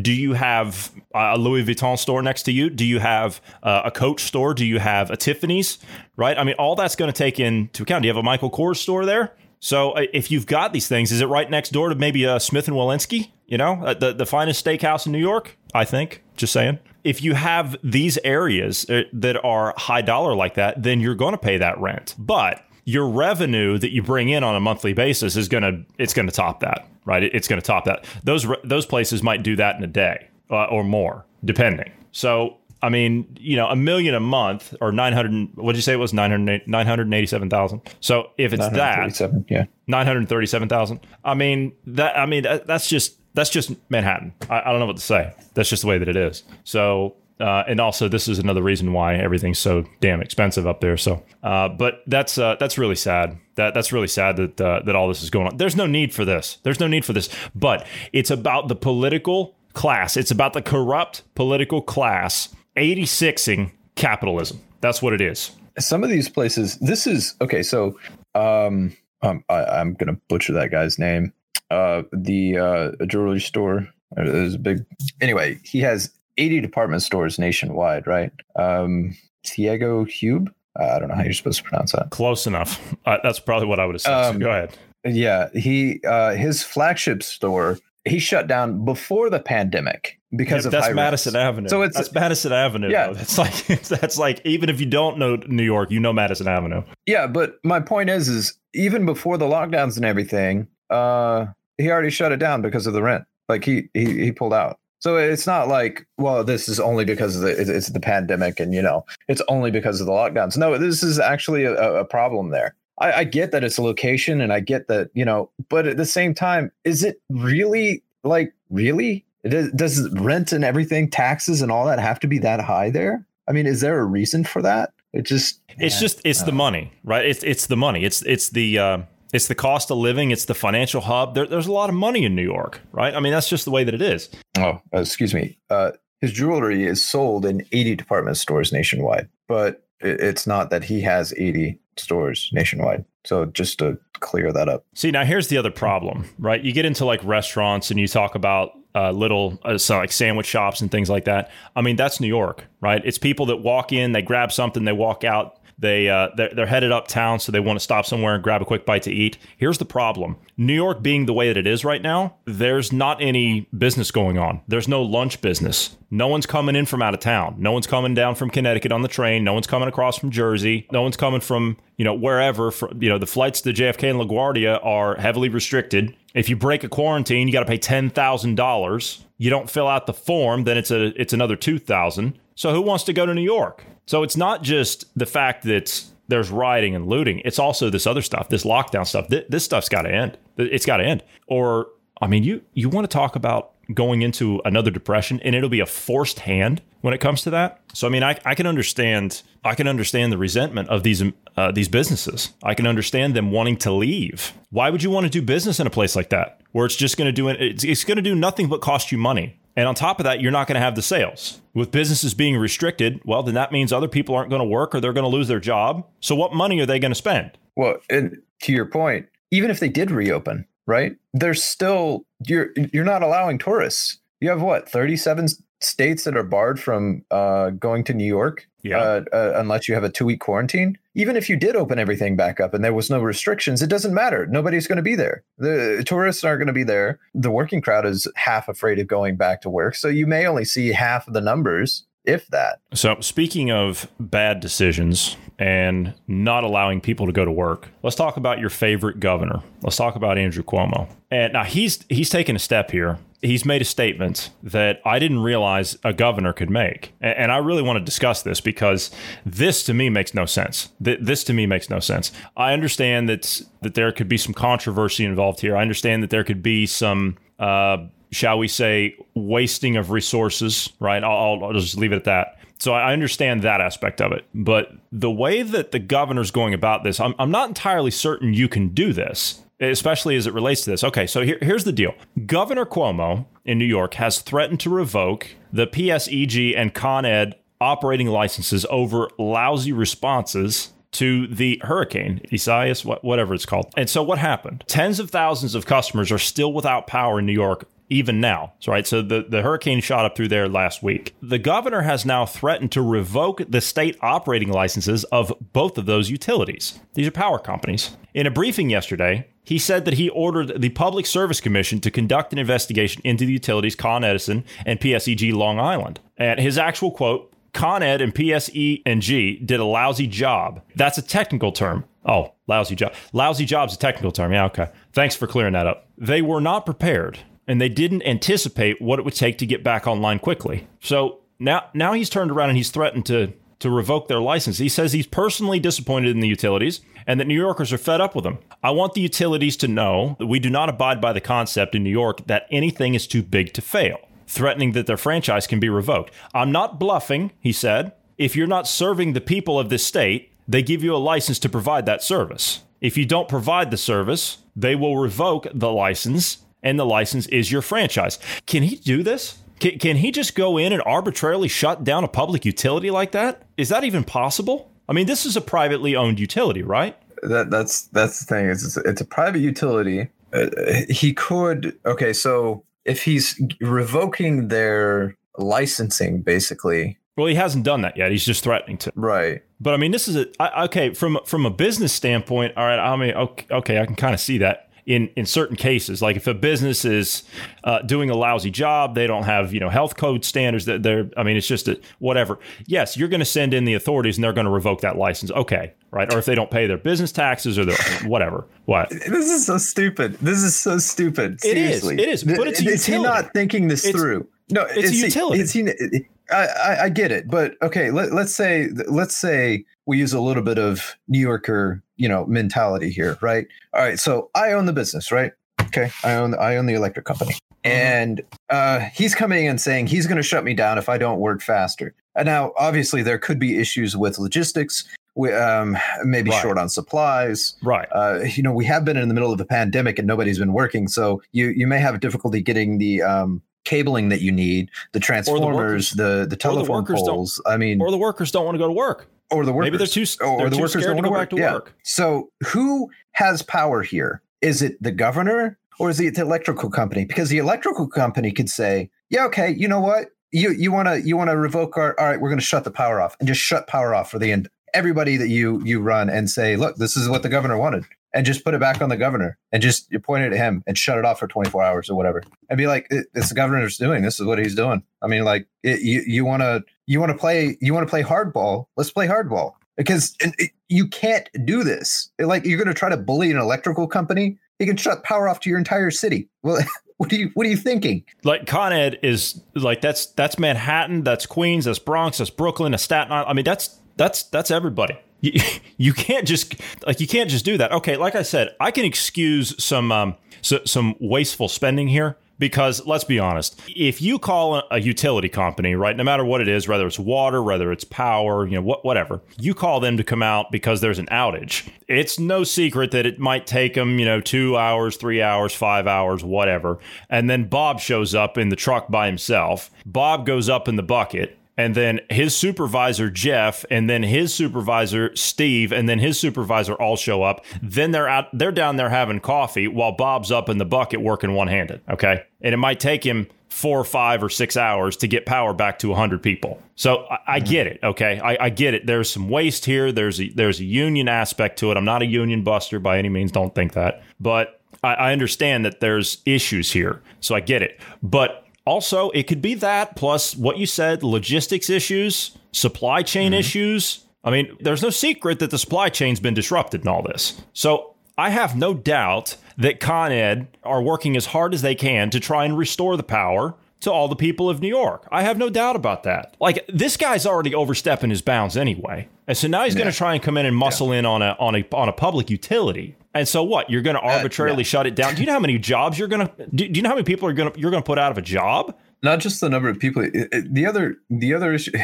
Do 0.02 0.12
you 0.12 0.34
have 0.34 0.92
a 1.14 1.38
Louis 1.38 1.64
Vuitton 1.64 1.98
store 1.98 2.22
next 2.22 2.44
to 2.44 2.52
you? 2.52 2.70
Do 2.70 2.86
you 2.86 3.00
have 3.00 3.42
uh, 3.62 3.84
a 3.86 3.92
Coach 3.92 4.24
store? 4.24 4.54
Do 4.54 4.66
you 4.66 4.80
have 4.80 5.10
a 5.10 5.18
Tiffany's? 5.18 5.80
Right. 6.16 6.38
I 6.38 6.44
mean, 6.44 6.56
all 6.56 6.76
that's 6.76 6.96
going 6.96 7.12
to 7.12 7.18
take 7.18 7.40
into 7.40 7.84
account. 7.84 8.04
Do 8.04 8.08
you 8.08 8.14
have 8.14 8.20
a 8.20 8.24
Michael 8.24 8.52
Kors 8.52 8.78
store 8.78 9.06
there? 9.06 9.34
So 9.60 9.92
uh, 9.92 10.08
if 10.12 10.30
you've 10.30 10.46
got 10.46 10.74
these 10.74 10.88
things, 10.90 11.12
is 11.12 11.22
it 11.22 11.28
right 11.28 11.50
next 11.50 11.72
door 11.72 11.88
to 11.88 11.96
maybe 11.96 12.26
a 12.26 12.40
Smith 12.40 12.68
and 12.68 12.76
Wollensky? 12.76 13.32
You 13.46 13.58
know, 13.58 13.82
uh, 13.84 13.94
the 13.94 14.14
the 14.14 14.26
finest 14.26 14.66
steakhouse 14.66 15.06
in 15.06 15.12
New 15.12 15.20
York. 15.20 15.58
I 15.74 15.86
think. 15.86 16.22
Just 16.36 16.52
saying. 16.54 16.80
If 17.04 17.24
you 17.24 17.34
have 17.34 17.78
these 17.84 18.18
areas 18.24 18.86
that 18.86 19.44
are 19.44 19.74
high 19.78 20.02
dollar 20.02 20.36
like 20.36 20.56
that, 20.56 20.84
then 20.84 21.00
you're 21.00 21.16
going 21.16 21.34
to 21.34 21.38
pay 21.38 21.58
that 21.58 21.80
rent. 21.80 22.16
But 22.18 22.66
your 22.86 23.08
revenue 23.08 23.78
that 23.78 23.92
you 23.92 24.04
bring 24.04 24.30
in 24.30 24.44
on 24.44 24.56
a 24.56 24.60
monthly 24.60 24.94
basis 24.94 25.36
is 25.36 25.48
going 25.48 25.64
to 25.64 25.86
it's 25.98 26.14
going 26.14 26.28
to 26.28 26.34
top 26.34 26.60
that, 26.62 26.88
right? 27.06 27.24
It's 27.24 27.48
going 27.48 27.62
to 27.62 27.66
top 27.66 27.86
that. 27.86 28.06
Those 28.24 28.46
those 28.64 28.86
places 28.86 29.24
might 29.24 29.44
do 29.44 29.56
that 29.56 29.76
in 29.78 29.84
a 29.84 29.88
day 29.88 30.28
uh, 30.50 30.66
or 30.66 30.84
more, 30.84 31.26
depending. 31.46 31.92
So, 32.12 32.58
I 32.82 32.90
mean, 32.90 33.38
you 33.40 33.56
know, 33.56 33.68
a 33.68 33.76
million 33.76 34.14
a 34.14 34.20
month 34.20 34.76
or 34.82 34.92
900 34.92 35.56
what 35.56 35.72
did 35.72 35.78
you 35.78 35.82
say 35.82 35.94
it 35.94 35.98
was 35.98 36.14
900 36.14 36.68
987,000. 36.68 37.82
So, 38.02 38.32
if 38.38 38.54
it's 38.54 38.60
that, 38.70 39.46
yeah. 39.50 39.66
937,000. 39.88 41.00
I 41.24 41.34
mean, 41.34 41.74
that 41.88 42.18
I 42.18 42.26
mean 42.26 42.44
that, 42.44 42.68
that's 42.68 42.88
just 42.88 43.18
that's 43.34 43.50
just 43.50 43.72
Manhattan. 43.90 44.34
I, 44.50 44.62
I 44.62 44.72
don't 44.72 44.80
know 44.80 44.86
what 44.86 44.98
to 44.98 45.02
say. 45.02 45.34
That's 45.54 45.70
just 45.70 45.82
the 45.84 45.88
way 45.88 45.98
that 45.98 46.08
it 46.10 46.16
is. 46.18 46.44
So, 46.66 47.16
uh, 47.40 47.64
and 47.68 47.80
also, 47.80 48.08
this 48.08 48.28
is 48.28 48.40
another 48.40 48.62
reason 48.62 48.94
why 48.94 49.16
everything's 49.16 49.60
so 49.60 49.84
damn 50.02 50.22
expensive 50.22 50.68
up 50.68 50.82
there. 50.82 50.98
So, 50.98 51.24
uh, 51.42 51.70
but 51.70 52.04
that's 52.06 52.38
uh, 52.38 52.56
that's 52.60 52.78
really 52.78 52.96
sad. 52.96 53.38
That 53.56 53.74
that's 53.74 53.92
really 53.92 54.08
sad 54.08 54.38
that 54.38 54.62
uh, 54.62 54.82
that 54.86 54.96
all 54.96 55.08
this 55.08 55.24
is 55.24 55.30
going 55.30 55.48
on. 55.48 55.58
There's 55.58 55.76
no 55.76 55.88
need 55.88 56.14
for 56.14 56.26
this. 56.26 56.60
There's 56.64 56.80
no 56.80 56.88
need 56.88 57.06
for 57.06 57.14
this. 57.14 57.30
But 57.56 57.86
it's 58.12 58.30
about 58.30 58.68
the 58.68 58.76
political 58.76 59.56
class. 59.74 60.16
It's 60.16 60.32
about 60.32 60.54
the 60.54 60.62
corrupt 60.62 61.24
political 61.34 61.82
class 61.82 62.54
86ing 62.78 63.72
capitalism. 63.96 64.62
That's 64.82 65.02
what 65.02 65.14
it 65.14 65.22
is. 65.22 65.52
Some 65.80 66.04
of 66.04 66.10
these 66.10 66.30
places. 66.30 66.78
This 66.78 67.08
is 67.08 67.36
okay. 67.42 67.64
So, 67.64 68.00
um, 68.36 68.96
um 69.24 69.44
I, 69.50 69.82
am 69.82 69.96
gonna 69.96 70.18
butcher 70.30 70.54
that 70.54 70.70
guy's 70.70 71.00
name. 71.00 71.34
Uh, 71.72 72.04
the 72.12 72.58
uh, 72.58 73.06
jewelry 73.08 73.40
store 73.40 73.88
There's 74.16 74.54
a 74.54 74.60
big. 74.60 74.86
Anyway, 75.20 75.60
he 75.64 75.80
has 75.80 76.12
80 76.38 76.62
department 76.62 77.02
stores 77.02 77.38
nationwide, 77.40 78.08
right? 78.08 78.32
Um, 78.56 79.16
Diego 79.44 80.06
Hube. 80.06 80.54
Uh, 80.80 80.86
I 80.96 81.00
don't 81.00 81.10
know 81.10 81.16
how 81.16 81.24
you're 81.24 81.34
supposed 81.34 81.64
to 81.64 81.70
pronounce 81.70 81.92
that. 81.92 82.10
Close 82.10 82.48
enough. 82.48 82.96
Uh, 83.06 83.18
that's 83.22 83.40
probably 83.40 83.68
what 83.68 83.80
I 83.80 83.86
would 83.86 83.96
have 83.96 84.02
said. 84.02 84.14
Um, 84.14 84.36
so 84.36 84.40
go 84.40 84.50
ahead. 84.50 84.76
Yeah, 85.06 85.50
he 85.54 86.00
uh, 86.08 86.34
his 86.34 86.64
flagship 86.64 87.22
store 87.22 87.78
he 88.06 88.20
shut 88.20 88.48
down 88.48 88.84
before 88.84 89.30
the 89.30 89.40
pandemic 89.40 90.20
because 90.36 90.64
yeah, 90.64 90.68
of 90.68 90.72
that's 90.72 90.94
Madison 90.94 91.36
Avenue. 91.36 91.70
So 91.70 91.82
it's 91.82 91.96
that's 91.96 92.14
Madison 92.14 92.52
Avenue. 92.52 92.90
Yeah, 92.90 93.08
though. 93.08 93.14
that's 93.14 93.38
like 93.38 93.66
that's 93.88 94.18
like 94.18 94.42
even 94.46 94.70
if 94.70 94.80
you 94.80 94.86
don't 94.86 95.18
know 95.18 95.38
New 95.48 95.64
York, 95.64 95.90
you 95.92 96.00
know 96.00 96.14
Madison 96.14 96.48
Avenue. 96.48 96.84
Yeah, 97.06 97.28
but 97.28 97.56
my 97.64 97.80
point 97.80 98.10
is, 98.10 98.28
is 98.28 98.60
even 98.74 99.06
before 99.06 99.38
the 99.38 99.46
lockdowns 99.46 99.96
and 99.96 100.06
everything, 100.06 100.68
uh, 100.90 101.48
he 101.78 101.90
already 101.90 102.10
shut 102.10 102.32
it 102.32 102.38
down 102.38 102.62
because 102.62 102.88
of 102.88 102.94
the 102.94 103.02
rent. 103.02 103.24
Like 103.48 103.64
he 103.64 103.90
he 103.94 104.06
he 104.26 104.32
pulled 104.32 104.54
out. 104.54 104.80
So 105.04 105.18
it's 105.18 105.46
not 105.46 105.68
like, 105.68 106.08
well, 106.18 106.46
this 106.46 106.70
is 106.70 106.80
only 106.80 107.04
because 107.04 107.36
of 107.36 107.42
the 107.42 107.50
it's 107.50 107.90
the 107.90 108.00
pandemic, 108.00 108.62
and 108.62 108.74
you 108.74 108.82
know, 108.82 109.06
it's 109.28 109.42
only 109.50 109.70
because 109.70 110.00
of 110.00 110.08
the 110.08 110.14
lockdowns. 110.14 110.56
No, 110.56 110.78
this 110.78 111.04
is 111.04 111.20
actually 111.20 111.66
a, 111.66 111.76
a 111.76 112.06
problem 112.06 112.52
there. 112.52 112.74
I, 113.00 113.12
I 113.12 113.24
get 113.26 113.52
that 113.52 113.66
it's 113.66 113.78
a 113.78 113.82
location, 113.82 114.40
and 114.40 114.54
I 114.54 114.62
get 114.62 114.88
that 114.88 115.10
you 115.14 115.26
know, 115.26 115.50
but 115.68 115.88
at 115.88 115.98
the 115.98 116.06
same 116.06 116.34
time, 116.34 116.72
is 116.86 117.04
it 117.04 117.22
really 117.30 118.02
like 118.24 118.54
really? 118.70 119.26
Does, 119.44 119.70
does 119.74 120.10
rent 120.12 120.54
and 120.54 120.64
everything, 120.64 121.10
taxes 121.10 121.62
and 121.62 121.70
all 121.70 121.86
that 121.88 122.00
have 122.00 122.22
to 122.22 122.28
be 122.28 122.40
that 122.40 122.62
high 122.62 122.90
there? 122.90 123.28
I 123.46 123.52
mean, 123.52 123.68
is 123.68 123.82
there 123.82 124.00
a 124.00 124.06
reason 124.06 124.46
for 124.46 124.62
that? 124.62 124.94
It 125.12 125.24
just 125.24 125.60
it's 125.80 126.00
just 126.00 126.22
it's 126.24 126.44
the 126.44 126.54
money, 126.54 126.94
right? 127.04 127.26
It's 127.26 127.44
it's 127.44 127.68
the 127.68 127.76
money. 127.76 128.06
It's 128.06 128.22
it's 128.22 128.52
the 128.52 128.80
uh, 128.80 128.98
it's 129.34 129.48
the 129.48 129.56
cost 129.56 129.92
of 129.92 129.98
living. 129.98 130.32
It's 130.32 130.46
the 130.46 130.54
financial 130.54 131.02
hub. 131.02 131.36
There, 131.36 131.46
there's 131.46 131.68
a 131.68 131.72
lot 131.72 131.90
of 131.90 131.96
money 131.96 132.24
in 132.24 132.36
New 132.36 132.44
York, 132.44 132.80
right? 132.92 133.14
I 133.14 133.20
mean, 133.20 133.34
that's 133.34 133.50
just 133.50 133.66
the 133.66 133.72
way 133.72 133.84
that 133.84 133.94
it 133.94 134.02
is. 134.02 134.30
Oh, 134.58 134.80
uh, 134.94 135.00
excuse 135.00 135.34
me. 135.34 135.58
Uh, 135.70 135.92
his 136.22 136.32
jewelry 136.32 136.86
is 136.86 137.04
sold 137.04 137.46
in 137.46 137.66
80 137.74 137.96
department 137.96 138.38
stores 138.38 138.72
nationwide, 138.72 139.28
but 139.48 139.86
it's 140.00 140.48
not 140.48 140.70
that 140.70 140.84
he 140.84 141.02
has 141.02 141.34
80 141.38 141.78
stores 141.98 142.50
nationwide. 142.54 143.04
So 143.26 143.46
just 143.46 143.80
to 143.80 143.98
clear 144.20 144.54
that 144.54 144.70
up. 144.70 144.86
See, 144.96 145.12
now 145.12 145.26
here's 145.26 145.48
the 145.48 145.58
other 145.58 145.72
problem, 145.72 146.30
right? 146.38 146.62
You 146.62 146.72
get 146.72 146.86
into 146.86 147.04
like 147.04 147.24
restaurants 147.24 147.92
and 147.92 148.00
you 148.00 148.08
talk 148.08 148.36
about 148.36 148.72
uh, 148.96 149.12
little 149.12 149.60
uh, 149.64 149.78
so 149.78 149.98
like 149.98 150.12
sandwich 150.12 150.46
shops 150.46 150.82
and 150.82 150.92
things 150.92 151.10
like 151.10 151.26
that. 151.26 151.52
I 151.76 151.82
mean, 151.82 151.96
that's 151.96 152.20
New 152.20 152.28
York, 152.28 152.66
right? 152.82 153.02
It's 153.04 153.18
people 153.18 153.48
that 153.48 153.58
walk 153.58 153.92
in, 153.92 154.12
they 154.12 154.22
grab 154.22 154.52
something, 154.52 154.86
they 154.86 154.94
walk 154.94 155.24
out. 155.24 155.60
They 155.84 156.08
uh, 156.08 156.30
they're, 156.38 156.50
they're 156.56 156.66
headed 156.66 156.94
uptown, 156.94 157.42
so 157.42 157.52
they 157.52 157.60
want 157.60 157.78
to 157.78 157.84
stop 157.84 158.06
somewhere 158.06 158.36
and 158.36 158.42
grab 158.42 158.62
a 158.62 158.66
quick 158.66 158.86
bite 158.86 159.04
to 159.04 159.12
eat. 159.12 159.38
Here's 159.58 159.80
the 159.80 159.86
problem: 159.86 160.38
New 160.56 160.74
York 160.74 161.04
being 161.04 161.26
the 161.26 161.34
way 161.34 161.50
that 161.50 161.58
it 161.58 161.68
is 161.68 161.84
right 161.84 162.02
now, 162.02 162.38
there's 162.46 162.94
not 162.94 163.22
any 163.22 163.68
business 163.78 164.10
going 164.10 164.38
on. 164.38 164.62
There's 164.66 164.88
no 164.88 165.02
lunch 165.02 165.42
business. 165.42 165.98
No 166.10 166.30
one's 166.30 166.46
coming 166.46 166.78
in 166.78 166.86
from 166.86 167.02
out 167.02 167.14
of 167.14 167.20
town. 167.20 167.56
No 167.58 167.74
one's 167.74 167.86
coming 167.86 168.14
down 168.14 168.36
from 168.36 168.50
Connecticut 168.50 168.94
on 168.94 169.02
the 169.02 169.10
train. 169.10 169.44
No 169.44 169.52
one's 169.52 169.68
coming 169.68 169.90
across 169.90 170.18
from 170.18 170.32
Jersey. 170.32 170.88
No 170.90 171.02
one's 171.02 171.18
coming 171.18 171.42
from 171.42 171.76
you 171.98 172.06
know 172.06 172.14
wherever. 172.14 172.72
For, 172.72 172.90
you 172.98 173.10
know 173.10 173.18
the 173.18 173.28
flights 173.28 173.60
to 173.62 173.74
JFK 173.74 174.10
and 174.10 174.20
LaGuardia 174.22 174.80
are 174.86 175.16
heavily 175.16 175.50
restricted. 175.50 176.16
If 176.34 176.48
you 176.48 176.56
break 176.56 176.86
a 176.86 176.90
quarantine, 176.90 177.50
you 177.50 177.52
got 177.52 177.60
to 177.60 177.66
pay 177.66 177.78
ten 177.78 178.10
thousand 178.10 178.56
dollars. 178.56 179.26
You 179.38 179.50
don't 179.50 179.70
fill 179.70 179.90
out 179.90 180.08
the 180.08 180.14
form, 180.14 180.64
then 180.64 180.78
it's 180.78 180.92
a 180.92 181.08
it's 181.22 181.34
another 181.34 181.58
two 181.58 181.78
thousand. 181.78 182.40
So 182.56 182.74
who 182.74 182.82
wants 182.82 183.04
to 183.06 183.14
go 183.14 183.26
to 183.26 183.34
New 183.34 183.42
York? 183.42 183.84
So 184.06 184.24
it's 184.24 184.38
not 184.38 184.64
just 184.64 185.06
the 185.18 185.26
fact 185.26 185.64
that 185.64 186.04
there's 186.28 186.50
rioting 186.50 186.96
and 186.96 187.08
looting. 187.08 187.42
It's 187.46 187.60
also 187.60 187.90
this 187.90 188.08
other 188.08 188.22
stuff, 188.22 188.50
this 188.50 188.64
lockdown 188.64 189.06
stuff. 189.06 189.28
This, 189.28 189.46
this 189.50 189.66
stuff's 189.66 189.90
got 189.90 190.04
to 190.04 190.14
end. 190.14 190.38
It's 190.58 190.86
got 190.86 190.98
to 190.98 191.06
end. 191.06 191.24
Or 191.48 191.88
I 192.22 192.28
mean, 192.28 192.44
you 192.44 192.62
you 192.74 192.90
want 192.90 193.10
to 193.10 193.14
talk 193.14 193.36
about 193.36 193.72
going 193.94 194.22
into 194.22 194.62
another 194.64 194.92
depression, 194.92 195.40
and 195.42 195.56
it'll 195.56 195.70
be 195.70 195.82
a 195.82 195.86
forced 195.86 196.40
hand 196.40 196.82
when 197.02 197.14
it 197.14 197.20
comes 197.20 197.42
to 197.44 197.50
that. 197.50 197.82
So 197.94 198.08
I 198.08 198.10
mean, 198.10 198.24
I, 198.24 198.40
I 198.46 198.56
can 198.56 198.66
understand 198.66 199.42
I 199.64 199.76
can 199.76 199.88
understand 199.88 200.32
the 200.32 200.38
resentment 200.38 200.90
of 200.90 201.04
these 201.04 201.24
uh, 201.58 201.72
these 201.72 201.90
businesses. 201.90 202.52
I 202.64 202.74
can 202.74 202.88
understand 202.88 203.36
them 203.36 203.52
wanting 203.52 203.78
to 203.78 203.92
leave. 203.92 204.54
Why 204.70 204.90
would 204.90 205.04
you 205.04 205.10
want 205.10 205.26
to 205.26 205.30
do 205.30 205.42
business 205.42 205.80
in 205.80 205.88
a 205.88 205.92
place 205.92 206.16
like 206.16 206.30
that 206.30 206.62
where 206.72 206.86
it's 206.86 206.96
just 206.96 207.18
going 207.18 207.28
to 207.28 207.32
do 207.34 207.50
it's, 207.50 207.84
it's 207.84 208.04
going 208.04 208.18
to 208.18 208.22
do 208.22 208.36
nothing 208.36 208.68
but 208.68 208.82
cost 208.82 209.12
you 209.12 209.18
money? 209.18 209.60
And 209.76 209.88
on 209.88 209.96
top 209.96 210.20
of 210.20 210.24
that, 210.26 210.40
you're 210.42 210.52
not 210.52 210.68
going 210.68 210.76
to 210.76 210.82
have 210.82 210.96
the 210.96 211.02
sales. 211.02 211.62
With 211.74 211.92
businesses 211.92 212.34
being 212.34 212.58
restricted, 212.58 213.22
well, 213.26 213.42
then 213.42 213.56
that 213.56 213.72
means 213.72 213.92
other 213.92 214.08
people 214.08 214.36
aren't 214.36 214.50
going 214.50 214.62
to 214.62 214.68
work 214.68 214.94
or 214.94 215.00
they're 215.00 215.14
going 215.14 215.24
to 215.24 215.36
lose 215.36 215.48
their 215.48 215.60
job. 215.60 216.06
So 216.20 216.36
what 216.36 216.54
money 216.54 216.80
are 216.80 216.86
they 216.86 217.00
going 217.00 217.12
to 217.12 217.16
spend? 217.16 217.58
Well, 217.76 217.98
and 218.10 218.38
to 218.62 218.72
your 218.72 218.86
point, 218.86 219.28
even 219.52 219.72
if 219.72 219.80
they 219.80 219.90
did 219.90 220.12
reopen, 220.12 220.68
right? 220.86 221.16
There's 221.34 221.64
still 221.64 222.26
you're 222.46 222.70
you're 222.92 223.04
not 223.04 223.24
allowing 223.24 223.58
tourists. 223.58 224.20
You 224.42 224.50
have 224.50 224.62
what, 224.62 224.90
37 224.90 225.48
states 225.80 226.26
that 226.26 226.36
are 226.36 226.44
barred 226.44 226.80
from 226.80 227.24
uh, 227.32 227.72
going 227.72 228.04
to 228.04 228.14
New 228.14 228.26
York 228.26 228.68
yeah. 228.84 228.98
Uh, 228.98 229.24
uh, 229.32 229.54
unless 229.56 229.88
you 229.88 229.96
have 229.96 230.04
a 230.04 230.10
two 230.10 230.26
week 230.26 230.42
quarantine. 230.42 230.98
Even 231.16 231.36
if 231.36 231.48
you 231.48 231.56
did 231.56 231.76
open 231.76 232.00
everything 232.00 232.36
back 232.36 232.60
up 232.60 232.74
and 232.74 232.84
there 232.84 232.94
was 232.94 233.10
no 233.10 233.22
restrictions, 233.22 233.82
it 233.82 233.90
doesn't 233.90 234.14
matter. 234.14 234.48
Nobody's 234.48 234.88
going 234.88 234.98
to 234.98 235.04
be 235.04 235.16
there. 235.16 235.44
The 235.58 236.04
tourists 236.06 236.44
aren't 236.44 236.60
going 236.60 236.68
to 236.68 236.74
be 236.74 236.84
there. 236.84 237.20
The 237.36 237.52
working 237.52 237.82
crowd 237.82 238.06
is 238.06 238.28
half 238.36 238.68
afraid 238.68 238.98
of 239.00 239.08
going 239.08 239.36
back 239.36 239.62
to 239.62 239.70
work. 239.70 239.96
So 239.96 240.08
you 240.08 240.26
may 240.26 240.48
only 240.48 240.66
see 240.66 240.90
half 240.90 241.28
of 241.28 241.34
the 241.34 241.42
numbers, 241.42 242.06
if 242.26 242.48
that. 242.48 242.80
So, 242.94 243.18
speaking 243.20 243.70
of 243.70 244.10
bad 244.20 244.60
decisions 244.60 245.38
and 245.60 246.14
not 246.28 246.64
allowing 246.64 247.02
people 247.02 247.26
to 247.26 247.32
go 247.32 247.46
to 247.46 247.52
work, 247.52 247.90
let's 248.02 248.16
talk 248.16 248.38
about 248.38 248.60
your 248.60 248.70
favorite 248.70 249.20
governor. 249.20 249.62
Let's 249.82 249.98
talk 249.98 250.16
about 250.16 250.38
Andrew 250.38 250.64
Cuomo. 250.64 251.10
And 251.32 251.54
now 251.54 251.64
he's 251.64 252.04
he's 252.10 252.30
taken 252.30 252.56
a 252.56 252.60
step 252.60 252.92
here 252.92 253.20
he's 253.44 253.66
made 253.66 253.82
a 253.82 253.86
statement 253.86 254.50
that 254.64 255.02
I 255.06 255.20
didn't 255.20 255.40
realize 255.40 255.98
a 256.04 256.14
governor 256.14 256.54
could 256.54 256.70
make. 256.70 257.14
And 257.22 257.52
I 257.52 257.58
really 257.58 257.82
want 257.82 258.00
to 258.00 258.04
discuss 258.04 258.42
this 258.42 258.62
because 258.62 259.12
this 259.46 259.84
to 259.84 259.94
me 259.94 260.10
makes 260.10 260.34
no 260.34 260.46
sense. 260.46 260.90
This 261.00 261.44
to 261.46 261.54
me 261.54 261.66
makes 261.66 261.90
no 261.90 262.00
sense. 262.00 262.32
I 262.58 262.74
understand 262.74 263.30
that 263.30 263.62
that 263.82 263.94
there 263.94 264.12
could 264.12 264.30
be 264.30 264.38
some 264.38 264.54
controversy 264.54 265.26
involved 265.26 265.60
here. 265.60 265.76
I 265.76 265.82
understand 265.82 266.24
that 266.24 266.30
there 266.30 266.44
could 266.44 266.64
be 266.64 266.86
some 266.86 267.38
uh, 267.60 267.98
shall 268.32 268.58
we 268.58 268.68
say 268.68 269.16
wasting 269.36 269.98
of 269.98 270.10
resources, 270.10 270.90
right? 271.00 271.24
I'll, 271.24 271.64
I'll 271.64 271.74
just 271.74 271.98
leave 271.98 272.14
it 272.14 272.16
at 272.16 272.24
that. 272.24 272.58
So 272.80 272.94
I 272.94 273.14
understand 273.14 273.62
that 273.62 273.82
aspect 273.82 274.22
of 274.22 274.32
it. 274.32 274.46
But 274.54 274.92
the 275.12 275.32
way 275.32 275.62
that 275.62 275.92
the 275.92 276.00
governor's 276.00 276.52
going 276.52 276.74
about 276.74 277.04
this, 277.04 277.20
I'm, 277.20 277.34
I'm 277.40 277.52
not 277.52 277.70
entirely 277.70 278.12
certain 278.12 278.54
you 278.54 278.68
can 278.68 278.90
do 278.90 279.14
this 279.14 279.64
especially 279.80 280.36
as 280.36 280.48
it 280.48 280.54
relates 280.54 280.82
to 280.82 280.92
this. 280.92 281.04
Okay, 281.04 281.28
so 281.28 281.42
here, 281.42 281.58
here's 281.62 281.84
the 281.84 281.92
deal 281.92 282.14
Governor 282.46 282.86
Cuomo 282.86 283.46
in 283.66 283.78
New 283.78 283.86
York 283.86 284.14
has 284.16 284.40
threatened 284.40 284.80
to 284.82 284.90
revoke 284.90 285.50
the 285.72 285.88
PSEG 285.88 286.78
and 286.78 286.94
Con 286.94 287.26
Ed 287.26 287.56
operating 287.82 288.28
licenses 288.28 288.86
over 288.90 289.30
lousy 289.38 289.92
responses 289.92 290.94
to 291.12 291.46
the 291.48 291.80
hurricane, 291.84 292.42
Isaias, 292.52 293.06
whatever 293.06 293.54
it's 293.54 293.68
called. 293.68 293.94
And 293.96 294.10
so 294.10 294.24
what 294.24 294.40
happened? 294.40 294.84
Tens 294.88 295.20
of 295.20 295.30
thousands 295.30 295.76
of 295.76 295.86
customers 295.86 296.32
are 296.32 296.40
still 296.40 296.74
without 296.74 297.06
power 297.06 297.40
in 297.40 297.46
New 297.46 297.54
York 297.54 297.88
even 298.14 298.40
now. 298.40 298.74
So, 298.80 298.92
right. 298.92 299.06
So 299.06 299.22
the, 299.22 299.46
the 299.48 299.62
hurricane 299.62 300.02
shot 300.02 300.26
up 300.26 300.36
through 300.36 300.50
there 300.50 300.70
last 300.70 301.04
week. 301.04 301.36
The 301.42 301.60
governor 301.60 302.02
has 302.02 302.26
now 302.26 302.46
threatened 302.46 302.92
to 302.94 303.02
revoke 303.02 303.62
the 303.68 303.82
state 303.82 304.18
operating 304.22 304.72
licenses 304.72 305.24
of 305.26 305.52
both 305.74 305.98
of 305.98 306.06
those 306.06 306.30
utilities. 306.30 307.00
These 307.14 307.28
are 307.28 307.32
power 307.32 307.60
companies. 307.60 308.16
In 308.34 308.48
a 308.48 308.52
briefing 308.52 308.90
yesterday, 308.90 309.48
he 309.64 309.80
said 309.80 310.06
that 310.06 310.16
he 310.16 310.30
ordered 310.30 310.82
the 310.82 310.90
Public 310.90 311.26
Service 311.26 311.62
Commission 311.62 312.00
to 312.02 312.12
conduct 312.12 312.52
an 312.52 312.60
investigation 312.60 313.22
into 313.24 313.46
the 313.46 313.54
utilities 313.54 313.96
Con 313.96 314.24
Edison 314.24 314.66
and 314.86 315.00
PSEG 315.00 315.54
Long 315.54 315.80
Island. 315.80 316.20
And 316.38 316.60
his 316.60 316.78
actual 316.78 317.12
quote 317.12 317.54
Con 317.74 318.04
Ed 318.04 318.22
and 318.22 318.36
PSE&G 318.36 319.60
did 319.60 319.80
a 319.80 319.86
lousy 319.86 320.28
job. 320.28 320.82
That's 320.96 321.18
a 321.18 321.22
technical 321.22 321.72
term. 321.72 322.06
Oh, 322.26 322.54
lousy 322.68 322.96
job. 322.96 323.14
Lousy 323.34 323.66
job's 323.66 323.96
a 323.96 323.98
technical 323.98 324.32
term. 324.32 324.54
Yeah, 324.54 324.66
okay. 324.66 324.90
Thanks 325.12 325.36
for 325.36 325.48
clearing 325.48 325.74
that 325.74 325.88
up. 325.88 326.08
They 326.18 326.42
were 326.42 326.62
not 326.62 326.86
prepared 326.86 327.40
and 327.68 327.80
they 327.80 327.90
didn't 327.90 328.24
anticipate 328.24 329.02
what 329.02 329.20
it 329.20 329.26
would 329.26 329.36
take 329.36 329.58
to 329.60 329.66
get 329.66 329.84
back 329.84 330.08
online 330.08 330.40
quickly. 330.40 330.88
So 331.00 331.40
now 331.60 331.90
now 331.94 332.14
he's 332.14 332.30
turned 332.30 332.52
around 332.52 332.70
and 332.70 332.78
he's 332.78 332.92
threatened 332.92 333.26
to 333.28 333.54
to 333.80 333.90
revoke 333.90 334.30
their 334.30 334.40
license. 334.40 334.78
He 334.78 334.88
says 334.88 335.12
he's 335.12 335.28
personally 335.28 335.78
disappointed 335.78 336.32
in 336.32 336.40
the 336.40 336.48
utilities 336.48 337.02
and 337.28 337.38
that 337.40 337.48
New 337.48 337.60
Yorkers 337.60 337.92
are 337.92 337.98
fed 337.98 338.22
up 338.22 338.34
with 338.34 338.46
them. 338.46 338.60
I 338.82 338.92
want 338.92 339.14
the 339.14 339.22
utilities 339.22 339.76
to 339.78 339.90
know 339.90 340.38
that 340.40 340.48
we 340.48 340.60
do 340.60 340.70
not 340.70 340.88
abide 340.88 341.20
by 341.20 341.34
the 341.34 341.42
concept 341.42 341.94
in 341.94 342.04
New 342.04 342.10
York 342.10 342.48
that 342.48 342.68
anything 342.72 343.14
is 343.14 343.28
too 343.28 343.44
big 343.44 343.74
to 343.74 343.82
fail, 343.82 344.20
threatening 344.48 344.94
that 344.94 345.06
their 345.06 345.18
franchise 345.18 345.68
can 345.68 345.82
be 345.82 345.90
revoked. 345.90 346.34
I'm 346.54 346.72
not 346.72 346.98
bluffing, 346.98 347.52
he 347.60 347.74
said. 347.74 348.14
If 348.38 348.56
you're 348.56 348.68
not 348.68 348.88
serving 348.88 349.34
the 349.34 349.42
people 349.42 349.78
of 349.78 349.90
this 349.90 350.06
state, 350.06 350.52
they 350.66 350.82
give 350.82 351.04
you 351.04 351.14
a 351.14 351.18
license 351.18 351.60
to 351.60 351.70
provide 351.70 352.06
that 352.06 352.24
service. 352.24 352.84
If 353.02 353.18
you 353.18 353.26
don't 353.26 353.50
provide 353.50 353.92
the 353.92 353.98
service, 353.98 354.60
they 354.78 354.96
will 354.96 355.18
revoke 355.18 355.68
the 355.74 355.92
license, 355.92 356.60
and 356.84 357.00
the 357.00 357.06
license 357.06 357.48
is 357.48 357.72
your 357.72 357.82
franchise. 357.82 358.40
Can 358.66 358.84
he 358.84 358.98
do 358.98 359.24
this? 359.24 359.58
Can, 359.80 359.98
can 360.00 360.18
he 360.18 360.32
just 360.32 360.56
go 360.56 360.78
in 360.78 360.94
and 360.94 361.02
arbitrarily 361.06 361.68
shut 361.68 362.04
down 362.04 362.24
a 362.24 362.28
public 362.28 362.66
utility 362.66 363.10
like 363.12 363.32
that? 363.32 363.64
Is 363.78 363.90
that 363.90 364.04
even 364.04 364.24
possible? 364.24 364.92
I 365.10 365.14
mean, 365.14 365.26
this 365.26 365.46
is 365.46 365.58
a 365.58 365.62
privately 365.62 366.16
owned 366.16 366.40
utility, 366.40 366.84
right? 366.84 367.18
That 367.42 367.70
that's 367.70 368.04
that's 368.08 368.40
the 368.40 368.46
thing. 368.46 368.70
It's 368.70 368.96
it's 368.98 369.20
a 369.22 369.26
private 369.26 369.60
utility. 369.60 370.30
Uh, 370.54 370.70
he 371.10 371.34
could 371.34 371.98
okay. 372.06 372.32
So 372.32 372.84
if 373.04 373.24
he's 373.24 373.60
revoking 373.82 374.70
their 374.70 375.36
licensing, 375.58 376.42
basically, 376.42 377.18
Well, 377.36 377.48
he 377.48 377.56
hasn't 377.56 377.84
done 377.84 378.02
that 378.02 378.16
yet. 378.16 378.32
He's 378.32 378.46
just 378.46 378.64
threatening 378.64 378.98
to. 379.00 379.12
right? 379.16 379.62
But 379.82 379.94
I 379.94 379.98
mean, 379.98 380.12
this 380.12 380.30
is 380.30 380.38
a 380.38 380.46
I, 380.62 380.86
okay 380.86 381.14
from 381.14 381.40
from 381.46 381.66
a 381.66 381.70
business 381.70 382.14
standpoint. 382.14 382.78
All 382.78 382.86
right, 382.86 383.00
I 383.00 383.16
mean, 383.18 383.34
okay, 383.34 383.66
okay 383.70 384.00
I 384.00 384.06
can 384.06 384.16
kind 384.16 384.34
of 384.34 384.40
see 384.40 384.60
that 384.60 384.90
in 385.06 385.28
in 385.36 385.46
certain 385.46 385.76
cases. 385.76 386.22
Like 386.22 386.36
if 386.36 386.48
a 386.48 386.54
business 386.54 387.06
is 387.06 387.44
uh, 387.84 388.02
doing 388.02 388.30
a 388.30 388.36
lousy 388.36 388.72
job, 388.72 389.16
they 389.16 389.28
don't 389.28 389.44
have 389.44 389.74
you 389.74 389.80
know 389.80 389.90
health 389.90 390.16
code 390.18 390.46
standards. 390.46 390.86
That 390.86 391.04
they're, 391.04 391.30
I 391.38 391.44
mean, 391.44 391.58
it's 391.58 391.68
just 391.68 391.88
a, 391.88 392.00
whatever. 392.20 392.60
Yes, 392.86 393.18
you're 393.18 393.28
going 393.28 393.40
to 393.40 393.46
send 393.46 393.74
in 393.74 393.86
the 393.86 393.94
authorities, 393.94 394.38
and 394.38 394.44
they're 394.44 394.54
going 394.54 394.66
to 394.66 394.72
revoke 394.72 395.02
that 395.02 395.18
license. 395.18 395.52
Okay, 395.52 395.94
right? 396.12 396.34
Or 396.34 396.40
if 396.40 396.46
they 396.46 396.56
don't 396.56 396.72
pay 396.72 396.88
their 396.88 396.98
business 396.98 397.32
taxes 397.32 397.78
or 397.78 397.86
their 397.86 397.98
whatever. 398.26 398.66
What? 398.86 399.10
This 399.10 399.50
is 399.50 399.66
so 399.66 399.78
stupid. 399.78 400.34
This 400.40 400.60
is 400.62 400.76
so 400.76 400.98
stupid. 400.98 401.60
It 401.64 401.78
is. 401.78 402.02
Seriously. 402.02 402.16
It 402.16 402.30
is, 402.30 402.44
but 402.44 402.68
it's 402.68 402.82
a 402.82 402.86
is 402.90 403.06
he 403.06 403.18
not 403.22 403.54
thinking 403.54 403.88
this 403.88 404.06
It's- 404.06 404.20
through? 404.22 404.48
No, 404.72 404.86
it's 404.90 405.10
he- 405.10 405.26
utility. 405.26 405.62
is 405.62 405.74
he- 405.74 406.26
I, 406.52 406.66
I, 406.66 407.04
I 407.04 407.10
get 407.10 407.32
it, 407.32 407.48
but 407.50 407.76
okay. 407.82 408.12
Let, 408.12 408.34
let's 408.34 408.56
say 408.56 408.90
let's 409.08 409.36
say 409.38 409.86
we 410.06 410.18
use 410.18 410.34
a 410.34 410.42
little 410.42 410.64
bit 410.64 410.78
of 410.78 411.16
New 411.28 411.40
Yorker, 411.40 412.04
you 412.18 412.28
know, 412.28 412.46
mentality 412.46 413.10
here, 413.10 413.38
right? 413.42 413.68
All 413.94 414.02
right. 414.02 414.20
So 414.20 414.50
I 414.56 414.74
own 414.74 414.86
the 414.86 414.94
business, 414.94 415.32
right? 415.32 415.52
Okay, 415.82 416.12
I 416.24 416.34
own 416.36 416.56
I 416.56 416.76
own 416.76 416.86
the 416.86 416.94
electric 416.96 417.26
company, 417.26 417.56
and 417.84 418.42
uh, 418.70 419.00
he's 419.00 419.36
coming 419.36 419.68
and 419.68 419.80
saying 419.80 420.08
he's 420.08 420.26
going 420.28 420.38
to 420.38 420.44
shut 420.44 420.64
me 420.64 420.74
down 420.74 420.98
if 420.98 421.08
I 421.10 421.18
don't 421.18 421.40
work 421.40 421.62
faster. 421.62 422.14
And 422.36 422.46
now, 422.48 422.74
obviously, 422.78 423.22
there 423.22 423.38
could 423.38 423.60
be 423.60 423.80
issues 423.80 424.18
with 424.18 424.40
logistics. 424.40 425.04
We 425.36 425.52
um, 425.54 425.98
maybe 426.24 426.52
Right. 426.52 426.62
short 426.62 426.78
on 426.78 426.90
supplies 426.90 427.76
Right. 427.82 428.08
uh, 428.12 428.42
you 428.56 428.62
know, 428.62 428.72
we 428.72 428.86
have 428.86 429.04
been 429.04 429.18
in 429.18 429.28
the 429.30 429.34
middle 429.34 429.52
of 429.52 429.60
a 429.60 429.66
pandemic 429.66 430.20
and 430.20 430.28
nobody's 430.28 430.60
been 430.60 430.74
working, 430.74 431.08
so 431.08 431.42
you 431.54 431.70
you 431.70 431.88
may 431.88 432.00
have 432.00 432.20
difficulty 432.20 432.62
getting 432.62 432.98
the 433.00 433.22
um, 433.24 433.62
cabling 433.84 434.30
that 434.30 434.42
you 434.42 434.52
need, 434.52 434.90
the 435.12 435.20
transformers, 435.20 435.76
workers. 435.76 436.10
the 436.12 436.46
the 436.50 436.56
telephone 436.56 437.04
don't- 437.04 437.16
poles. 437.18 437.62
I 437.66 437.78
mean, 437.78 438.02
Or 438.02 438.12
the 438.12 438.18
workers 438.18 438.52
don't 438.52 438.66
want 438.66 438.76
to 438.76 438.80
go 438.80 438.88
to 438.88 438.94
work. 438.94 439.28
or 439.52 439.66
the 439.66 439.74
workers. 439.74 439.88
Maybe 439.92 439.98
they're 439.98 440.08
too 440.08 440.26
or 440.44 440.58
they're 440.58 440.70
the 440.70 440.76
too 440.78 440.82
workers 440.82 441.06
don't 441.06 441.16
wanna 441.16 441.28
go 441.28 441.32
work. 441.32 441.42
back 441.42 441.50
to 441.52 441.58
Yeah. 441.58 441.74
work. 441.74 441.94
So 442.04 442.50
who 442.68 443.10
has 443.34 443.62
power 443.62 444.02
here? 444.02 444.42
Is 444.62 444.82
it 444.82 445.02
the 445.04 445.12
governor 445.12 445.78
or 446.00 446.10
is 446.10 446.20
it 446.20 446.36
the 446.36 446.42
electrical 446.42 446.90
company? 446.90 447.26
Because 447.26 447.50
the 447.50 447.58
electrical 447.60 448.08
company 448.08 448.52
could 448.52 448.70
say, 448.70 449.10
"Yeah, 449.30 449.46
okay, 449.46 449.70
you 449.78 449.88
know 449.88 450.00
what? 450.00 450.30
You 450.52 450.72
you 450.72 450.92
want 450.92 451.08
to 451.08 451.22
you 451.22 451.36
want 451.38 451.50
to 451.50 451.58
revoke 451.58 451.98
our 451.98 452.16
all 452.20 452.26
right, 452.28 452.40
we're 452.42 452.50
going 452.50 452.60
to 452.60 452.66
shut 452.66 452.84
the 452.84 452.92
power 452.92 453.20
off 453.22 453.36
and 453.40 453.48
just 453.48 453.60
shut 453.62 453.88
power 453.88 454.16
off 454.16 454.32
for 454.32 454.40
the 454.40 454.52
end 454.52 454.70
everybody 454.94 455.38
that 455.38 455.50
you 455.50 455.82
you 455.84 456.00
run 456.00 456.30
and 456.30 456.50
say, 456.50 456.76
"Look, 456.76 456.96
this 456.98 457.18
is 457.18 457.28
what 457.28 457.42
the 457.44 457.50
governor 457.50 457.78
wanted." 457.78 458.06
And 458.36 458.46
just 458.48 458.64
put 458.64 458.74
it 458.74 458.80
back 458.80 459.00
on 459.00 459.10
the 459.10 459.18
governor 459.18 459.60
and 459.72 459.82
just 459.84 460.12
you 460.12 460.20
point 460.20 460.44
it 460.44 460.54
at 460.54 460.58
him 460.58 460.84
and 460.88 460.98
shut 460.98 461.20
it 461.20 461.26
off 461.26 461.38
for 461.40 461.48
24 461.48 461.84
hours 461.84 462.10
or 462.10 462.16
whatever. 462.16 462.42
And 462.68 462.78
be 462.78 462.88
like, 462.88 463.06
"It- 463.12 463.28
it's 463.36 463.50
the 463.50 463.56
governor's 463.56 463.96
doing. 463.98 464.24
This 464.24 464.40
is 464.40 464.46
what 464.48 464.58
he's 464.58 464.74
doing. 464.74 465.04
I 465.22 465.28
mean, 465.28 465.44
like 465.44 465.68
it, 465.84 466.02
you 466.02 466.24
you 466.26 466.44
want 466.44 466.62
to 466.62 466.84
you 467.06 467.20
want 467.20 467.32
to 467.32 467.38
play 467.38 467.78
you 467.80 467.94
want 467.94 468.08
to 468.08 468.10
play 468.10 468.24
hardball. 468.24 468.86
Let's 468.98 469.12
play 469.12 469.28
hardball 469.28 469.74
because 469.98 470.36
it, 470.40 470.72
you 470.90 471.08
can't 471.08 471.48
do 471.66 471.84
this. 471.84 472.32
Like 472.40 472.66
you're 472.66 472.78
going 472.78 472.88
to 472.88 472.94
try 472.96 473.10
to 473.10 473.18
bully 473.18 473.52
an 473.52 473.58
electrical 473.58 474.08
company. 474.08 474.58
You 474.80 474.88
can 474.88 474.98
shut 474.98 475.24
power 475.24 475.48
off 475.48 475.60
to 475.62 475.70
your 475.70 475.78
entire 475.78 476.10
city. 476.10 476.50
Well, 476.64 476.84
what 477.18 477.32
are 477.32 477.36
you 477.36 477.52
what 477.54 477.68
are 477.68 477.70
you 477.70 477.78
thinking? 477.78 478.24
Like 478.44 478.66
Con 478.66 478.94
Ed 478.94 479.20
is 479.22 479.62
like 479.76 480.02
that's 480.02 480.26
that's 480.26 480.58
Manhattan, 480.58 481.24
that's 481.24 481.46
Queens, 481.46 481.86
that's 481.86 482.00
Bronx, 482.00 482.40
that's 482.40 482.50
Brooklyn, 482.50 482.94
that's 482.94 483.04
Staten 483.04 483.32
Island. 483.32 483.50
I 483.50 483.54
mean, 483.54 483.66
that's 483.66 484.00
that's 484.18 484.42
that's 484.44 484.72
everybody. 484.72 485.20
You, 485.44 485.62
you 485.98 486.14
can't 486.14 486.48
just 486.48 486.74
like 487.06 487.20
you 487.20 487.28
can't 487.28 487.50
just 487.50 487.66
do 487.66 487.78
that. 487.78 487.92
Okay, 487.92 488.18
like 488.18 488.34
I 488.34 488.42
said, 488.42 488.70
I 488.80 488.90
can 488.90 489.06
excuse 489.06 489.82
some 489.84 490.12
um 490.12 490.36
so, 490.62 490.80
some 490.86 491.16
wasteful 491.20 491.68
spending 491.68 492.08
here 492.08 492.38
because 492.58 493.06
let's 493.06 493.26
be 493.26 493.40
honest, 493.40 493.80
if 493.90 494.22
you 494.22 494.40
call 494.40 494.84
a, 494.90 495.00
utility 495.02 495.50
company, 495.50 495.96
right, 495.96 496.16
no 496.16 496.24
matter 496.24 496.46
what 496.46 496.62
it 496.62 496.68
is, 496.70 496.88
whether 496.88 497.06
it's 497.06 497.20
water, 497.20 497.62
whether 497.62 497.92
it's 497.92 498.06
power, 498.06 498.66
you 498.66 498.76
know, 498.76 498.82
what 498.82 499.04
whatever, 499.04 499.42
you 499.60 499.74
call 499.74 500.00
them 500.00 500.16
to 500.16 500.24
come 500.24 500.42
out 500.42 500.72
because 500.72 501.02
there's 501.02 501.20
an 501.20 501.26
outage. 501.26 501.90
It's 502.08 502.40
no 502.40 502.64
secret 502.64 503.12
that 503.12 503.26
it 503.26 503.38
might 503.38 503.68
take 503.68 503.96
them, 503.96 504.18
you 504.18 504.26
know, 504.26 504.40
2 504.40 504.78
hours, 504.78 505.18
3 505.18 505.42
hours, 505.42 505.74
5 505.74 506.08
hours, 506.08 506.44
whatever. 506.44 507.00
And 507.30 507.50
then 507.50 507.68
Bob 507.68 508.00
shows 508.00 508.34
up 508.34 508.58
in 508.58 508.70
the 508.70 508.78
truck 508.78 509.10
by 509.10 509.28
himself. 509.28 509.92
Bob 510.06 510.46
goes 510.46 510.70
up 510.70 510.88
in 510.88 510.96
the 510.96 511.04
bucket 511.04 511.58
and 511.78 511.96
then 511.96 512.20
his 512.30 512.56
supervisor 512.56 513.30
Jeff, 513.30 513.86
and 513.90 514.10
then 514.10 514.24
his 514.24 514.54
supervisor 514.54 515.36
Steve, 515.36 515.92
and 515.92 516.08
then 516.08 516.20
his 516.20 516.40
supervisor 516.40 516.94
all 516.94 517.16
show 517.16 517.44
up. 517.44 517.66
Then 517.82 518.12
they're 518.12 518.30
out, 518.30 518.48
they're 518.54 518.72
down 518.72 518.98
there 518.98 519.10
having 519.10 519.40
coffee 519.40 519.88
while 519.88 520.12
Bob's 520.12 520.52
up 520.52 520.70
in 520.70 520.78
the 520.78 520.86
bucket 520.86 521.22
working 521.22 521.54
one 521.54 521.68
handed. 521.68 522.02
Okay, 522.10 522.44
and 522.62 522.74
it 522.74 522.78
might 522.78 523.00
take 523.00 523.24
him 523.26 523.48
four 523.74 524.00
or 524.00 524.04
five 524.04 524.44
or 524.44 524.50
six 524.50 524.78
hours 524.78 525.18
to 525.18 525.28
get 525.28 525.48
power 525.48 525.74
back 525.74 525.98
to 525.98 526.10
100 526.10 526.44
people. 526.44 526.80
So 526.96 527.26
I, 527.26 527.40
I 527.48 527.60
mm-hmm. 527.60 527.72
get 527.72 527.88
it. 527.88 528.00
Okay, 528.04 528.40
I, 528.40 528.66
I 528.66 528.70
get 528.70 528.94
it. 528.94 529.08
There's 529.08 529.32
some 529.32 529.50
waste 529.50 529.86
here. 529.86 530.12
There's 530.12 530.40
a, 530.40 530.50
there's 530.50 530.80
a 530.80 530.84
union 530.84 531.28
aspect 531.28 531.80
to 531.80 531.90
it. 531.90 531.98
I'm 531.98 532.06
not 532.06 532.22
a 532.22 532.28
union 532.28 532.64
buster 532.64 533.00
by 533.00 533.18
any 533.18 533.30
means. 533.30 533.52
Don't 533.52 533.74
think 533.74 533.94
that, 533.94 534.22
but 534.40 534.80
I, 535.04 535.16
I 535.16 535.32
understand 535.34 535.86
that 535.86 536.02
there's 536.02 536.44
issues 536.46 536.92
here. 536.92 537.24
So 537.40 537.56
I 537.56 537.62
get 537.62 537.82
it, 537.82 538.00
but 538.22 538.63
also, 538.86 539.30
it 539.32 539.44
could 539.48 539.62
be 539.62 539.76
that 539.76 540.16
plus 540.16 540.56
what 540.56 540.78
you 540.78 540.86
said 540.86 541.24
logistics 541.24 541.90
issues, 541.90 542.58
supply 542.72 543.22
chain 543.22 543.52
mm-hmm. 543.52 543.60
issues. 543.60 544.26
I 544.44 544.52
mean, 544.52 544.76
there's 544.82 545.02
no 545.02 545.10
secret 545.10 545.60
that 545.60 545.72
the 545.72 545.80
supply 545.80 546.10
chain's 546.10 546.40
been 546.40 546.54
disrupted 546.54 547.02
in 547.02 547.08
all 547.08 547.24
this. 547.24 547.62
So 547.72 548.14
I 548.38 548.50
have 548.50 548.76
no 548.76 548.94
doubt 548.94 549.56
that 549.78 550.00
Con 550.00 550.32
Ed 550.32 550.68
are 550.84 551.02
working 551.02 551.38
as 551.38 551.48
hard 551.48 551.74
as 551.74 551.82
they 551.82 551.96
can 551.96 552.30
to 552.32 552.40
try 552.40 552.66
and 552.66 552.78
restore 552.78 553.16
the 553.16 553.24
power 553.24 553.76
to 554.02 554.12
all 554.12 554.28
the 554.28 554.36
people 554.36 554.70
of 554.70 554.82
New 554.82 554.90
York. 554.90 555.26
I 555.32 555.44
have 555.44 555.58
no 555.58 555.70
doubt 555.70 555.96
about 555.96 556.24
that. 556.24 556.56
Like 556.60 556.86
this 556.92 557.16
guy's 557.16 557.46
already 557.46 557.74
overstepping 557.74 558.32
his 558.32 558.42
bounds 558.42 558.76
anyway. 558.76 559.30
And 559.48 559.58
so 559.58 559.70
now 559.70 559.86
he's 559.86 559.96
going 559.96 560.12
to 560.12 560.18
try 560.18 560.34
and 560.34 560.44
come 560.44 560.58
in 560.58 560.66
and 560.66 560.76
muscle 560.76 561.14
in 561.14 561.26
on 561.26 561.42
a 561.42 561.56
on 561.58 561.76
a 561.76 561.86
on 561.94 562.10
a 562.10 562.14
public 562.14 562.50
utility. 562.50 563.16
And 563.34 563.48
so 563.48 563.64
what? 563.64 563.90
You're 563.90 564.02
going 564.02 564.16
to 564.16 564.22
arbitrarily 564.22 564.84
shut 564.84 565.08
it 565.08 565.16
down. 565.16 565.36
Do 565.36 565.42
you 565.42 565.48
know 565.48 565.54
how 565.54 565.60
many 565.60 565.80
jobs 565.80 566.20
you're 566.20 566.28
going 566.28 566.48
to 566.48 566.68
do, 566.74 566.88
do 566.88 566.98
you 566.98 567.02
know 567.02 567.10
how 567.10 567.16
many 567.16 567.26
people 567.26 567.48
are 567.50 567.54
going 567.54 567.72
to 567.72 567.80
you're 567.80 567.92
going 567.92 568.04
to 568.04 568.08
put 568.08 568.20
out 568.20 568.32
of 568.32 568.38
a 568.38 568.42
job? 568.42 568.96
Not 569.24 569.40
just 569.40 569.62
the 569.62 569.70
number 569.70 569.90
of 569.90 570.00
people. 570.00 570.24
the 570.24 570.86
other 570.86 571.18
the 571.30 571.54
other 571.54 571.74
issue. 571.74 571.92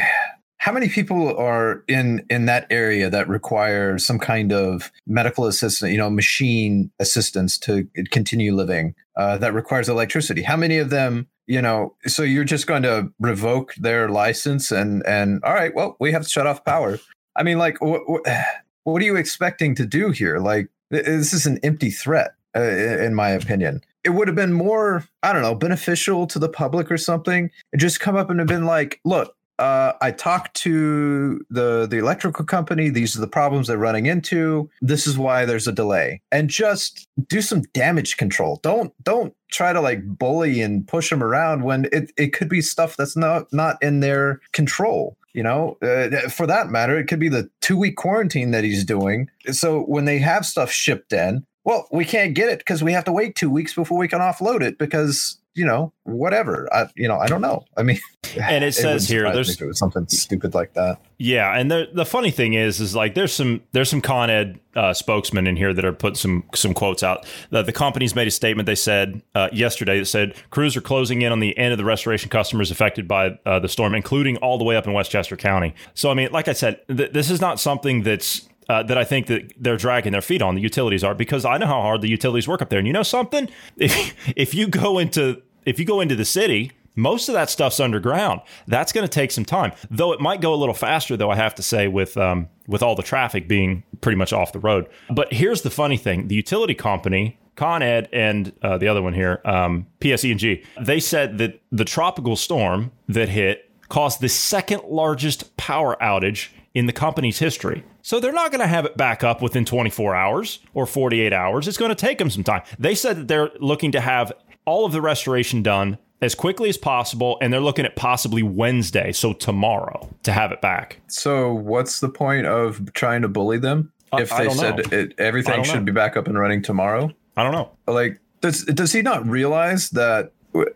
How 0.62 0.72
many 0.72 0.90
people 0.90 1.34
are 1.38 1.82
in 1.88 2.26
in 2.28 2.44
that 2.44 2.66
area 2.68 3.08
that 3.08 3.26
require 3.28 3.96
some 3.96 4.18
kind 4.18 4.52
of 4.52 4.92
medical 5.06 5.46
assistant, 5.46 5.90
you 5.90 5.96
know, 5.96 6.10
machine 6.10 6.90
assistance 6.98 7.56
to 7.60 7.88
continue 8.10 8.54
living? 8.54 8.94
Uh, 9.16 9.38
that 9.38 9.54
requires 9.54 9.88
electricity. 9.88 10.42
How 10.42 10.58
many 10.58 10.76
of 10.76 10.90
them, 10.90 11.28
you 11.46 11.62
know? 11.62 11.96
So 12.06 12.22
you're 12.22 12.44
just 12.44 12.66
going 12.66 12.82
to 12.82 13.10
revoke 13.18 13.74
their 13.76 14.10
license 14.10 14.70
and 14.70 15.02
and 15.06 15.42
all 15.44 15.54
right, 15.54 15.74
well, 15.74 15.96
we 15.98 16.12
have 16.12 16.24
to 16.24 16.28
shut 16.28 16.46
off 16.46 16.62
power. 16.62 16.98
I 17.34 17.42
mean, 17.42 17.56
like, 17.56 17.80
what 17.80 18.06
what, 18.06 18.26
what 18.84 19.00
are 19.00 19.06
you 19.06 19.16
expecting 19.16 19.74
to 19.76 19.86
do 19.86 20.10
here? 20.10 20.36
Like, 20.40 20.68
this 20.90 21.32
is 21.32 21.46
an 21.46 21.58
empty 21.62 21.90
threat, 21.90 22.32
uh, 22.56 22.60
in 22.60 23.14
my 23.14 23.30
opinion 23.30 23.82
it 24.04 24.10
would 24.10 24.28
have 24.28 24.34
been 24.34 24.52
more, 24.52 25.04
I 25.22 25.32
don't 25.32 25.42
know, 25.42 25.54
beneficial 25.54 26.26
to 26.28 26.38
the 26.38 26.48
public 26.48 26.90
or 26.90 26.96
something. 26.96 27.50
And 27.72 27.80
just 27.80 28.00
come 28.00 28.16
up 28.16 28.30
and 28.30 28.38
have 28.38 28.48
been 28.48 28.64
like, 28.64 29.00
look, 29.04 29.36
uh, 29.58 29.92
I 30.00 30.10
talked 30.10 30.54
to 30.62 31.44
the 31.50 31.86
the 31.86 31.98
electrical 31.98 32.46
company. 32.46 32.88
These 32.88 33.14
are 33.14 33.20
the 33.20 33.28
problems 33.28 33.66
they're 33.66 33.76
running 33.76 34.06
into. 34.06 34.70
This 34.80 35.06
is 35.06 35.18
why 35.18 35.44
there's 35.44 35.68
a 35.68 35.72
delay. 35.72 36.22
And 36.32 36.48
just 36.48 37.06
do 37.28 37.42
some 37.42 37.62
damage 37.74 38.16
control. 38.16 38.58
Don't 38.62 38.94
don't 39.04 39.34
try 39.52 39.74
to 39.74 39.80
like 39.82 40.02
bully 40.06 40.62
and 40.62 40.88
push 40.88 41.10
them 41.10 41.22
around 41.22 41.64
when 41.64 41.88
it, 41.92 42.10
it 42.16 42.32
could 42.32 42.48
be 42.48 42.62
stuff 42.62 42.96
that's 42.96 43.18
not 43.18 43.52
not 43.52 43.76
in 43.82 44.00
their 44.00 44.40
control. 44.52 45.18
You 45.32 45.42
know, 45.42 45.78
uh, 45.80 46.28
for 46.28 46.46
that 46.46 46.70
matter, 46.70 46.98
it 46.98 47.06
could 47.06 47.20
be 47.20 47.28
the 47.28 47.48
two 47.60 47.76
week 47.78 47.96
quarantine 47.96 48.50
that 48.50 48.64
he's 48.64 48.84
doing. 48.84 49.30
So 49.52 49.82
when 49.82 50.04
they 50.04 50.18
have 50.18 50.44
stuff 50.44 50.70
shipped 50.72 51.12
in, 51.12 51.46
well, 51.64 51.86
we 51.92 52.04
can't 52.04 52.34
get 52.34 52.48
it 52.48 52.58
because 52.58 52.82
we 52.82 52.92
have 52.92 53.04
to 53.04 53.12
wait 53.12 53.36
two 53.36 53.50
weeks 53.50 53.74
before 53.74 53.98
we 53.98 54.08
can 54.08 54.20
offload 54.20 54.62
it 54.62 54.78
because 54.78 55.39
you 55.54 55.64
know 55.66 55.92
whatever. 56.04 56.68
I 56.72 56.86
you 56.96 57.08
know 57.08 57.16
I 57.18 57.26
don't 57.26 57.40
know. 57.40 57.64
I 57.76 57.82
mean, 57.82 57.98
And 58.40 58.64
it 58.64 58.74
says 58.74 59.08
here, 59.08 59.30
there's- 59.32 59.60
it 59.60 59.64
was 59.66 59.78
something 59.78 60.06
stupid 60.08 60.54
like 60.54 60.74
that. 60.74 60.98
Yeah, 61.18 61.54
and 61.58 61.70
the 61.70 61.88
the 61.92 62.06
funny 62.06 62.30
thing 62.30 62.54
is, 62.54 62.80
is 62.80 62.94
like 62.94 63.14
there's 63.14 63.32
some 63.32 63.60
there's 63.72 63.90
some 63.90 64.00
Con 64.00 64.30
Ed 64.30 64.58
uh, 64.74 64.94
spokesmen 64.94 65.46
in 65.46 65.56
here 65.56 65.74
that 65.74 65.84
are 65.84 65.92
put 65.92 66.16
some 66.16 66.44
some 66.54 66.72
quotes 66.72 67.02
out. 67.02 67.26
The, 67.50 67.62
the 67.62 67.72
company's 67.72 68.14
made 68.14 68.26
a 68.26 68.30
statement. 68.30 68.64
They 68.66 68.74
said 68.74 69.20
uh, 69.34 69.48
yesterday 69.52 69.98
that 69.98 70.06
said 70.06 70.34
crews 70.50 70.76
are 70.76 70.80
closing 70.80 71.20
in 71.22 71.30
on 71.32 71.40
the 71.40 71.56
end 71.58 71.72
of 71.72 71.78
the 71.78 71.84
restoration 71.84 72.30
customers 72.30 72.70
affected 72.70 73.06
by 73.06 73.38
uh, 73.44 73.58
the 73.58 73.68
storm, 73.68 73.94
including 73.94 74.38
all 74.38 74.56
the 74.56 74.64
way 74.64 74.76
up 74.76 74.86
in 74.86 74.92
Westchester 74.94 75.36
County. 75.36 75.74
So 75.94 76.10
I 76.10 76.14
mean, 76.14 76.30
like 76.32 76.48
I 76.48 76.54
said, 76.54 76.80
th- 76.88 77.12
this 77.12 77.30
is 77.30 77.40
not 77.42 77.60
something 77.60 78.02
that's 78.02 78.48
uh, 78.70 78.82
that 78.84 78.96
I 78.96 79.04
think 79.04 79.26
that 79.26 79.52
they're 79.56 79.76
dragging 79.76 80.12
their 80.12 80.22
feet 80.22 80.42
on. 80.42 80.54
The 80.54 80.60
utilities 80.60 81.02
are 81.02 81.14
because 81.14 81.44
I 81.44 81.58
know 81.58 81.66
how 81.66 81.82
hard 81.82 82.02
the 82.02 82.08
utilities 82.08 82.46
work 82.46 82.62
up 82.62 82.70
there. 82.70 82.78
And 82.78 82.86
you 82.86 82.92
know 82.92 83.02
something? 83.02 83.48
If 83.76 84.14
if 84.36 84.54
you 84.54 84.68
go 84.68 84.98
into 84.98 85.42
if 85.64 85.78
you 85.78 85.84
go 85.84 86.00
into 86.00 86.14
the 86.14 86.24
city, 86.24 86.72
most 86.94 87.28
of 87.28 87.32
that 87.32 87.50
stuff's 87.50 87.80
underground. 87.80 88.40
That's 88.66 88.92
going 88.92 89.06
to 89.06 89.10
take 89.10 89.30
some 89.30 89.44
time, 89.44 89.72
though 89.90 90.12
it 90.12 90.20
might 90.20 90.40
go 90.40 90.52
a 90.54 90.58
little 90.62 90.74
faster. 90.74 91.16
Though 91.16 91.30
I 91.30 91.36
have 91.36 91.54
to 91.56 91.62
say, 91.62 91.88
with 91.88 92.16
um, 92.16 92.48
with 92.68 92.82
all 92.82 92.94
the 92.94 93.02
traffic 93.02 93.48
being 93.48 93.82
pretty 94.00 94.16
much 94.16 94.32
off 94.32 94.52
the 94.52 94.60
road. 94.60 94.88
But 95.10 95.32
here's 95.32 95.62
the 95.62 95.70
funny 95.70 95.96
thing: 95.96 96.28
the 96.28 96.34
utility 96.34 96.74
company 96.74 97.38
Con 97.56 97.82
Ed 97.82 98.08
and 98.12 98.52
uh, 98.62 98.78
the 98.78 98.88
other 98.88 99.02
one 99.02 99.12
here, 99.12 99.40
um, 99.44 99.86
PSE&G, 100.00 100.64
they 100.80 101.00
said 101.00 101.38
that 101.38 101.60
the 101.70 101.84
tropical 101.84 102.36
storm 102.36 102.90
that 103.08 103.28
hit 103.28 103.70
caused 103.88 104.20
the 104.20 104.28
second 104.28 104.82
largest 104.84 105.56
power 105.56 105.96
outage 106.00 106.48
in 106.74 106.86
the 106.86 106.92
company's 106.92 107.38
history. 107.38 107.84
So 108.02 108.20
they're 108.20 108.32
not 108.32 108.50
going 108.50 108.60
to 108.60 108.66
have 108.66 108.84
it 108.84 108.96
back 108.96 109.22
up 109.24 109.42
within 109.42 109.64
24 109.64 110.14
hours 110.14 110.60
or 110.74 110.86
48 110.86 111.32
hours. 111.32 111.68
It's 111.68 111.78
going 111.78 111.90
to 111.90 111.94
take 111.94 112.18
them 112.18 112.30
some 112.30 112.44
time. 112.44 112.62
They 112.78 112.94
said 112.94 113.16
that 113.16 113.28
they're 113.28 113.50
looking 113.60 113.92
to 113.92 114.00
have 114.00 114.32
all 114.64 114.86
of 114.86 114.92
the 114.92 115.00
restoration 115.00 115.62
done 115.62 115.98
as 116.22 116.34
quickly 116.34 116.68
as 116.68 116.76
possible, 116.76 117.38
and 117.40 117.52
they're 117.52 117.60
looking 117.60 117.84
at 117.84 117.96
possibly 117.96 118.42
Wednesday, 118.42 119.12
so 119.12 119.32
tomorrow, 119.32 120.08
to 120.22 120.32
have 120.32 120.52
it 120.52 120.60
back. 120.60 121.00
So, 121.08 121.54
what's 121.54 122.00
the 122.00 122.08
point 122.08 122.46
of 122.46 122.92
trying 122.92 123.22
to 123.22 123.28
bully 123.28 123.58
them 123.58 123.92
if 124.12 124.32
I 124.32 124.38
they 124.38 124.44
don't 124.44 124.58
said 124.58 124.92
it, 124.92 125.14
everything 125.18 125.62
should 125.64 125.76
know. 125.76 125.84
be 125.84 125.92
back 125.92 126.16
up 126.16 126.26
and 126.26 126.38
running 126.38 126.62
tomorrow? 126.62 127.10
I 127.36 127.42
don't 127.42 127.52
know. 127.52 127.70
Like, 127.86 128.20
does 128.40 128.64
does 128.64 128.92
he 128.92 129.02
not 129.02 129.26
realize 129.26 129.90
that 129.90 130.32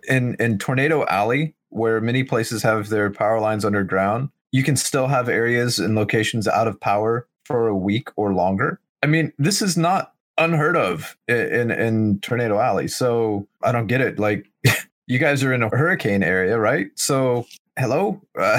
in 0.08 0.34
in 0.36 0.58
Tornado 0.58 1.04
Alley, 1.06 1.54
where 1.68 2.00
many 2.00 2.24
places 2.24 2.62
have 2.62 2.88
their 2.88 3.10
power 3.10 3.40
lines 3.40 3.64
underground, 3.64 4.30
you 4.54 4.62
can 4.62 4.76
still 4.76 5.08
have 5.08 5.28
areas 5.28 5.80
and 5.80 5.96
locations 5.96 6.46
out 6.46 6.68
of 6.68 6.78
power 6.80 7.26
for 7.44 7.66
a 7.66 7.74
week 7.76 8.08
or 8.14 8.32
longer? 8.32 8.78
I 9.02 9.06
mean, 9.06 9.32
this 9.36 9.60
is 9.60 9.76
not 9.76 10.12
unheard 10.38 10.76
of 10.76 11.16
i- 11.28 11.32
in 11.60 11.70
in 11.72 12.20
Tornado 12.20 12.58
Alley. 12.60 12.86
So 12.88 13.46
I 13.62 13.72
don't 13.72 13.88
get 13.88 14.00
it. 14.00 14.18
Like, 14.20 14.46
you 15.08 15.18
guys 15.18 15.42
are 15.42 15.52
in 15.52 15.62
a 15.64 15.68
hurricane 15.68 16.22
area, 16.22 16.56
right? 16.58 16.86
So 16.94 17.46
hello. 17.78 18.20
Uh, 18.38 18.58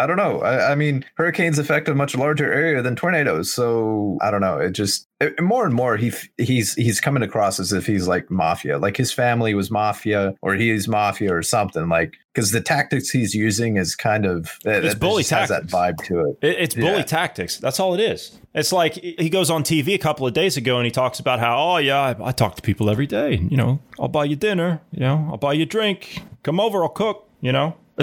I 0.00 0.06
don't 0.08 0.16
know. 0.16 0.40
I, 0.40 0.72
I 0.72 0.74
mean, 0.74 1.04
hurricanes 1.14 1.58
affect 1.58 1.88
a 1.88 1.94
much 1.94 2.16
larger 2.16 2.52
area 2.52 2.82
than 2.82 2.96
tornadoes, 2.96 3.52
so 3.52 4.18
I 4.20 4.30
don't 4.32 4.40
know. 4.40 4.58
It 4.58 4.72
just 4.72 5.06
it, 5.20 5.40
more 5.40 5.64
and 5.64 5.72
more 5.74 5.96
he 5.96 6.12
he's 6.36 6.74
he's 6.74 7.00
coming 7.00 7.22
across 7.22 7.60
as 7.60 7.72
if 7.72 7.86
he's 7.86 8.08
like 8.08 8.28
mafia, 8.30 8.78
like 8.78 8.96
his 8.96 9.12
family 9.12 9.54
was 9.54 9.70
mafia 9.70 10.34
or 10.42 10.54
he 10.54 10.70
is 10.70 10.88
mafia 10.88 11.32
or 11.32 11.42
something. 11.42 11.88
Like 11.88 12.14
because 12.34 12.50
the 12.50 12.60
tactics 12.60 13.10
he's 13.10 13.34
using 13.36 13.76
is 13.76 13.94
kind 13.94 14.26
of 14.26 14.58
it, 14.64 14.84
It's 14.84 14.94
it 14.94 15.00
bully 15.00 15.22
just 15.22 15.30
has 15.30 15.48
that 15.50 15.66
vibe 15.66 15.98
to 16.06 16.20
it. 16.20 16.38
It, 16.42 16.58
it's 16.58 16.74
bully 16.74 16.86
Yeah. 16.96 17.02
tactics. 17.02 17.58
That's 17.58 17.78
all 17.78 17.94
it 17.94 18.00
is. 18.00 18.36
It's 18.52 18.72
like 18.72 18.94
he 18.94 19.30
goes 19.30 19.48
on 19.48 19.62
TV 19.62 19.94
a 19.94 19.98
couple 19.98 20.26
of 20.26 20.32
days 20.32 20.56
ago 20.56 20.76
and 20.78 20.84
he 20.86 20.90
talks 20.90 21.20
about 21.20 21.38
how, 21.38 21.56
oh 21.56 21.76
yeah, 21.76 22.00
I, 22.00 22.28
I 22.28 22.32
talk 22.32 22.56
to 22.56 22.62
people 22.62 22.90
every 22.90 23.06
day. 23.06 23.36
You 23.48 23.56
know, 23.56 23.78
I'll 24.00 24.08
buy 24.08 24.24
you 24.24 24.34
dinner. 24.34 24.80
You 24.90 25.00
know, 25.00 25.28
I'll 25.30 25.36
buy 25.36 25.52
you 25.52 25.62
a 25.62 25.66
drink. 25.66 26.22
Come 26.42 26.58
over, 26.58 26.82
I'll 26.82 26.88
cook. 26.88 27.28
You 27.40 27.52
know, 27.52 27.76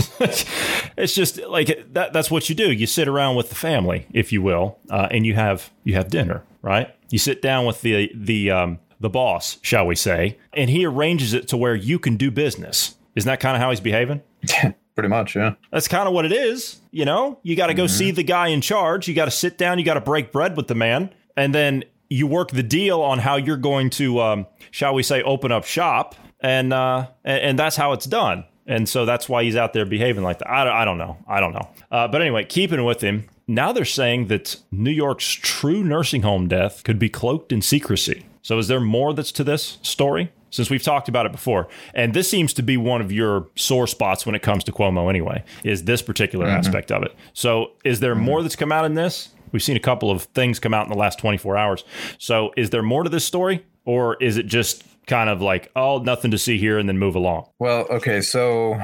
it's 0.97 1.13
just 1.13 1.37
like 1.43 1.93
that. 1.93 2.13
That's 2.13 2.31
what 2.31 2.49
you 2.49 2.55
do. 2.55 2.71
You 2.71 2.87
sit 2.87 3.07
around 3.07 3.35
with 3.35 3.49
the 3.49 3.55
family, 3.55 4.07
if 4.13 4.31
you 4.31 4.41
will, 4.41 4.79
uh, 4.89 5.07
and 5.11 5.25
you 5.25 5.33
have 5.33 5.71
you 5.83 5.95
have 5.95 6.09
dinner, 6.09 6.43
right? 6.61 6.93
You 7.09 7.19
sit 7.19 7.41
down 7.41 7.65
with 7.65 7.81
the 7.81 8.11
the 8.15 8.51
um, 8.51 8.79
the 9.01 9.09
boss, 9.09 9.57
shall 9.61 9.85
we 9.85 9.95
say, 9.95 10.37
and 10.53 10.69
he 10.69 10.85
arranges 10.85 11.33
it 11.33 11.47
to 11.49 11.57
where 11.57 11.75
you 11.75 11.99
can 11.99 12.15
do 12.15 12.31
business. 12.31 12.95
Isn't 13.15 13.27
that 13.27 13.39
kind 13.39 13.55
of 13.55 13.61
how 13.61 13.71
he's 13.71 13.81
behaving? 13.81 14.21
Pretty 14.95 15.09
much, 15.09 15.35
yeah. 15.35 15.55
That's 15.71 15.87
kind 15.87 16.07
of 16.07 16.13
what 16.13 16.25
it 16.25 16.31
is. 16.31 16.79
You 16.91 17.05
know, 17.05 17.39
you 17.43 17.55
got 17.55 17.67
to 17.67 17.73
go 17.73 17.87
see 17.87 18.11
the 18.11 18.23
guy 18.23 18.49
in 18.49 18.61
charge. 18.61 19.07
You 19.07 19.13
got 19.13 19.25
to 19.25 19.31
sit 19.31 19.57
down. 19.57 19.79
You 19.79 19.85
got 19.85 19.93
to 19.93 20.01
break 20.01 20.31
bread 20.31 20.57
with 20.57 20.67
the 20.67 20.75
man. 20.75 21.13
And 21.37 21.55
then 21.55 21.85
you 22.09 22.27
work 22.27 22.51
the 22.51 22.63
deal 22.63 23.01
on 23.01 23.19
how 23.19 23.37
you're 23.37 23.57
going 23.57 23.89
to, 23.91 24.19
um, 24.19 24.47
shall 24.69 24.93
we 24.93 25.01
say, 25.01 25.21
open 25.23 25.51
up 25.51 25.63
shop. 25.63 26.15
And, 26.41 26.73
uh, 26.73 27.07
and, 27.23 27.41
and 27.41 27.59
that's 27.59 27.77
how 27.77 27.93
it's 27.93 28.05
done. 28.05 28.43
And 28.67 28.87
so 28.87 29.05
that's 29.05 29.27
why 29.27 29.43
he's 29.43 29.55
out 29.55 29.73
there 29.73 29.85
behaving 29.85 30.23
like 30.23 30.39
that. 30.39 30.49
I, 30.49 30.63
don't- 30.63 30.73
I 30.75 30.85
don't 30.85 30.97
know. 30.97 31.17
I 31.27 31.39
don't 31.39 31.53
know. 31.53 31.69
Uh, 31.91 32.07
but 32.07 32.21
anyway, 32.21 32.43
keeping 32.45 32.83
with 32.85 33.01
him, 33.01 33.25
now 33.47 33.71
they're 33.71 33.85
saying 33.85 34.27
that 34.27 34.55
New 34.71 34.91
York's 34.91 35.27
true 35.31 35.83
nursing 35.83 36.21
home 36.21 36.47
death 36.47 36.83
could 36.83 36.99
be 36.99 37.09
cloaked 37.09 37.51
in 37.51 37.61
secrecy. 37.61 38.25
So 38.43 38.57
is 38.59 38.67
there 38.67 38.79
more 38.79 39.13
that's 39.13 39.31
to 39.33 39.43
this 39.43 39.77
story? 39.81 40.31
Since 40.51 40.69
we've 40.69 40.83
talked 40.83 41.07
about 41.07 41.25
it 41.25 41.31
before, 41.31 41.69
and 41.93 42.13
this 42.13 42.29
seems 42.29 42.53
to 42.55 42.61
be 42.61 42.75
one 42.75 42.99
of 42.99 43.09
your 43.09 43.47
sore 43.55 43.87
spots 43.87 44.25
when 44.25 44.35
it 44.35 44.41
comes 44.41 44.65
to 44.65 44.73
Cuomo, 44.73 45.09
anyway, 45.09 45.45
is 45.63 45.85
this 45.85 46.01
particular 46.01 46.45
aspect 46.45 46.91
of 46.91 47.03
it. 47.03 47.15
So, 47.31 47.71
is 47.85 48.01
there 48.01 48.15
more 48.15 48.41
that's 48.43 48.57
come 48.57 48.69
out 48.69 48.83
in 48.83 48.93
this? 48.95 49.29
We've 49.53 49.63
seen 49.63 49.77
a 49.77 49.81
couple 49.81 50.11
of 50.11 50.23
things 50.23 50.59
come 50.59 50.73
out 50.73 50.85
in 50.85 50.91
the 50.91 50.97
last 50.97 51.19
24 51.19 51.55
hours. 51.55 51.85
So, 52.17 52.51
is 52.57 52.69
there 52.69 52.83
more 52.83 53.03
to 53.03 53.09
this 53.09 53.23
story, 53.23 53.65
or 53.85 54.21
is 54.21 54.35
it 54.35 54.45
just 54.45 54.83
kind 55.07 55.29
of 55.29 55.41
like, 55.41 55.71
oh, 55.75 55.99
nothing 55.99 56.31
to 56.31 56.37
see 56.37 56.57
here, 56.57 56.77
and 56.77 56.87
then 56.87 56.97
move 56.97 57.15
along? 57.15 57.49
Well, 57.59 57.85
okay, 57.89 58.21
so 58.21 58.79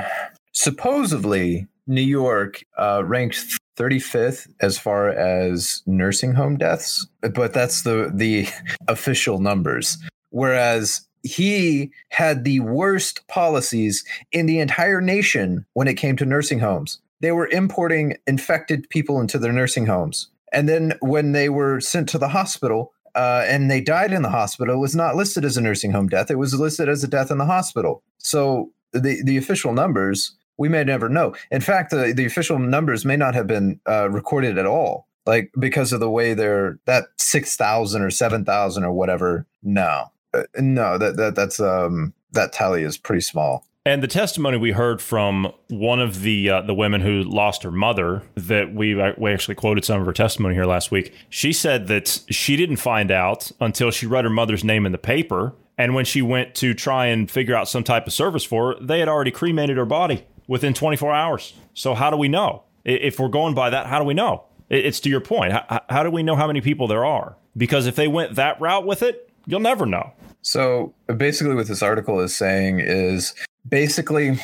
supposedly 0.51 1.67
New 1.87 2.01
York 2.01 2.63
uh, 2.77 3.03
ranked 3.05 3.59
35th 3.77 4.47
as 4.59 4.77
far 4.77 5.09
as 5.09 5.83
nursing 5.85 6.33
home 6.33 6.57
deaths, 6.57 7.07
but 7.33 7.53
that's 7.53 7.83
the 7.83 8.11
the 8.13 8.47
official 8.87 9.39
numbers. 9.39 9.97
Whereas 10.29 11.07
he 11.23 11.91
had 12.09 12.43
the 12.43 12.59
worst 12.61 13.27
policies 13.27 14.03
in 14.31 14.45
the 14.45 14.59
entire 14.59 15.01
nation 15.01 15.65
when 15.73 15.87
it 15.87 15.95
came 15.95 16.15
to 16.17 16.25
nursing 16.25 16.59
homes. 16.59 16.99
They 17.21 17.31
were 17.31 17.47
importing 17.47 18.17
infected 18.27 18.89
people 18.89 19.19
into 19.19 19.39
their 19.39 19.53
nursing 19.53 19.85
homes. 19.85 20.29
And 20.53 20.69
then 20.69 20.93
when 21.01 21.33
they 21.33 21.49
were 21.49 21.81
sent 21.81 22.07
to 22.09 22.17
the 22.17 22.29
hospital, 22.29 22.93
uh, 23.17 23.43
and 23.47 23.69
they 23.69 23.81
died 23.81 24.13
in 24.13 24.21
the 24.21 24.29
hospital. 24.29 24.75
It 24.75 24.79
was 24.79 24.95
not 24.95 25.15
listed 25.15 25.43
as 25.43 25.57
a 25.57 25.61
nursing 25.61 25.91
home 25.91 26.07
death. 26.07 26.29
It 26.29 26.37
was 26.37 26.53
listed 26.53 26.87
as 26.87 27.03
a 27.03 27.07
death 27.07 27.31
in 27.31 27.39
the 27.39 27.45
hospital. 27.45 28.03
So 28.19 28.71
the 28.93 29.21
the 29.23 29.37
official 29.37 29.73
numbers 29.73 30.35
we 30.57 30.69
may 30.69 30.83
never 30.83 31.09
know. 31.09 31.35
In 31.51 31.61
fact, 31.61 31.91
the 31.91 32.13
the 32.15 32.25
official 32.25 32.59
numbers 32.59 33.05
may 33.05 33.17
not 33.17 33.35
have 33.35 33.47
been 33.47 33.79
uh, 33.87 34.09
recorded 34.09 34.57
at 34.57 34.65
all, 34.65 35.07
like 35.25 35.51
because 35.59 35.93
of 35.93 35.99
the 35.99 36.09
way 36.09 36.33
they're 36.33 36.79
that 36.85 37.05
six 37.17 37.55
thousand 37.55 38.03
or 38.03 38.11
seven 38.11 38.45
thousand 38.45 38.83
or 38.83 38.93
whatever. 38.93 39.47
No, 39.63 40.11
uh, 40.33 40.43
no, 40.57 40.97
that 40.97 41.17
that 41.17 41.35
that's 41.35 41.59
um 41.59 42.13
that 42.33 42.53
tally 42.53 42.83
is 42.83 42.97
pretty 42.97 43.21
small. 43.21 43.67
And 43.87 44.03
the 44.03 44.07
testimony 44.07 44.57
we 44.57 44.73
heard 44.73 45.01
from 45.01 45.53
one 45.69 46.01
of 46.01 46.21
the 46.21 46.49
uh, 46.49 46.61
the 46.61 46.73
women 46.73 46.99
who 46.99 47.23
lost 47.23 47.63
her 47.63 47.71
mother, 47.71 48.21
that 48.35 48.73
we 48.73 48.95
we 49.17 49.31
actually 49.31 49.55
quoted 49.55 49.85
some 49.85 50.01
of 50.01 50.05
her 50.05 50.11
testimony 50.11 50.55
here 50.55 50.65
last 50.65 50.91
week. 50.91 51.13
She 51.29 51.53
said 51.53 51.87
that 51.87 52.19
she 52.29 52.57
didn't 52.57 52.75
find 52.77 53.11
out 53.11 53.49
until 53.61 53.89
she 53.89 54.05
read 54.05 54.25
her 54.25 54.29
mother's 54.29 54.61
name 54.61 54.85
in 54.85 54.91
the 54.91 54.97
paper, 54.97 55.53
and 55.77 55.95
when 55.95 56.03
she 56.03 56.21
went 56.21 56.53
to 56.55 56.73
try 56.73 57.05
and 57.05 57.31
figure 57.31 57.55
out 57.55 57.69
some 57.69 57.85
type 57.85 58.05
of 58.07 58.11
service 58.11 58.43
for 58.43 58.73
her, 58.73 58.79
they 58.81 58.99
had 58.99 59.07
already 59.07 59.31
cremated 59.31 59.77
her 59.77 59.85
body 59.85 60.25
within 60.47 60.73
24 60.73 61.13
hours. 61.13 61.53
So 61.73 61.95
how 61.95 62.09
do 62.09 62.17
we 62.17 62.27
know? 62.27 62.63
If 62.83 63.21
we're 63.21 63.29
going 63.29 63.53
by 63.53 63.69
that, 63.69 63.87
how 63.87 63.99
do 63.99 64.03
we 64.05 64.13
know? 64.13 64.43
It's 64.69 64.99
to 64.99 65.09
your 65.09 65.21
point. 65.21 65.53
How, 65.53 65.81
how 65.87 66.03
do 66.03 66.11
we 66.11 66.23
know 66.23 66.35
how 66.35 66.47
many 66.47 66.59
people 66.59 66.87
there 66.87 67.05
are? 67.05 67.37
Because 67.55 67.87
if 67.87 67.95
they 67.95 68.09
went 68.09 68.35
that 68.35 68.59
route 68.59 68.85
with 68.85 69.01
it, 69.01 69.29
you'll 69.45 69.61
never 69.61 69.85
know. 69.85 70.11
So 70.41 70.93
basically, 71.15 71.55
what 71.55 71.67
this 71.67 71.81
article 71.81 72.19
is 72.19 72.35
saying 72.35 72.79
is 72.79 73.33
basically 73.69 74.39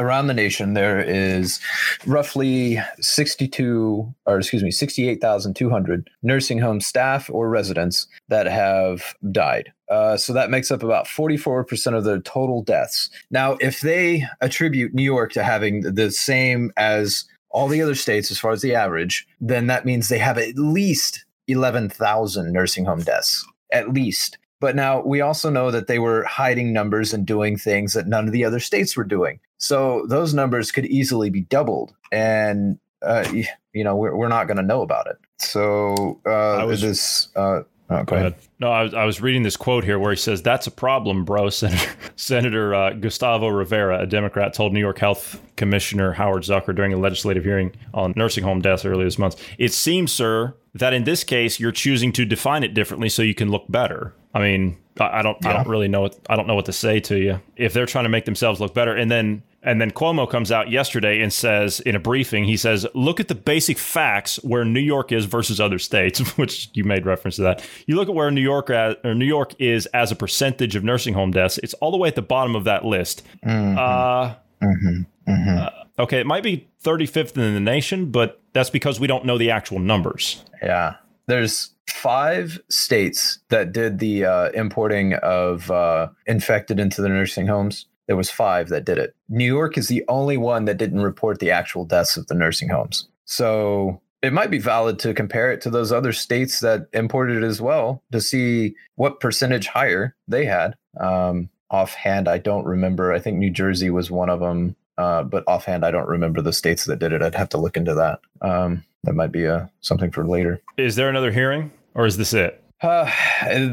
around 0.00 0.28
the 0.28 0.34
nation 0.34 0.72
there 0.72 0.98
is 0.98 1.60
roughly 2.06 2.80
62 3.00 4.12
or 4.24 4.38
excuse 4.38 4.62
me 4.62 4.70
68,200 4.70 6.08
nursing 6.22 6.58
home 6.58 6.80
staff 6.80 7.28
or 7.30 7.50
residents 7.50 8.06
that 8.28 8.46
have 8.46 9.14
died. 9.30 9.72
Uh, 9.90 10.16
so 10.16 10.32
that 10.32 10.50
makes 10.50 10.70
up 10.70 10.82
about 10.82 11.06
44% 11.06 11.94
of 11.94 12.04
the 12.04 12.20
total 12.20 12.62
deaths. 12.62 13.10
Now, 13.30 13.58
if 13.60 13.80
they 13.80 14.24
attribute 14.40 14.94
New 14.94 15.02
York 15.02 15.32
to 15.32 15.42
having 15.42 15.82
the 15.82 16.10
same 16.10 16.72
as 16.76 17.24
all 17.50 17.68
the 17.68 17.82
other 17.82 17.96
states 17.96 18.30
as 18.30 18.38
far 18.38 18.52
as 18.52 18.62
the 18.62 18.74
average, 18.74 19.26
then 19.40 19.66
that 19.66 19.84
means 19.84 20.08
they 20.08 20.18
have 20.18 20.38
at 20.38 20.56
least 20.56 21.24
11,000 21.48 22.52
nursing 22.52 22.84
home 22.84 23.02
deaths. 23.02 23.44
At 23.72 23.92
least. 23.92 24.38
But 24.60 24.76
now 24.76 25.00
we 25.00 25.22
also 25.22 25.48
know 25.50 25.70
that 25.70 25.86
they 25.86 25.98
were 25.98 26.22
hiding 26.24 26.72
numbers 26.72 27.14
and 27.14 27.26
doing 27.26 27.56
things 27.56 27.94
that 27.94 28.06
none 28.06 28.26
of 28.26 28.32
the 28.32 28.44
other 28.44 28.60
states 28.60 28.96
were 28.96 29.04
doing. 29.04 29.40
So 29.56 30.04
those 30.06 30.34
numbers 30.34 30.70
could 30.70 30.86
easily 30.86 31.30
be 31.30 31.40
doubled. 31.40 31.94
And, 32.12 32.78
uh, 33.02 33.30
you 33.72 33.84
know, 33.84 33.96
we're, 33.96 34.14
we're 34.14 34.28
not 34.28 34.46
going 34.46 34.58
to 34.58 34.62
know 34.62 34.82
about 34.82 35.06
it. 35.06 35.16
So 35.38 36.20
uh, 36.26 36.56
I 36.56 36.64
was- 36.64 36.82
this. 36.82 37.28
Uh, 37.34 37.62
oh, 37.88 38.04
Go 38.04 38.16
ahead. 38.16 38.34
No, 38.58 38.70
I 38.70 38.82
was, 38.82 38.92
I 38.92 39.04
was 39.06 39.22
reading 39.22 39.42
this 39.42 39.56
quote 39.56 39.84
here 39.84 39.98
where 39.98 40.10
he 40.10 40.16
says, 40.16 40.42
That's 40.42 40.66
a 40.66 40.70
problem, 40.70 41.24
bro. 41.24 41.48
Senator, 41.50 41.90
Senator 42.16 42.74
uh, 42.74 42.90
Gustavo 42.92 43.48
Rivera, 43.48 44.00
a 44.02 44.06
Democrat, 44.06 44.52
told 44.52 44.74
New 44.74 44.80
York 44.80 44.98
Health 44.98 45.40
Commissioner 45.56 46.12
Howard 46.12 46.42
Zucker 46.42 46.74
during 46.74 46.92
a 46.92 46.98
legislative 46.98 47.44
hearing 47.44 47.72
on 47.94 48.12
nursing 48.14 48.44
home 48.44 48.60
deaths 48.60 48.84
earlier 48.84 49.04
this 49.04 49.18
month. 49.18 49.42
It 49.56 49.72
seems, 49.72 50.12
sir, 50.12 50.54
that 50.74 50.92
in 50.92 51.04
this 51.04 51.24
case 51.24 51.58
you're 51.58 51.72
choosing 51.72 52.12
to 52.12 52.26
define 52.26 52.62
it 52.62 52.74
differently 52.74 53.08
so 53.08 53.22
you 53.22 53.34
can 53.34 53.50
look 53.50 53.64
better. 53.70 54.14
I 54.34 54.40
mean, 54.40 54.76
I, 54.98 55.18
I 55.18 55.22
don't, 55.22 55.44
I 55.46 55.52
don't 55.52 55.68
really 55.68 55.88
know. 55.88 56.02
What, 56.02 56.18
I 56.28 56.36
don't 56.36 56.46
know 56.46 56.54
what 56.54 56.66
to 56.66 56.72
say 56.72 57.00
to 57.00 57.18
you 57.18 57.40
if 57.56 57.72
they're 57.72 57.86
trying 57.86 58.04
to 58.04 58.08
make 58.10 58.24
themselves 58.24 58.60
look 58.60 58.74
better. 58.74 58.94
And 58.94 59.10
then, 59.10 59.42
and 59.62 59.80
then 59.80 59.90
Cuomo 59.90 60.28
comes 60.30 60.50
out 60.52 60.70
yesterday 60.70 61.20
and 61.20 61.32
says 61.32 61.80
in 61.80 61.94
a 61.94 61.98
briefing, 61.98 62.44
he 62.44 62.56
says, 62.56 62.86
"Look 62.94 63.20
at 63.20 63.28
the 63.28 63.34
basic 63.34 63.76
facts 63.76 64.36
where 64.42 64.64
New 64.64 64.80
York 64.80 65.12
is 65.12 65.26
versus 65.26 65.60
other 65.60 65.78
states," 65.78 66.20
which 66.38 66.70
you 66.74 66.84
made 66.84 67.04
reference 67.06 67.36
to 67.36 67.42
that. 67.42 67.62
You 67.86 67.96
look 67.96 68.08
at 68.08 68.14
where 68.14 68.30
New 68.30 68.40
York 68.40 68.70
at, 68.70 69.00
or 69.04 69.14
New 69.14 69.26
York 69.26 69.52
is 69.58 69.84
as 69.86 70.10
a 70.12 70.16
percentage 70.16 70.76
of 70.76 70.84
nursing 70.84 71.12
home 71.14 71.30
deaths. 71.32 71.58
It's 71.62 71.74
all 71.74 71.90
the 71.90 71.98
way 71.98 72.08
at 72.08 72.14
the 72.14 72.22
bottom 72.22 72.54
of 72.56 72.64
that 72.64 72.84
list. 72.84 73.22
Mhm, 73.44 73.76
Uh, 73.76 74.34
mhm, 74.62 75.06
mhm. 75.28 75.72
okay, 75.98 76.20
it 76.20 76.26
might 76.26 76.42
be 76.42 76.68
35th 76.82 77.36
in 77.36 77.52
the 77.54 77.60
nation, 77.60 78.06
but 78.10 78.40
that's 78.54 78.70
because 78.70 78.98
we 78.98 79.06
don't 79.06 79.24
know 79.26 79.36
the 79.38 79.50
actual 79.50 79.78
numbers. 79.78 80.42
yeah. 80.62 80.94
There's 81.26 81.70
five 81.90 82.60
states 82.68 83.38
that 83.48 83.72
did 83.72 83.98
the 83.98 84.24
uh, 84.24 84.50
importing 84.50 85.14
of 85.14 85.70
uh, 85.70 86.08
infected 86.26 86.80
into 86.80 87.02
the 87.02 87.08
nursing 87.08 87.46
homes. 87.46 87.86
There 88.06 88.16
was 88.16 88.30
five 88.30 88.68
that 88.70 88.84
did 88.84 88.98
it. 88.98 89.14
New 89.28 89.44
York 89.44 89.78
is 89.78 89.88
the 89.88 90.04
only 90.08 90.36
one 90.36 90.64
that 90.64 90.78
didn't 90.78 91.02
report 91.02 91.38
the 91.38 91.50
actual 91.50 91.84
deaths 91.84 92.16
of 92.16 92.26
the 92.26 92.34
nursing 92.34 92.68
homes. 92.68 93.08
So 93.24 94.00
it 94.22 94.32
might 94.32 94.50
be 94.50 94.58
valid 94.58 94.98
to 95.00 95.14
compare 95.14 95.52
it 95.52 95.60
to 95.62 95.70
those 95.70 95.92
other 95.92 96.12
states 96.12 96.60
that 96.60 96.88
imported 96.92 97.42
it 97.42 97.46
as 97.46 97.60
well 97.60 98.02
to 98.12 98.20
see 98.20 98.74
what 98.96 99.20
percentage 99.20 99.68
higher 99.68 100.16
they 100.28 100.44
had. 100.44 100.76
Um, 100.98 101.48
offhand, 101.70 102.28
I 102.28 102.38
don't 102.38 102.66
remember. 102.66 103.12
I 103.12 103.20
think 103.20 103.38
New 103.38 103.50
Jersey 103.50 103.90
was 103.90 104.10
one 104.10 104.28
of 104.28 104.40
them, 104.40 104.76
uh, 104.98 105.22
but 105.22 105.44
offhand, 105.46 105.84
I 105.84 105.90
don't 105.90 106.08
remember 106.08 106.42
the 106.42 106.52
states 106.52 106.84
that 106.86 106.98
did 106.98 107.12
it. 107.12 107.22
I'd 107.22 107.34
have 107.34 107.48
to 107.50 107.58
look 107.58 107.76
into 107.76 107.94
that. 107.94 108.20
Um, 108.42 108.84
that 109.04 109.14
might 109.14 109.32
be 109.32 109.44
a 109.44 109.54
uh, 109.54 109.66
something 109.80 110.10
for 110.10 110.26
later. 110.26 110.60
Is 110.76 110.96
there 110.96 111.08
another 111.08 111.32
hearing, 111.32 111.70
or 111.94 112.06
is 112.06 112.16
this 112.16 112.32
it? 112.32 112.62
Uh, 112.82 113.10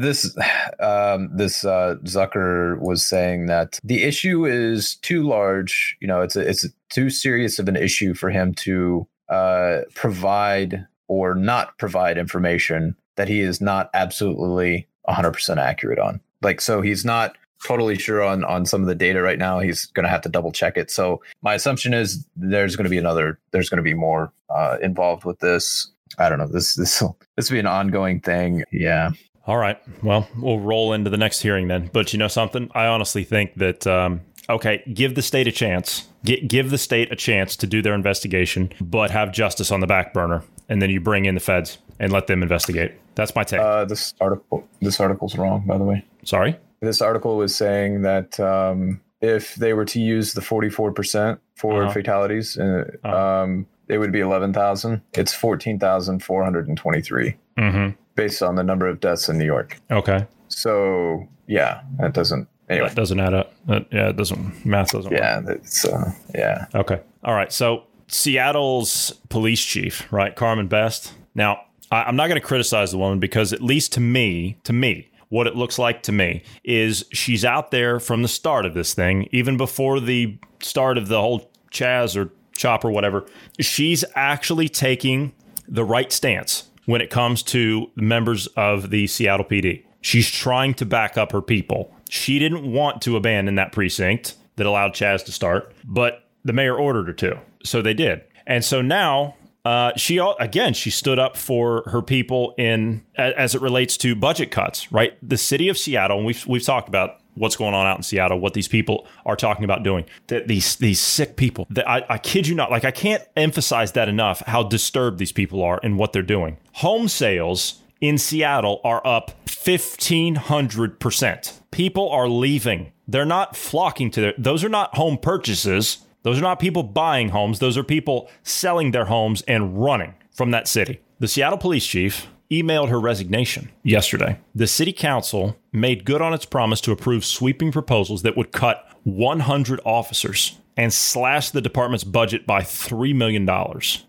this 0.00 0.36
um, 0.80 1.30
this 1.34 1.64
uh, 1.64 1.94
Zucker 2.04 2.78
was 2.78 3.04
saying 3.06 3.46
that 3.46 3.78
the 3.82 4.02
issue 4.02 4.44
is 4.44 4.96
too 4.96 5.26
large. 5.26 5.96
You 6.00 6.08
know, 6.08 6.20
it's 6.20 6.36
a, 6.36 6.46
it's 6.46 6.64
a 6.64 6.68
too 6.90 7.08
serious 7.08 7.58
of 7.58 7.68
an 7.68 7.76
issue 7.76 8.12
for 8.12 8.28
him 8.28 8.52
to 8.56 9.08
uh, 9.30 9.78
provide 9.94 10.86
or 11.06 11.34
not 11.34 11.78
provide 11.78 12.18
information 12.18 12.96
that 13.16 13.28
he 13.28 13.40
is 13.40 13.62
not 13.62 13.88
absolutely 13.94 14.86
100% 15.08 15.56
accurate 15.56 15.98
on. 15.98 16.20
Like, 16.42 16.60
so 16.60 16.82
he's 16.82 17.04
not 17.04 17.36
totally 17.66 17.98
sure 17.98 18.22
on 18.22 18.44
on 18.44 18.64
some 18.64 18.80
of 18.82 18.88
the 18.88 18.94
data 18.94 19.20
right 19.22 19.38
now. 19.38 19.58
He's 19.58 19.86
going 19.86 20.04
to 20.04 20.10
have 20.10 20.20
to 20.22 20.28
double 20.28 20.52
check 20.52 20.76
it. 20.76 20.90
So 20.90 21.20
my 21.42 21.54
assumption 21.54 21.94
is 21.94 22.24
there's 22.36 22.76
going 22.76 22.84
to 22.84 22.90
be 22.90 22.98
another. 22.98 23.38
There's 23.50 23.68
going 23.68 23.78
to 23.78 23.82
be 23.82 23.94
more 23.94 24.32
uh, 24.50 24.76
involved 24.80 25.24
with 25.24 25.40
this. 25.40 25.90
I 26.18 26.28
don't 26.28 26.38
know. 26.38 26.46
This 26.46 26.74
this 26.74 27.00
will 27.00 27.18
this 27.36 27.50
will 27.50 27.56
be 27.56 27.60
an 27.60 27.66
ongoing 27.66 28.20
thing. 28.20 28.64
Yeah. 28.72 29.10
All 29.46 29.56
right. 29.56 29.78
Well, 30.02 30.28
we'll 30.36 30.60
roll 30.60 30.92
into 30.92 31.08
the 31.10 31.16
next 31.16 31.40
hearing 31.40 31.68
then. 31.68 31.90
But 31.92 32.12
you 32.12 32.18
know 32.18 32.28
something? 32.28 32.70
I 32.74 32.86
honestly 32.86 33.24
think 33.24 33.54
that 33.56 33.86
um, 33.86 34.20
okay, 34.48 34.82
give 34.92 35.14
the 35.14 35.22
state 35.22 35.48
a 35.48 35.52
chance. 35.52 36.06
G- 36.24 36.40
give 36.46 36.70
the 36.70 36.78
state 36.78 37.10
a 37.10 37.16
chance 37.16 37.56
to 37.56 37.66
do 37.66 37.80
their 37.80 37.94
investigation, 37.94 38.70
but 38.80 39.10
have 39.10 39.32
justice 39.32 39.70
on 39.70 39.80
the 39.80 39.86
back 39.86 40.12
burner, 40.12 40.42
and 40.68 40.82
then 40.82 40.90
you 40.90 41.00
bring 41.00 41.24
in 41.24 41.34
the 41.34 41.40
feds 41.40 41.78
and 41.98 42.12
let 42.12 42.26
them 42.26 42.42
investigate. 42.42 42.92
That's 43.14 43.34
my 43.34 43.42
take. 43.42 43.60
Uh, 43.60 43.84
this 43.84 44.14
article, 44.20 44.68
this 44.80 45.00
article's 45.00 45.36
wrong, 45.36 45.64
by 45.66 45.78
the 45.78 45.84
way. 45.84 46.04
Sorry. 46.24 46.56
This 46.80 47.00
article 47.00 47.36
was 47.36 47.54
saying 47.54 48.02
that 48.02 48.38
um, 48.38 49.00
if 49.20 49.54
they 49.56 49.72
were 49.72 49.86
to 49.86 50.00
use 50.00 50.34
the 50.34 50.42
forty-four 50.42 50.92
percent 50.92 51.40
for 51.54 51.84
uh-huh. 51.84 51.92
fatalities, 51.92 52.58
uh, 52.58 52.84
uh-huh. 53.02 53.42
um, 53.42 53.66
it 53.88 53.98
would 53.98 54.12
be 54.12 54.20
eleven 54.20 54.52
thousand. 54.52 55.02
It's 55.14 55.32
fourteen 55.32 55.78
thousand 55.78 56.22
four 56.22 56.44
hundred 56.44 56.68
and 56.68 56.76
twenty-three, 56.76 57.34
mm-hmm. 57.56 57.96
based 58.14 58.42
on 58.42 58.56
the 58.56 58.64
number 58.64 58.86
of 58.86 59.00
deaths 59.00 59.28
in 59.28 59.38
New 59.38 59.46
York. 59.46 59.80
Okay. 59.90 60.26
So 60.48 61.26
yeah, 61.46 61.82
that 61.98 62.14
doesn't 62.14 62.48
Anyway. 62.68 62.88
That 62.88 62.96
doesn't 62.96 63.20
add 63.20 63.34
up. 63.34 63.54
That, 63.66 63.86
yeah, 63.90 64.10
it 64.10 64.16
doesn't. 64.16 64.64
Math 64.66 64.92
doesn't. 64.92 65.12
Yeah, 65.12 65.40
work. 65.40 65.56
it's 65.56 65.84
uh, 65.84 66.12
yeah. 66.34 66.66
Okay. 66.74 67.00
All 67.24 67.34
right. 67.34 67.52
So 67.52 67.84
Seattle's 68.08 69.12
police 69.28 69.64
chief, 69.64 70.10
right, 70.12 70.34
Carmen 70.34 70.68
Best. 70.68 71.14
Now, 71.34 71.62
I, 71.90 72.02
I'm 72.02 72.16
not 72.16 72.28
going 72.28 72.40
to 72.40 72.46
criticize 72.46 72.90
the 72.90 72.98
woman 72.98 73.20
because, 73.20 73.52
at 73.52 73.62
least 73.62 73.92
to 73.94 74.00
me, 74.00 74.58
to 74.64 74.72
me, 74.72 75.10
what 75.30 75.46
it 75.46 75.56
looks 75.56 75.78
like 75.78 76.02
to 76.04 76.12
me 76.12 76.42
is 76.64 77.04
she's 77.12 77.44
out 77.44 77.70
there 77.70 78.00
from 78.00 78.22
the 78.22 78.28
start 78.28 78.66
of 78.66 78.74
this 78.74 78.92
thing, 78.92 79.28
even 79.30 79.56
before 79.56 80.00
the 80.00 80.38
start 80.60 80.98
of 80.98 81.08
the 81.08 81.20
whole 81.20 81.50
Chaz 81.70 82.16
or 82.16 82.32
Chop 82.58 82.84
or 82.84 82.90
whatever. 82.90 83.24
She's 83.58 84.04
actually 84.14 84.68
taking 84.68 85.32
the 85.66 85.84
right 85.84 86.12
stance 86.12 86.64
when 86.84 87.00
it 87.00 87.08
comes 87.08 87.42
to 87.44 87.90
members 87.96 88.46
of 88.48 88.90
the 88.90 89.06
Seattle 89.06 89.46
PD. 89.46 89.84
She's 90.00 90.30
trying 90.30 90.74
to 90.74 90.86
back 90.86 91.16
up 91.16 91.32
her 91.32 91.42
people. 91.42 91.94
She 92.10 92.38
didn't 92.38 92.70
want 92.70 93.00
to 93.02 93.16
abandon 93.16 93.54
that 93.54 93.72
precinct 93.72 94.34
that 94.56 94.66
allowed 94.66 94.92
Chaz 94.92 95.24
to 95.26 95.32
start, 95.32 95.72
but 95.84 96.24
the 96.44 96.52
mayor 96.52 96.76
ordered 96.76 97.06
her 97.06 97.12
to. 97.14 97.38
So 97.64 97.82
they 97.82 97.94
did. 97.94 98.22
And 98.46 98.64
so 98.64 98.80
now 98.80 99.36
uh, 99.64 99.92
she 99.96 100.18
again 100.40 100.72
she 100.72 100.88
stood 100.88 101.18
up 101.18 101.36
for 101.36 101.82
her 101.86 102.00
people 102.00 102.54
in 102.56 103.04
as 103.16 103.54
it 103.54 103.60
relates 103.60 103.96
to 103.98 104.14
budget 104.14 104.50
cuts. 104.50 104.90
Right, 104.90 105.18
the 105.26 105.36
city 105.36 105.68
of 105.68 105.76
Seattle, 105.76 106.16
and 106.16 106.26
we've 106.26 106.46
we've 106.46 106.64
talked 106.64 106.88
about 106.88 107.17
what's 107.38 107.56
going 107.56 107.74
on 107.74 107.86
out 107.86 107.96
in 107.96 108.02
Seattle, 108.02 108.38
what 108.38 108.54
these 108.54 108.68
people 108.68 109.06
are 109.24 109.36
talking 109.36 109.64
about 109.64 109.82
doing. 109.82 110.04
That 110.28 110.48
these 110.48 110.76
these 110.76 111.00
sick 111.00 111.36
people. 111.36 111.66
That 111.70 111.88
I, 111.88 112.04
I 112.08 112.18
kid 112.18 112.46
you 112.46 112.54
not, 112.54 112.70
like 112.70 112.84
I 112.84 112.90
can't 112.90 113.22
emphasize 113.36 113.92
that 113.92 114.08
enough. 114.08 114.42
How 114.46 114.62
disturbed 114.62 115.18
these 115.18 115.32
people 115.32 115.62
are 115.62 115.80
and 115.82 115.98
what 115.98 116.12
they're 116.12 116.22
doing. 116.22 116.58
Home 116.74 117.08
sales 117.08 117.82
in 118.00 118.18
Seattle 118.18 118.80
are 118.84 119.04
up 119.06 119.32
1500%. 119.46 121.52
People 121.70 122.10
are 122.10 122.28
leaving. 122.28 122.92
They're 123.06 123.24
not 123.24 123.56
flocking 123.56 124.10
to 124.12 124.20
their, 124.20 124.34
those 124.38 124.64
are 124.64 124.68
not 124.68 124.96
home 124.96 125.18
purchases. 125.18 125.98
Those 126.22 126.38
are 126.38 126.42
not 126.42 126.60
people 126.60 126.82
buying 126.82 127.30
homes. 127.30 127.58
Those 127.58 127.78
are 127.78 127.84
people 127.84 128.30
selling 128.42 128.90
their 128.92 129.06
homes 129.06 129.42
and 129.42 129.82
running 129.82 130.14
from 130.30 130.50
that 130.52 130.68
city. 130.68 131.00
The 131.18 131.28
Seattle 131.28 131.58
police 131.58 131.86
chief 131.86 132.28
emailed 132.50 132.88
her 132.88 133.00
resignation 133.00 133.70
yesterday. 133.82 134.38
The 134.54 134.66
city 134.66 134.92
council 134.92 135.56
made 135.72 136.04
good 136.04 136.22
on 136.22 136.32
its 136.32 136.44
promise 136.44 136.80
to 136.82 136.92
approve 136.92 137.24
sweeping 137.24 137.72
proposals 137.72 138.22
that 138.22 138.36
would 138.36 138.52
cut 138.52 138.86
100 139.04 139.80
officers 139.84 140.58
and 140.76 140.92
slash 140.92 141.50
the 141.50 141.60
department's 141.60 142.04
budget 142.04 142.46
by 142.46 142.62
$3 142.62 143.14
million. 143.14 143.46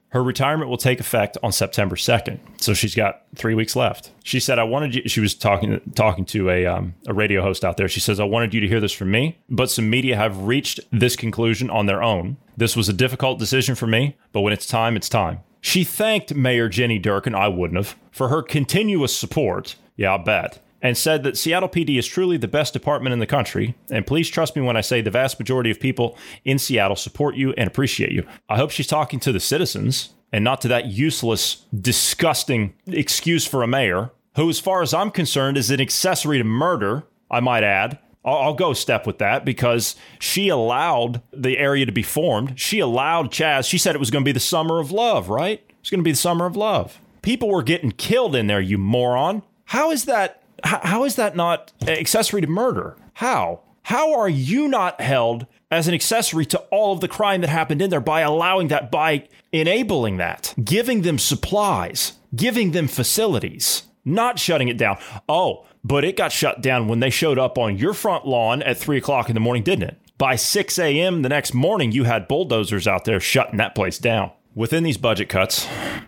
Her 0.10 0.24
retirement 0.24 0.70
will 0.70 0.78
take 0.78 1.00
effect 1.00 1.38
on 1.44 1.52
September 1.52 1.96
2nd. 1.96 2.40
So 2.58 2.74
she's 2.74 2.96
got 2.96 3.24
three 3.36 3.54
weeks 3.54 3.76
left. 3.76 4.12
She 4.24 4.40
said, 4.40 4.58
I 4.58 4.64
wanted 4.64 4.96
you, 4.96 5.08
she 5.08 5.20
was 5.20 5.36
talking, 5.36 5.82
talking 5.96 6.26
to 6.26 6.50
a, 6.50 6.66
um, 6.66 6.96
a 7.08 7.14
radio 7.14 7.42
host 7.42 7.66
out 7.66 7.78
there. 7.78 7.88
She 7.88 8.00
says, 8.00 8.20
I 8.20 8.24
wanted 8.24 8.54
you 8.54 8.62
to 8.62 8.68
hear 8.68 8.80
this 8.80 8.92
from 8.92 9.12
me, 9.12 9.40
but 9.50 9.70
some 9.70 9.90
media 9.90 10.16
have 10.16 10.44
reached 10.44 10.80
this 10.92 11.16
conclusion 11.16 11.70
on 11.70 11.86
their 11.86 12.02
own. 12.02 12.38
This 12.58 12.76
was 12.76 12.90
a 12.90 12.94
difficult 12.94 13.40
decision 13.40 13.76
for 13.76 13.88
me, 13.88 14.18
but 14.32 14.42
when 14.42 14.54
it's 14.54 14.66
time, 14.66 14.96
it's 14.96 15.10
time. 15.10 15.40
She 15.62 15.84
thanked 15.84 16.36
Mayor 16.36 16.70
Jenny 16.70 17.00
Durkan, 17.00 17.36
I 17.36 17.48
wouldn't 17.48 17.78
have, 17.78 17.98
for 18.12 18.30
her 18.30 18.42
continuous 18.42 19.16
support. 19.16 19.76
Yeah, 19.96 20.16
I 20.16 20.18
bet 20.18 20.62
and 20.82 20.98
said 20.98 21.24
that 21.24 21.38
Seattle 21.38 21.70
PD 21.70 21.98
is 21.98 22.08
truly 22.08 22.38
the 22.38 22.48
best 22.48 22.74
department 22.74 23.14
in 23.14 23.20
the 23.20 23.28
country. 23.28 23.76
And 23.90 24.06
please 24.08 24.30
trust 24.30 24.56
me 24.56 24.62
when 24.62 24.78
I 24.78 24.82
say 24.82 25.02
the 25.02 25.12
vast 25.12 25.40
majority 25.40 25.72
of 25.72 25.80
people 25.80 26.18
in 26.46 26.60
Seattle 26.60 26.96
support 26.96 27.36
you 27.36 27.54
and 27.54 27.68
appreciate 27.68 28.12
you. 28.12 28.26
I 28.48 28.58
hope 28.58 28.72
she's 28.72 28.88
talking 28.88 29.20
to 29.22 29.32
the 29.32 29.40
citizens 29.40 30.14
and 30.32 30.44
not 30.44 30.62
to 30.62 30.68
that 30.70 30.86
useless, 30.86 31.66
disgusting 31.80 32.74
excuse 32.88 33.46
for 33.46 33.64
a 33.64 33.68
mayor 33.68 34.12
who, 34.36 34.50
as 34.50 34.60
far 34.60 34.82
as 34.82 34.94
I'm 34.94 35.12
concerned, 35.12 35.58
is 35.58 35.72
an 35.72 35.82
accessory 35.82 36.38
to 36.38 36.44
murder, 36.44 37.04
I 37.32 37.40
might 37.40 37.64
add. 37.64 38.00
I'll, 38.24 38.38
I'll 38.38 38.54
go 38.54 38.74
step 38.74 39.08
with 39.08 39.20
that 39.20 39.46
because 39.46 39.96
she 40.20 40.50
allowed 40.50 41.22
the 41.32 41.58
area 41.58 41.86
to 41.86 41.92
be 41.92 42.04
formed. 42.04 42.60
She 42.60 42.80
allowed 42.80 43.32
Chaz. 43.32 43.68
She 43.70 43.78
said 43.78 43.96
it 43.96 44.00
was 44.00 44.12
going 44.12 44.24
to 44.24 44.30
be 44.30 44.34
the 44.34 44.40
summer 44.40 44.80
of 44.80 44.92
love, 44.92 45.30
right? 45.30 45.62
It's 45.80 45.90
going 45.90 46.00
to 46.00 46.04
be 46.04 46.12
the 46.12 46.18
summer 46.18 46.46
of 46.46 46.56
love. 46.56 47.00
People 47.22 47.50
were 47.50 47.64
getting 47.64 47.92
killed 47.92 48.36
in 48.36 48.48
there, 48.48 48.62
you 48.62 48.78
moron. 48.78 49.44
How 49.66 49.92
is 49.92 50.06
that 50.06 50.44
how, 50.64 50.80
how 50.84 51.04
is 51.04 51.16
that 51.16 51.36
not 51.36 51.72
accessory 51.88 52.42
to 52.42 52.48
murder? 52.48 52.98
How? 53.14 53.62
How 53.84 54.14
are 54.14 54.30
you 54.30 54.68
not 54.68 55.02
held 55.02 55.48
as 55.72 55.88
an 55.88 55.94
accessory 55.94 56.46
to 56.48 56.60
all 56.72 56.94
of 56.94 57.02
the 57.02 57.08
crime 57.08 57.42
that 57.42 57.50
happened 57.50 57.82
in 57.82 57.90
there 57.90 58.00
by 58.00 58.22
allowing 58.22 58.68
that, 58.70 58.92
by 58.92 59.28
enabling 59.52 60.18
that, 60.18 60.54
giving 60.64 61.02
them 61.02 61.18
supplies, 61.18 62.14
giving 62.36 62.72
them 62.72 62.88
facilities, 62.88 63.84
not 64.06 64.38
shutting 64.38 64.68
it 64.68 64.78
down? 64.78 64.98
Oh, 65.28 65.66
but 65.84 66.04
it 66.04 66.18
got 66.18 66.32
shut 66.32 66.62
down 66.62 66.88
when 66.88 67.00
they 67.00 67.10
showed 67.10 67.40
up 67.40 67.58
on 67.58 67.78
your 67.78 67.94
front 67.94 68.26
lawn 68.26 68.62
at 68.64 68.78
three 68.78 68.98
o'clock 68.98 69.30
in 69.30 69.34
the 69.34 69.40
morning, 69.40 69.64
didn't 69.64 69.90
it? 69.90 69.98
By 70.18 70.36
6 70.36 70.78
a.m. 70.80 71.22
the 71.22 71.30
next 71.30 71.54
morning, 71.54 71.92
you 71.94 72.04
had 72.04 72.28
bulldozers 72.28 72.88
out 72.88 73.06
there 73.06 73.22
shutting 73.22 73.58
that 73.58 73.74
place 73.74 73.98
down. 73.98 74.32
Within 74.56 74.84
these 74.84 74.98
budget 74.98 75.30
cuts, 75.30 75.66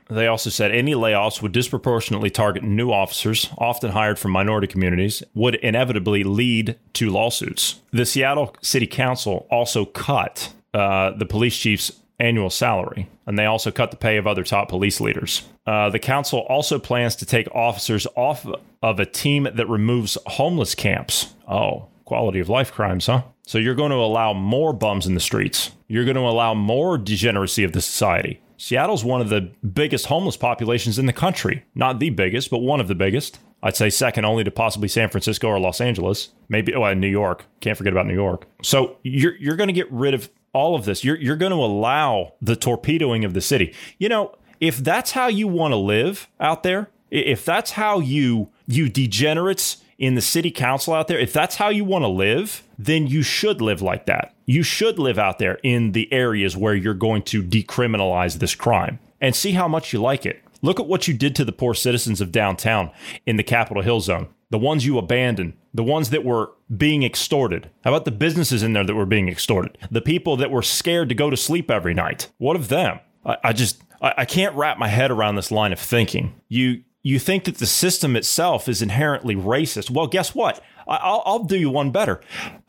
they 0.09 0.27
also 0.27 0.49
said 0.49 0.71
any 0.71 0.93
layoffs 0.93 1.41
would 1.41 1.53
disproportionately 1.53 2.29
target 2.29 2.63
new 2.63 2.91
officers, 2.91 3.49
often 3.57 3.91
hired 3.91 4.19
from 4.19 4.31
minority 4.31 4.67
communities, 4.67 5.23
would 5.33 5.55
inevitably 5.55 6.23
lead 6.25 6.77
to 6.93 7.09
lawsuits. 7.09 7.79
The 7.91 8.05
Seattle 8.05 8.53
City 8.61 8.87
Council 8.87 9.47
also 9.49 9.85
cut 9.85 10.53
uh, 10.73 11.11
the 11.11 11.25
police 11.25 11.55
chief's 11.55 11.91
annual 12.21 12.49
salary, 12.49 13.09
and 13.25 13.37
they 13.37 13.45
also 13.45 13.71
cut 13.71 13.91
the 13.91 13.97
pay 13.97 14.17
of 14.17 14.27
other 14.27 14.43
top 14.43 14.69
police 14.69 15.01
leaders. 15.01 15.43
Uh, 15.65 15.89
the 15.89 15.99
council 15.99 16.39
also 16.49 16.79
plans 16.79 17.15
to 17.17 17.25
take 17.25 17.53
officers 17.53 18.07
off 18.15 18.45
of 18.81 18.99
a 18.99 19.05
team 19.05 19.47
that 19.53 19.67
removes 19.67 20.17
homeless 20.27 20.75
camps. 20.75 21.33
Oh, 21.47 21.87
quality 22.05 22.39
of 22.39 22.49
life 22.49 22.71
crimes, 22.71 23.07
huh? 23.07 23.23
So 23.45 23.57
you're 23.57 23.75
going 23.75 23.91
to 23.91 23.97
allow 23.97 24.33
more 24.33 24.71
bums 24.71 25.07
in 25.07 25.13
the 25.13 25.19
streets. 25.19 25.71
You're 25.87 26.05
going 26.05 26.15
to 26.15 26.21
allow 26.21 26.53
more 26.53 26.97
degeneracy 26.97 27.63
of 27.63 27.73
the 27.73 27.81
society. 27.81 28.39
Seattle's 28.57 29.03
one 29.03 29.21
of 29.21 29.29
the 29.29 29.51
biggest 29.73 30.05
homeless 30.05 30.37
populations 30.37 30.99
in 30.99 31.07
the 31.07 31.13
country. 31.13 31.65
Not 31.73 31.99
the 31.99 32.11
biggest, 32.11 32.51
but 32.51 32.59
one 32.59 32.79
of 32.79 32.87
the 32.87 32.95
biggest. 32.95 33.39
I'd 33.63 33.75
say 33.75 33.89
second 33.89 34.25
only 34.25 34.43
to 34.43 34.51
possibly 34.51 34.87
San 34.87 35.09
Francisco 35.09 35.47
or 35.47 35.59
Los 35.59 35.81
Angeles. 35.81 36.29
Maybe 36.49 36.73
oh, 36.73 36.83
and 36.83 37.01
New 37.01 37.07
York. 37.07 37.45
Can't 37.59 37.77
forget 37.77 37.93
about 37.93 38.07
New 38.07 38.13
York. 38.13 38.45
So 38.61 38.97
you're 39.03 39.35
you're 39.35 39.55
going 39.55 39.67
to 39.67 39.73
get 39.73 39.91
rid 39.91 40.13
of 40.13 40.29
all 40.53 40.75
of 40.75 40.85
this. 40.85 41.03
You're 41.03 41.17
you're 41.17 41.35
going 41.35 41.51
to 41.51 41.57
allow 41.57 42.33
the 42.41 42.55
torpedoing 42.55 43.25
of 43.25 43.33
the 43.33 43.41
city. 43.41 43.73
You 43.97 44.09
know, 44.09 44.35
if 44.59 44.77
that's 44.77 45.11
how 45.11 45.27
you 45.27 45.47
want 45.47 45.71
to 45.71 45.77
live 45.77 46.27
out 46.39 46.63
there, 46.63 46.89
if 47.09 47.45
that's 47.45 47.71
how 47.71 47.99
you 47.99 48.49
you 48.67 48.89
degenerates 48.89 49.83
in 49.97 50.15
the 50.15 50.21
city 50.21 50.51
council 50.51 50.93
out 50.93 51.07
there, 51.07 51.19
if 51.19 51.31
that's 51.31 51.55
how 51.55 51.69
you 51.69 51.85
want 51.85 52.03
to 52.03 52.07
live, 52.07 52.63
then 52.77 53.07
you 53.07 53.21
should 53.21 53.61
live 53.61 53.81
like 53.81 54.07
that. 54.07 54.33
You 54.45 54.63
should 54.63 54.97
live 54.97 55.19
out 55.19 55.39
there 55.39 55.59
in 55.63 55.91
the 55.91 56.11
areas 56.11 56.57
where 56.57 56.73
you're 56.73 56.93
going 56.93 57.21
to 57.23 57.43
decriminalize 57.43 58.39
this 58.39 58.55
crime 58.55 58.99
and 59.19 59.35
see 59.35 59.51
how 59.51 59.67
much 59.67 59.93
you 59.93 60.01
like 60.01 60.25
it. 60.25 60.41
Look 60.63 60.79
at 60.79 60.87
what 60.87 61.07
you 61.07 61.13
did 61.13 61.35
to 61.35 61.45
the 61.45 61.51
poor 61.51 61.73
citizens 61.73 62.21
of 62.21 62.31
downtown 62.31 62.91
in 63.25 63.37
the 63.37 63.43
Capitol 63.43 63.83
Hill 63.83 63.99
zone, 63.99 64.27
the 64.51 64.59
ones 64.59 64.85
you 64.85 64.97
abandoned, 64.97 65.53
the 65.73 65.83
ones 65.83 66.09
that 66.11 66.23
were 66.23 66.51
being 66.75 67.03
extorted. 67.03 67.69
How 67.83 67.91
about 67.91 68.05
the 68.05 68.11
businesses 68.11 68.61
in 68.61 68.73
there 68.73 68.83
that 68.83 68.93
were 68.93 69.05
being 69.05 69.29
extorted? 69.29 69.77
The 69.89 70.01
people 70.01 70.37
that 70.37 70.51
were 70.51 70.61
scared 70.61 71.09
to 71.09 71.15
go 71.15 71.29
to 71.29 71.37
sleep 71.37 71.71
every 71.71 71.93
night. 71.93 72.29
What 72.37 72.55
of 72.55 72.67
them? 72.67 72.99
I, 73.25 73.37
I 73.45 73.53
just, 73.53 73.81
I, 74.01 74.13
I 74.19 74.25
can't 74.25 74.55
wrap 74.55 74.77
my 74.77 74.89
head 74.89 75.09
around 75.09 75.35
this 75.35 75.51
line 75.51 75.73
of 75.73 75.79
thinking. 75.79 76.35
You, 76.49 76.83
you 77.01 77.17
think 77.17 77.45
that 77.45 77.57
the 77.57 77.65
system 77.65 78.15
itself 78.15 78.67
is 78.69 78.81
inherently 78.81 79.35
racist. 79.35 79.89
Well, 79.89 80.07
guess 80.07 80.35
what? 80.35 80.61
I'll, 80.87 81.23
I'll 81.25 81.43
do 81.43 81.57
you 81.57 81.69
one 81.69 81.91
better. 81.91 82.21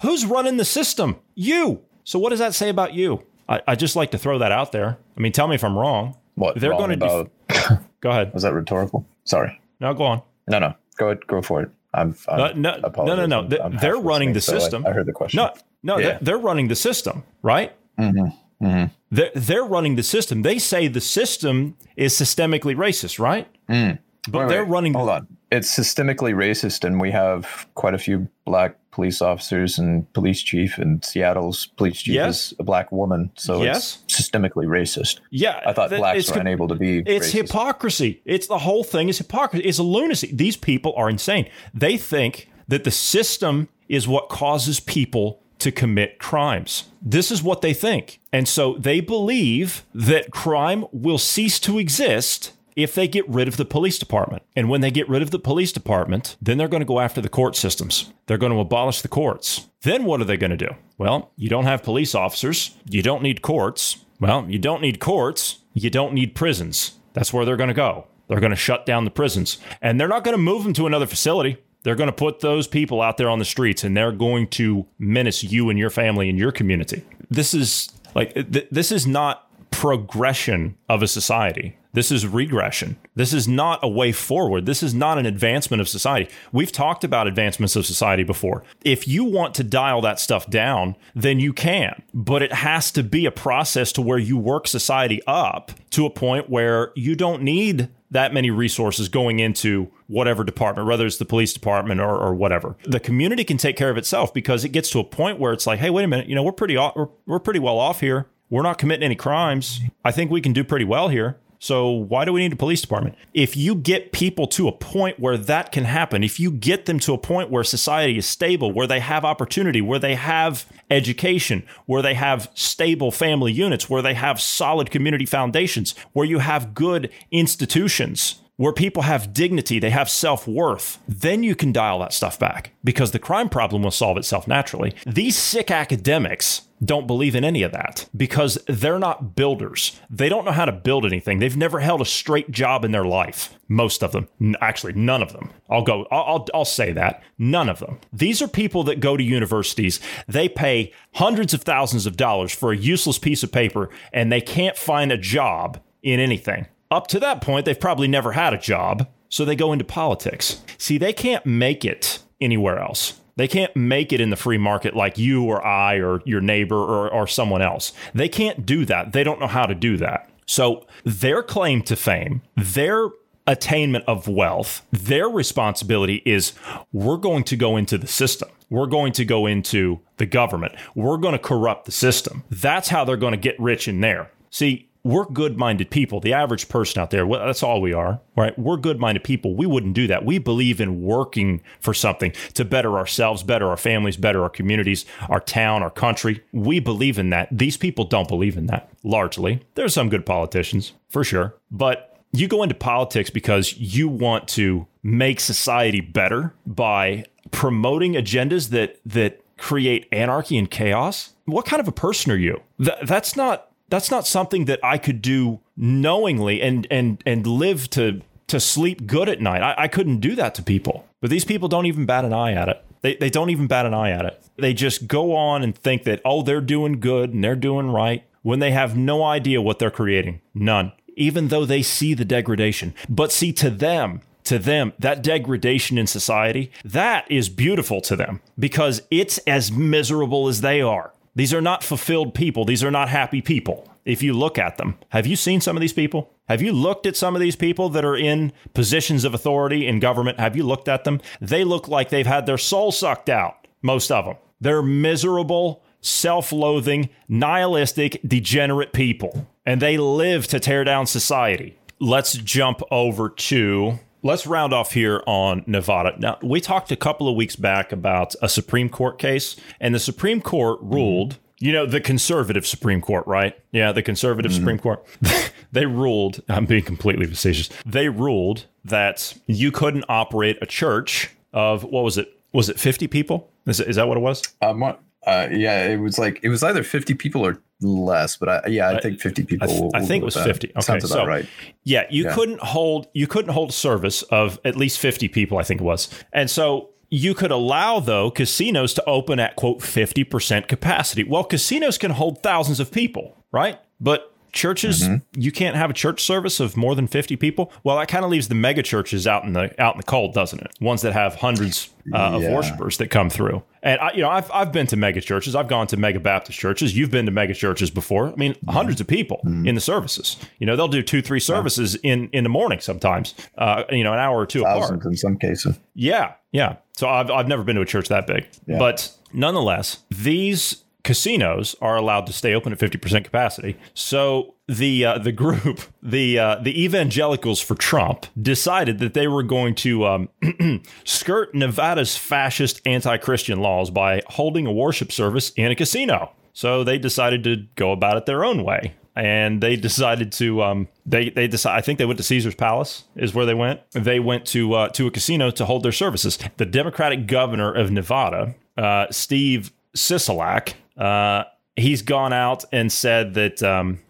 Who's 0.03 0.25
running 0.25 0.57
the 0.57 0.65
system? 0.65 1.17
You. 1.35 1.83
So 2.05 2.19
what 2.19 2.31
does 2.31 2.39
that 2.39 2.55
say 2.55 2.69
about 2.69 2.95
you? 2.95 3.25
I, 3.49 3.61
I 3.67 3.75
just 3.75 3.97
like 3.97 4.13
to 4.13 4.19
throw 4.19 4.39
that 4.39 4.53
out 4.53 4.71
there. 4.73 4.99
I 5.17 5.21
mean, 5.21 5.33
tell 5.33 5.49
me 5.49 5.57
if 5.57 5.65
I'm 5.65 5.77
wrong. 5.77 6.17
What 6.37 6.59
They're 6.59 6.71
going 6.71 6.99
to 6.99 7.05
about? 7.05 7.31
Go 8.01 8.11
ahead. 8.11 8.33
was 8.33 8.45
that 8.45 8.55
rhetorical? 8.55 9.07
Sorry. 9.25 9.61
No, 9.81 9.95
go 9.95 10.05
on. 10.05 10.23
No, 10.49 10.59
no. 10.59 10.75
Go 10.99 11.07
ahead. 11.07 11.27
Go 11.27 11.43
for 11.43 11.63
it. 11.63 11.71
I'm. 11.95 12.15
I'm 12.29 12.41
Uh, 12.41 12.53
no, 12.55 12.77
no, 12.77 13.15
no, 13.17 13.27
no. 13.27 13.39
I'm- 13.41 13.63
I'm 13.63 13.77
They're 13.79 13.97
running 13.97 14.33
the 14.33 14.41
so 14.41 14.57
I- 14.57 14.59
system. 14.59 14.87
I, 14.87 14.91
heard 14.93 15.07
the 15.07 15.13
question. 15.13 15.39
No, 15.39 15.53
no, 15.83 15.99
Yeah. 15.99 16.07
they're, 16.07 16.19
they're 16.23 16.39
running 16.39 16.69
the 16.69 16.77
system, 16.77 17.23
right? 17.43 17.73
Mm-hmm. 17.99 18.67
Mm-hmm. 18.67 18.85
They're, 19.11 19.31
they're 19.35 19.65
running 19.65 19.97
the 19.97 20.03
system. 20.03 20.43
They 20.43 20.59
say 20.59 20.89
the 20.89 21.01
system 21.01 21.77
is 21.97 22.15
systemically 22.15 22.75
racist, 22.77 23.19
right? 23.19 23.47
Mm. 23.69 23.99
But 24.29 24.41
Wait, 24.41 24.49
they're 24.49 24.65
wait, 24.65 24.71
running. 24.71 24.95
Hold 24.95 25.09
on. 25.11 25.27
It's 25.51 25.77
systemically 25.77 26.33
racist, 26.35 26.85
and 26.85 27.01
we 27.01 27.11
have 27.11 27.67
quite 27.75 27.93
a 27.95 27.99
few 27.99 28.29
black 28.45 28.77
police 28.93 29.21
officers 29.21 29.79
and 29.79 30.11
police 30.13 30.41
chief, 30.43 30.79
and 30.79 31.05
Seattle's 31.05 31.67
police 31.77 32.01
chief 32.03 32.15
Yes. 32.15 32.53
is 32.53 32.55
a 32.59 32.63
black 32.63 32.93
woman. 32.93 33.31
So 33.37 33.63
Yes. 33.63 33.99
it's 34.05 34.21
systemically 34.31 34.67
racist. 34.67 35.19
Yeah, 35.31 35.61
I 35.67 35.73
thought 35.73 35.89
th- 35.89 35.99
blacks 35.99 36.31
were 36.31 36.41
unable 36.41 36.69
to 36.69 36.75
be. 36.75 36.99
It's 37.05 37.29
racist. 37.29 37.33
hypocrisy. 37.33 38.21
It's 38.25 38.47
the 38.47 38.59
whole 38.59 38.85
thing 38.85 39.09
is 39.09 39.19
hypocrisy. 39.19 39.65
It's 39.65 39.79
a 39.79 39.83
lunacy. 39.83 40.31
These 40.33 40.57
people 40.57 40.95
are 40.97 41.11
insane. 41.11 41.49
They 41.75 41.97
think 41.97 42.49
that 42.69 42.85
the 42.85 42.91
system 42.91 43.69
is 43.89 44.07
what 44.07 44.29
causes 44.29 44.79
people 44.81 45.41
to 45.59 45.71
commit 45.73 46.19
crimes. 46.19 46.85
This 47.03 47.31
is 47.31 47.43
what 47.43 47.61
they 47.61 47.75
think. 47.75 48.21
And 48.33 48.47
so 48.49 48.75
they 48.79 49.01
believe 49.01 49.85
that 49.95 50.31
crime 50.31 50.87
will 50.93 51.19
cease 51.19 51.59
to 51.61 51.79
exist 51.79 52.53
if 52.77 52.95
they 52.95 53.09
get 53.09 53.29
rid 53.29 53.49
of 53.49 53.57
the 53.57 53.65
police 53.65 53.99
department. 53.99 54.43
And 54.57 54.69
when 54.69 54.81
they 54.81 54.91
get 54.91 55.09
rid 55.09 55.23
of 55.23 55.31
the 55.31 55.39
police 55.39 55.73
department, 55.73 56.37
then 56.41 56.59
they're 56.59 56.69
going 56.69 56.81
to 56.81 56.87
go 56.87 57.01
after 57.01 57.21
the 57.21 57.29
court 57.29 57.57
systems. 57.57 58.13
They're 58.27 58.39
going 58.39 58.53
to 58.53 58.61
abolish 58.61 59.03
the 59.03 59.09
courts. 59.09 59.69
Then 59.83 60.05
what 60.05 60.21
are 60.21 60.25
they 60.25 60.37
going 60.37 60.51
to 60.51 60.57
do? 60.57 60.75
Well, 60.99 61.31
you 61.37 61.49
don't 61.49 61.65
have 61.65 61.83
police 61.83 62.15
officers. 62.15 62.77
You 62.89 63.03
don't 63.03 63.23
need 63.23 63.43
courts. 63.43 64.05
Well, 64.21 64.47
you 64.49 64.59
don't 64.59 64.83
need 64.83 65.01
courts. 65.01 65.59
You 65.75 65.91
don't 65.91 66.15
need 66.15 66.35
prisons. 66.35 66.93
That's 67.13 67.33
where 67.33 67.45
they're 67.45 67.57
going 67.57 67.69
to 67.69 67.75
go. 67.75 68.07
They're 68.29 68.41
going 68.41 68.51
to 68.51 68.57
shut 68.57 68.87
down 68.87 69.05
the 69.05 69.11
prisons. 69.11 69.59
And 69.81 70.01
they're 70.01 70.09
not 70.09 70.25
going 70.25 70.37
to 70.37 70.43
move 70.43 70.65
them 70.65 70.73
to 70.75 70.87
another 70.87 71.07
facility. 71.07 71.59
They're 71.83 71.97
going 71.97 72.09
to 72.09 72.13
put 72.13 72.41
those 72.41 72.69
people 72.69 73.03
out 73.03 73.17
there 73.17 73.29
on 73.29 73.41
the 73.41 73.45
streets 73.45 73.83
and 73.83 73.97
they're 73.97 74.13
going 74.13 74.47
to 74.51 74.87
menace 74.99 75.43
you 75.43 75.69
and 75.69 75.79
your 75.79 75.91
family 75.91 76.29
and 76.31 76.39
your 76.39 76.53
community. 76.53 77.05
This 77.29 77.55
is 77.55 77.91
like, 78.15 78.35
th- 78.35 78.69
this 78.71 78.93
is 78.93 79.07
not 79.07 79.49
progression 79.73 80.77
of 80.89 81.03
a 81.03 81.09
society. 81.09 81.77
This 81.95 82.11
is 82.11 82.27
regression. 82.27 82.97
This 83.15 83.35
is 83.35 83.47
not 83.47 83.79
a 83.83 83.89
way 83.89 84.13
forward. 84.13 84.65
This 84.65 84.83
is 84.83 84.95
not 84.95 85.19
an 85.19 85.27
advancement 85.27 85.83
of 85.83 85.89
society. 85.91 86.31
We've 86.51 86.73
talked 86.73 87.05
about 87.05 87.27
advancements 87.27 87.77
of 87.77 87.85
society 87.85 88.23
before. 88.23 88.65
If 88.83 89.07
you 89.07 89.25
want 89.25 89.55
to 89.57 89.65
dial 89.65 90.01
that 90.01 90.19
stuff 90.19 90.49
down, 90.49 90.97
then 91.15 91.39
you 91.39 91.53
can. 91.53 92.03
But 92.15 92.43
it 92.43 92.53
has 92.53 92.91
to 92.93 93.03
be 93.03 93.27
a 93.27 93.31
process 93.31 93.93
to 93.93 94.03
where 94.03 94.17
you 94.17 94.39
work 94.39 94.67
society 94.67 95.21
up 95.27 95.73
to 95.91 96.07
a 96.07 96.11
point 96.11 96.49
where 96.49 96.93
you 96.95 97.15
don't 97.15 97.43
need 97.43 97.91
that 98.11 98.33
many 98.33 98.51
resources 98.51 99.11
going 99.11 99.39
into 99.39 99.91
whatever 100.07 100.45
department, 100.45 100.89
whether 100.89 101.05
it's 101.05 101.19
the 101.19 101.25
police 101.27 101.53
department 101.53 102.01
or, 102.01 102.17
or 102.17 102.35
whatever. 102.35 102.77
The 102.85 103.01
community 103.01 103.45
can 103.45 103.59
take 103.59 103.77
care 103.77 103.91
of 103.91 103.99
itself 103.99 104.33
because 104.33 104.65
it 104.65 104.71
gets 104.71 104.89
to 104.91 104.99
a 104.99 105.05
point 105.05 105.39
where 105.39 105.53
it's 105.53 105.67
like, 105.67 105.79
hey, 105.79 105.91
wait 105.91 106.05
a 106.05 106.09
minute, 106.09 106.27
you 106.27 106.35
know, 106.35 106.43
we're 106.43 106.53
pretty 106.53 106.77
we're, 106.77 107.09
we're 107.27 107.39
pretty 107.39 107.61
well 107.61 107.79
off 107.79 108.01
here. 108.01 108.29
We're 108.51 108.63
not 108.63 108.77
committing 108.77 109.03
any 109.03 109.15
crimes. 109.15 109.81
I 110.05 110.13
think 110.13 110.31
we 110.31 110.43
can 110.43 110.53
do 110.53 110.63
pretty 110.63 110.85
well 110.85 111.09
here. 111.09 111.39
So 111.63 111.91
why 111.91 112.25
do 112.25 112.33
we 112.33 112.41
need 112.41 112.53
a 112.53 112.57
police 112.57 112.81
department? 112.81 113.15
If 113.35 113.57
you 113.57 113.77
get 113.77 114.11
people 114.11 114.49
to 114.49 114.67
a 114.67 114.73
point 114.73 115.21
where 115.21 115.37
that 115.37 115.71
can 115.71 115.85
happen, 115.85 116.25
if 116.25 116.41
you 116.41 116.51
get 116.51 116.87
them 116.87 116.99
to 116.99 117.15
a 117.15 117.19
point 117.19 117.53
where 117.53 117.63
society 117.63 118.19
is 118.19 118.27
stable, 118.27 118.73
where 118.73 118.89
they 118.89 118.99
have 118.99 119.25
opportunity, 119.25 119.81
where 119.81 120.01
they 120.01 120.17
have 120.17 120.67
education, 120.91 121.63
where 121.87 122.03
they 122.03 122.15
have 122.15 122.51
stable 122.55 123.13
family 123.13 123.53
units, 123.53 123.89
where 123.89 124.03
they 124.03 124.15
have 124.15 124.41
solid 124.41 124.91
community 124.91 125.25
foundations, 125.25 125.95
where 126.15 126.27
you 126.27 126.41
have 126.41 126.75
good 126.75 127.13
institutions, 127.31 128.42
where 128.57 128.73
people 128.73 129.03
have 129.03 129.33
dignity, 129.33 129.79
they 129.79 129.91
have 129.91 130.11
self 130.11 130.47
worth, 130.47 130.99
then 131.09 131.43
you 131.43 131.55
can 131.55 131.73
dial 131.73 131.99
that 132.01 132.13
stuff 132.13 132.39
back 132.39 132.73
because 132.85 133.11
the 133.11 133.19
crime 133.19 133.49
problem 133.49 133.83
will 133.83 133.91
solve 133.91 134.17
itself 134.17 134.47
naturally. 134.47 134.95
These 135.07 135.37
sick 135.37 135.71
academics 135.71 136.63
don't 136.85 137.07
believe 137.07 137.35
in 137.35 137.45
any 137.45 137.63
of 137.63 137.73
that 137.73 138.09
because 138.17 138.59
they're 138.67 138.99
not 138.99 139.37
builders. 139.37 140.01
They 140.11 140.29
don't 140.29 140.45
know 140.45 140.53
how 140.53 140.65
to 140.65 140.73
build 140.73 141.07
anything. 141.07 141.39
They've 141.39 141.57
never 141.57 141.81
held 141.81 142.01
a 142.01 142.05
straight 142.05 142.51
job 142.51 142.85
in 142.85 142.91
their 142.91 143.05
life. 143.05 143.57
Most 143.69 144.03
of 144.03 144.13
them, 144.13 144.29
actually, 144.61 144.93
none 144.95 145.23
of 145.23 145.33
them. 145.33 145.51
I'll 145.71 145.83
go. 145.83 146.07
I'll, 146.11 146.25
I'll, 146.25 146.47
I'll 146.55 146.65
say 146.65 146.93
that 146.93 147.23
none 147.39 147.69
of 147.69 147.79
them. 147.79 148.01
These 148.13 148.43
are 148.43 148.49
people 148.49 148.83
that 148.85 149.01
go 149.01 149.17
to 149.17 149.23
universities. 149.23 150.01
They 150.27 150.49
pay 150.49 150.93
hundreds 151.15 151.55
of 151.55 151.63
thousands 151.63 152.05
of 152.05 152.17
dollars 152.17 152.53
for 152.53 152.73
a 152.73 152.77
useless 152.77 153.19
piece 153.19 153.43
of 153.43 153.53
paper, 153.53 153.89
and 154.13 154.31
they 154.31 154.41
can't 154.41 154.77
find 154.77 155.11
a 155.13 155.17
job 155.17 155.81
in 156.03 156.21
anything. 156.21 156.67
Up 156.93 157.07
to 157.07 157.19
that 157.21 157.41
point, 157.41 157.65
they've 157.65 157.81
probably 157.81 158.07
never 158.07 158.33
had 158.33 158.53
a 158.53 158.59
job, 158.59 159.09
so 159.31 159.47
they 159.47 159.57
go 159.57 159.73
into 159.73 159.83
politics. 159.83 160.61
See, 160.77 160.99
they 160.99 161.15
can't 161.15 161.47
make 161.47 161.87
it 161.87 162.19
anywhere 162.39 162.79
else. 162.79 163.19
They 163.37 163.49
can't 163.49 163.75
make 163.75 164.13
it 164.13 164.21
in 164.21 164.29
the 164.29 164.37
free 164.37 164.59
market 164.59 164.95
like 164.95 165.17
you 165.17 165.43
or 165.43 165.65
I 165.65 165.95
or 165.95 166.21
your 166.27 166.43
neighbor 166.43 166.77
or, 166.77 167.09
or 167.11 167.27
someone 167.27 167.63
else. 167.63 167.95
They 168.15 168.29
can't 168.29 168.67
do 168.67 168.85
that. 168.85 169.15
They 169.15 169.25
don't 169.25 169.41
know 169.41 169.47
how 169.47 169.65
to 169.65 169.75
do 169.75 169.97
that. 169.97 170.29
So 170.45 170.87
their 171.03 171.43
claim 171.43 171.81
to 171.85 171.97
fame, 171.97 172.43
their 172.57 173.09
attainment 173.47 174.05
of 174.07 174.29
wealth, 174.29 174.83
their 174.93 175.31
responsibility 175.31 176.23
is 176.27 176.53
we're 176.93 177.17
going 177.17 177.45
to 177.45 177.57
go 177.57 177.79
into 177.79 177.97
the 177.97 178.07
system. 178.07 178.51
We're 178.69 178.87
going 178.87 179.13
to 179.15 179.25
go 179.25 179.47
into 179.47 180.01
the 180.19 180.27
government. 180.27 180.75
We're 180.95 181.17
going 181.17 181.33
to 181.33 181.39
corrupt 181.39 181.87
the 181.87 181.93
system. 181.93 182.45
That's 182.51 182.91
how 182.91 183.07
they're 183.07 183.17
going 183.17 183.33
to 183.33 183.39
get 183.39 183.59
rich 183.59 183.89
in 183.89 184.03
there. 184.03 184.31
See, 184.51 184.91
we're 185.05 185.25
good 185.25 185.59
minded 185.59 185.91
people. 185.91 186.21
The 186.21 186.33
average 186.33 186.69
person 186.69 187.03
out 187.03 187.11
there, 187.11 187.27
well, 187.27 187.45
that's 187.45 187.63
all 187.63 187.81
we 187.81 187.93
are, 187.93 188.21
right? 188.37 188.57
We're 188.59 188.77
good 188.77 189.01
minded 189.01 189.25
people. 189.25 189.55
We 189.55 189.67
wouldn't 189.67 189.95
do 189.95 190.07
that. 190.07 190.25
We 190.25 190.39
believe 190.39 190.81
in 190.81 191.03
working 191.03 191.61
for 191.81 191.93
something 191.93 192.33
to 192.55 192.65
better 192.65 192.97
ourselves, 192.97 193.43
better 193.43 193.69
our 193.69 193.77
families, 193.77 194.17
better 194.17 194.43
our 194.43 194.51
communities, 194.51 195.05
our 195.29 195.41
town, 195.41 195.83
our 195.83 195.91
country. 195.91 196.43
We 196.53 196.79
believe 196.79 197.19
in 197.19 197.31
that. 197.31 197.49
These 197.51 197.77
people 197.77 198.05
don't 198.05 198.29
believe 198.29 198.57
in 198.57 198.67
that 198.67 198.91
largely. 199.03 199.63
There's 199.75 199.95
some 199.95 200.09
good 200.09 200.25
politicians, 200.25 200.93
for 201.09 201.25
sure. 201.25 201.55
But 201.71 202.21
you 202.33 202.47
go 202.49 202.63
into 202.63 202.75
politics 202.75 203.29
because 203.31 203.77
you 203.77 204.09
want 204.09 204.49
to 204.49 204.87
make 205.03 205.41
society 205.41 206.01
better 206.01 206.55
by 206.65 207.25
promoting 207.51 208.15
agendas 208.15 208.71
that 208.71 209.01
that 209.05 209.41
create 209.59 210.09
anarchy 210.13 210.59
and 210.59 210.71
chaos. 210.71 211.35
What 211.45 211.67
kind 211.67 211.81
of 211.81 211.89
a 211.89 211.93
person 211.93 212.33
are 212.33 212.37
you? 212.37 212.61
Th- 212.79 212.99
that's 213.05 213.37
not 213.37 213.72
that's 213.93 214.11
not 214.11 214.27
something 214.27 214.65
that 214.65 214.81
I 214.83 214.97
could 214.97 215.21
do 215.21 215.61
knowingly 215.77 216.63
and 216.63 216.87
and 216.91 217.23
and 217.27 217.47
live 217.47 217.91
to 217.91 218.23
to 218.49 218.59
sleep 218.59 219.07
good 219.07 219.29
at 219.29 219.41
night. 219.41 219.63
I, 219.63 219.85
I 219.85 219.89
couldn't 219.89 220.21
do 220.21 220.35
that 220.35 220.55
to 220.57 220.63
people. 220.63 221.07
But 221.21 221.29
these 221.29 221.45
people 221.45 221.69
don't 221.69 221.87
even 221.87 222.07
bat 222.07 222.25
an 222.25 222.33
eye 222.33 222.53
at 222.53 222.69
it. 222.69 222.83
They, 223.03 223.17
they 223.17 223.31
don't 223.31 223.51
even 223.51 223.67
bat 223.67 223.87
an 223.87 223.95
eye 223.95 224.11
at 224.11 224.25
it. 224.25 224.43
They 224.57 224.75
just 224.75 225.09
go 225.09 225.35
on 225.35 225.63
and 225.63 225.77
think 225.77 226.05
that, 226.05 226.21
oh, 226.25 226.43
they're 226.43 226.61
doing 226.61 227.01
good 227.01 227.33
and 227.33 227.45
they're 227.45 227.55
doing 227.55 227.91
right 227.91 228.25
when 228.43 228.59
they 228.59 228.71
have 228.71 228.97
no 228.97 229.25
idea 229.25 229.63
what 229.63 229.79
they're 229.79 229.91
creating. 229.91 230.41
None. 230.55 230.93
Even 231.17 231.49
though 231.49 231.65
they 231.65 231.83
see 231.83 232.15
the 232.15 232.25
degradation. 232.25 232.95
But 233.09 233.31
see, 233.31 233.53
to 233.55 233.71
them, 233.71 234.21
to 234.45 234.59
them, 234.59 234.93
that 234.99 235.23
degradation 235.23 235.99
in 235.99 236.07
society, 236.07 236.71
that 236.85 237.31
is 237.31 237.49
beautiful 237.49 238.01
to 238.03 238.17
them 238.17 238.41
because 238.59 239.03
it's 239.11 239.39
as 239.39 239.71
miserable 239.71 240.49
as 240.49 240.61
they 240.61 240.81
are. 240.81 241.13
These 241.35 241.55
are 241.55 241.63
not 241.63 241.83
fulfilled 241.83 242.35
people. 242.35 242.65
These 242.65 242.85
are 242.85 242.91
not 242.91 243.09
happy 243.09 243.41
people. 243.41 243.89
If 244.05 244.23
you 244.23 244.33
look 244.33 244.59
at 244.59 244.77
them, 244.77 244.99
have 245.11 245.27
you 245.27 245.37
seen 245.37 245.61
some 245.61 245.77
of 245.77 245.81
these 245.81 245.93
people? 245.93 246.33
Have 246.49 246.61
you 246.61 246.73
looked 246.73 247.07
at 247.07 247.17
some 247.17 247.35
of 247.35 247.41
these 247.41 247.57
people 247.57 247.89
that 247.91 248.05
are 248.05 248.17
in 248.17 248.53
positions 248.75 249.25
of 249.25 249.33
authority 249.33 249.87
in 249.87 250.01
government? 250.01 250.41
Have 250.41 250.57
you 250.57 250.65
looked 250.65 250.89
at 250.89 251.05
them? 251.05 251.21
They 251.41 251.65
look 251.65 251.89
like 251.89 252.11
they've 252.11 252.27
had 252.27 252.47
their 252.47 252.59
soul 252.59 252.93
sucked 252.93 253.29
out, 253.29 253.67
most 253.81 254.11
of 254.11 254.25
them. 254.25 254.37
They're 254.61 254.83
miserable, 254.83 255.83
self 256.01 256.53
loathing, 256.53 257.09
nihilistic, 257.29 258.21
degenerate 258.27 258.93
people, 258.93 259.47
and 259.65 259.81
they 259.81 259.97
live 259.97 260.47
to 260.49 260.61
tear 260.61 260.85
down 260.85 261.07
society. 261.07 261.79
Let's 261.99 262.35
jump 262.35 262.81
over 262.91 263.31
to 263.31 264.01
let's 264.23 264.47
round 264.47 264.73
off 264.73 264.93
here 264.93 265.23
on 265.27 265.65
Nevada. 265.67 266.15
Now, 266.19 266.39
we 266.43 266.61
talked 266.61 266.91
a 266.91 266.97
couple 266.97 267.29
of 267.29 267.37
weeks 267.37 267.57
back 267.57 267.93
about 267.93 268.35
a 268.41 268.49
Supreme 268.49 268.89
Court 268.89 269.19
case, 269.19 269.57
and 269.81 269.95
the 269.95 270.01
Supreme 270.01 270.41
Court 270.41 270.79
ruled. 270.83 271.39
You 271.59 271.71
know, 271.71 271.87
the 271.87 272.01
conservative 272.01 272.67
Supreme 272.67 273.01
Court, 273.01 273.25
right? 273.25 273.57
Yeah, 273.71 273.93
the 273.93 274.03
conservative 274.03 274.53
Supreme 274.53 274.81
Court. 274.81 275.07
they 275.73 275.87
ruled, 275.87 276.43
I'm 276.49 276.67
being 276.67 276.83
completely 276.83 277.25
facetious. 277.27 277.71
They 277.87 278.09
ruled 278.09 278.67
that 278.85 279.35
you 279.47 279.71
couldn't 279.71 280.05
operate 280.09 280.59
a 280.61 280.67
church 280.67 281.31
of, 281.53 281.85
what 281.85 282.03
was 282.03 282.19
it? 282.19 282.37
Was 282.53 282.69
it 282.69 282.81
50 282.81 283.07
people? 283.07 283.49
Is, 283.67 283.79
is 283.79 283.95
that 283.95 284.09
what 284.09 284.17
it 284.17 284.23
was? 284.23 284.43
Um, 284.61 284.81
what? 284.81 285.01
Uh, 285.25 285.49
yeah, 285.53 285.87
it 285.87 285.99
was 285.99 286.19
like 286.19 286.41
it 286.43 286.49
was 286.49 286.63
either 286.63 286.83
fifty 286.83 287.15
people 287.15 287.47
or 287.47 287.61
less, 287.83 288.37
but 288.37 288.49
I, 288.49 288.69
yeah, 288.69 288.91
I 288.91 289.01
think 289.01 289.21
fifty 289.21 289.45
people. 289.45 289.65
I, 289.65 289.71
th- 289.71 289.81
will- 289.83 289.91
I 289.95 290.01
think 290.05 290.23
it 290.23 290.25
was 290.25 290.35
with 290.37 290.45
that. 290.45 290.51
50. 290.51 290.69
Okay, 290.71 290.81
Sounds 290.81 291.05
about 291.05 291.15
so 291.15 291.27
right. 291.27 291.47
Yeah, 291.85 292.05
you 292.11 292.25
Yeah. 292.25 292.35
couldn't 292.35 292.61
hold 292.61 293.09
you 293.13 293.27
couldn't 293.27 293.53
hold 293.53 293.71
a 293.71 293.73
service 293.73 294.23
of 294.25 294.59
at 294.65 294.77
least 294.77 294.99
50 294.99 295.29
people, 295.29 295.59
I 295.59 295.63
think 295.63 295.81
it 295.81 295.85
was. 295.85 296.09
And 296.33 296.49
so 296.51 296.91
you 297.11 297.35
could 297.35 297.51
allow 297.51 298.01
though 298.01 298.31
casinos 298.31 298.95
to 298.95 299.05
open 299.05 299.39
at 299.39 299.57
quote 299.57 299.81
50% 299.81 300.67
capacity. 300.69 301.25
Well, 301.25 301.45
casinos 301.45 301.99
can 301.99 302.13
hold 302.13 302.43
thousands 302.43 302.81
of 302.81 302.91
people, 302.91 303.37
right? 303.53 303.79
But 304.01 304.32
churches 304.53 305.09
you 305.35 305.51
can't 305.51 305.77
have 305.77 305.89
a 305.91 305.95
church 305.95 306.23
service 306.23 306.61
of 306.61 306.77
more 306.77 306.95
than 306.95 307.07
50 307.07 307.37
people. 307.37 307.73
Well, 307.85 307.97
that 307.97 308.09
kind 308.09 308.25
of 308.25 308.31
leaves 308.31 308.49
the 308.49 308.55
mega 308.55 308.83
churches 308.83 309.27
out 309.27 309.45
in 309.45 309.55
the 309.55 309.75
out 309.83 309.95
in 309.95 309.99
the 309.99 310.05
cold, 310.07 310.35
doesn't 310.35 310.61
it? 310.61 310.71
Ones 310.81 311.03
that 311.03 311.13
have 311.15 311.37
hundreds 311.37 311.89
uh, 312.13 312.17
of 312.17 312.43
Yeah. 312.43 312.53
worshipers 312.55 312.99
that 312.99 313.09
come 313.09 313.31
through. 313.31 313.63
And 313.83 313.99
I, 314.01 314.13
you 314.13 314.21
know, 314.23 314.29
I've 314.29 314.51
I've 314.53 314.71
been 314.73 314.87
to 314.89 314.97
mega 314.97 315.21
churches. 315.21 315.57
I've 315.57 315.69
gone 315.69 315.87
to 315.89 315.97
mega 315.97 316.21
Baptist 316.21 316.59
churches. 316.59 316.97
You've 316.97 317.11
been 317.11 317.27
to 317.27 317.33
mega 317.33 317.55
churches 317.55 317.91
before. 317.91 318.29
I 318.29 318.35
mean, 318.37 318.55
hundreds 318.69 319.01
of 319.01 319.07
people 319.07 319.41
in 319.45 319.75
the 319.75 319.81
services. 319.81 320.37
You 320.59 320.67
know, 320.67 320.77
they'll 320.77 320.87
do 320.89 321.03
two, 321.03 321.23
three 321.23 321.41
services 321.41 321.95
in 322.03 322.29
in 322.33 322.45
the 322.45 322.51
morning 322.51 322.81
sometimes. 322.81 323.35
Uh, 323.57 323.85
you 323.91 324.05
know, 324.05 324.13
an 324.13 324.19
hour 324.19 324.37
or 324.39 324.47
two 324.47 324.63
apart. 324.63 325.05
In 325.05 325.17
some 325.17 325.37
cases. 325.39 325.79
Yeah, 325.95 326.35
yeah. 326.53 326.77
So 326.97 327.09
I've 327.09 327.31
I've 327.31 327.49
never 327.49 327.65
been 327.65 327.77
to 327.77 327.83
a 327.83 327.87
church 327.87 328.09
that 328.09 328.27
big, 328.27 328.47
Yeah. 328.67 328.79
but 328.79 329.11
nonetheless, 329.33 329.99
these 330.11 330.85
casinos 331.03 331.75
are 331.81 331.97
allowed 331.97 332.27
to 332.27 332.33
stay 332.33 332.55
open 332.55 332.73
at 332.73 332.79
fifty 332.79 332.99
percent 332.99 333.25
capacity. 333.25 333.77
So 333.95 334.55
the 334.69 335.05
uh, 335.05 335.19
the 335.19 335.33
group, 335.33 335.81
the 336.03 336.39
uh, 336.39 336.57
the 336.57 336.83
evangelicals 336.83 337.61
for 337.61 337.75
Trump, 337.75 338.27
decided 338.41 338.99
that 338.99 339.15
they 339.15 339.29
were 339.29 339.43
going 339.43 339.75
to 339.77 340.07
um, 340.07 340.29
skirt 341.05 341.55
Nevada's 341.55 342.17
fascist 342.17 342.81
anti-Christian 342.87 343.61
laws 343.61 343.91
by 343.91 344.23
holding 344.29 344.67
a 344.67 344.73
worship 344.73 345.13
service 345.13 345.51
in 345.57 345.71
a 345.71 345.75
casino. 345.75 346.33
So 346.53 346.85
they 346.85 346.99
decided 346.99 347.45
to 347.45 347.65
go 347.77 347.93
about 347.93 348.17
it 348.17 348.27
their 348.27 348.45
own 348.45 348.63
way. 348.63 348.95
And 349.15 349.63
they 349.63 349.77
decided 349.77 350.33
to 350.33 350.63
um, 350.63 350.89
they 351.05 351.29
they 351.29 351.47
decide 351.47 351.77
I 351.77 351.83
think 351.83 351.99
they 351.99 352.07
went 352.07 352.17
to 352.17 352.23
Caesar's 352.23 352.55
Palace 352.55 353.05
is 353.15 353.35
where 353.35 353.45
they 353.45 353.53
went. 353.53 353.81
They 353.91 354.19
went 354.19 354.47
to 354.47 354.73
uh, 354.73 354.89
to 354.91 355.07
a 355.07 355.11
casino 355.11 355.51
to 355.51 355.67
hold 355.67 355.83
their 355.83 355.93
services. 355.93 356.39
The 356.57 356.65
Democratic 356.65 357.27
governor 357.27 357.71
of 357.75 357.91
Nevada, 357.91 358.55
uh, 358.79 359.07
Steve 359.11 359.71
Sisolak, 359.97 360.75
uh, 360.97 361.45
he's 361.77 362.03
gone 362.03 362.33
out 362.33 362.65
and 362.73 362.91
said 362.93 363.35
that 363.35 363.63
um, 363.63 364.01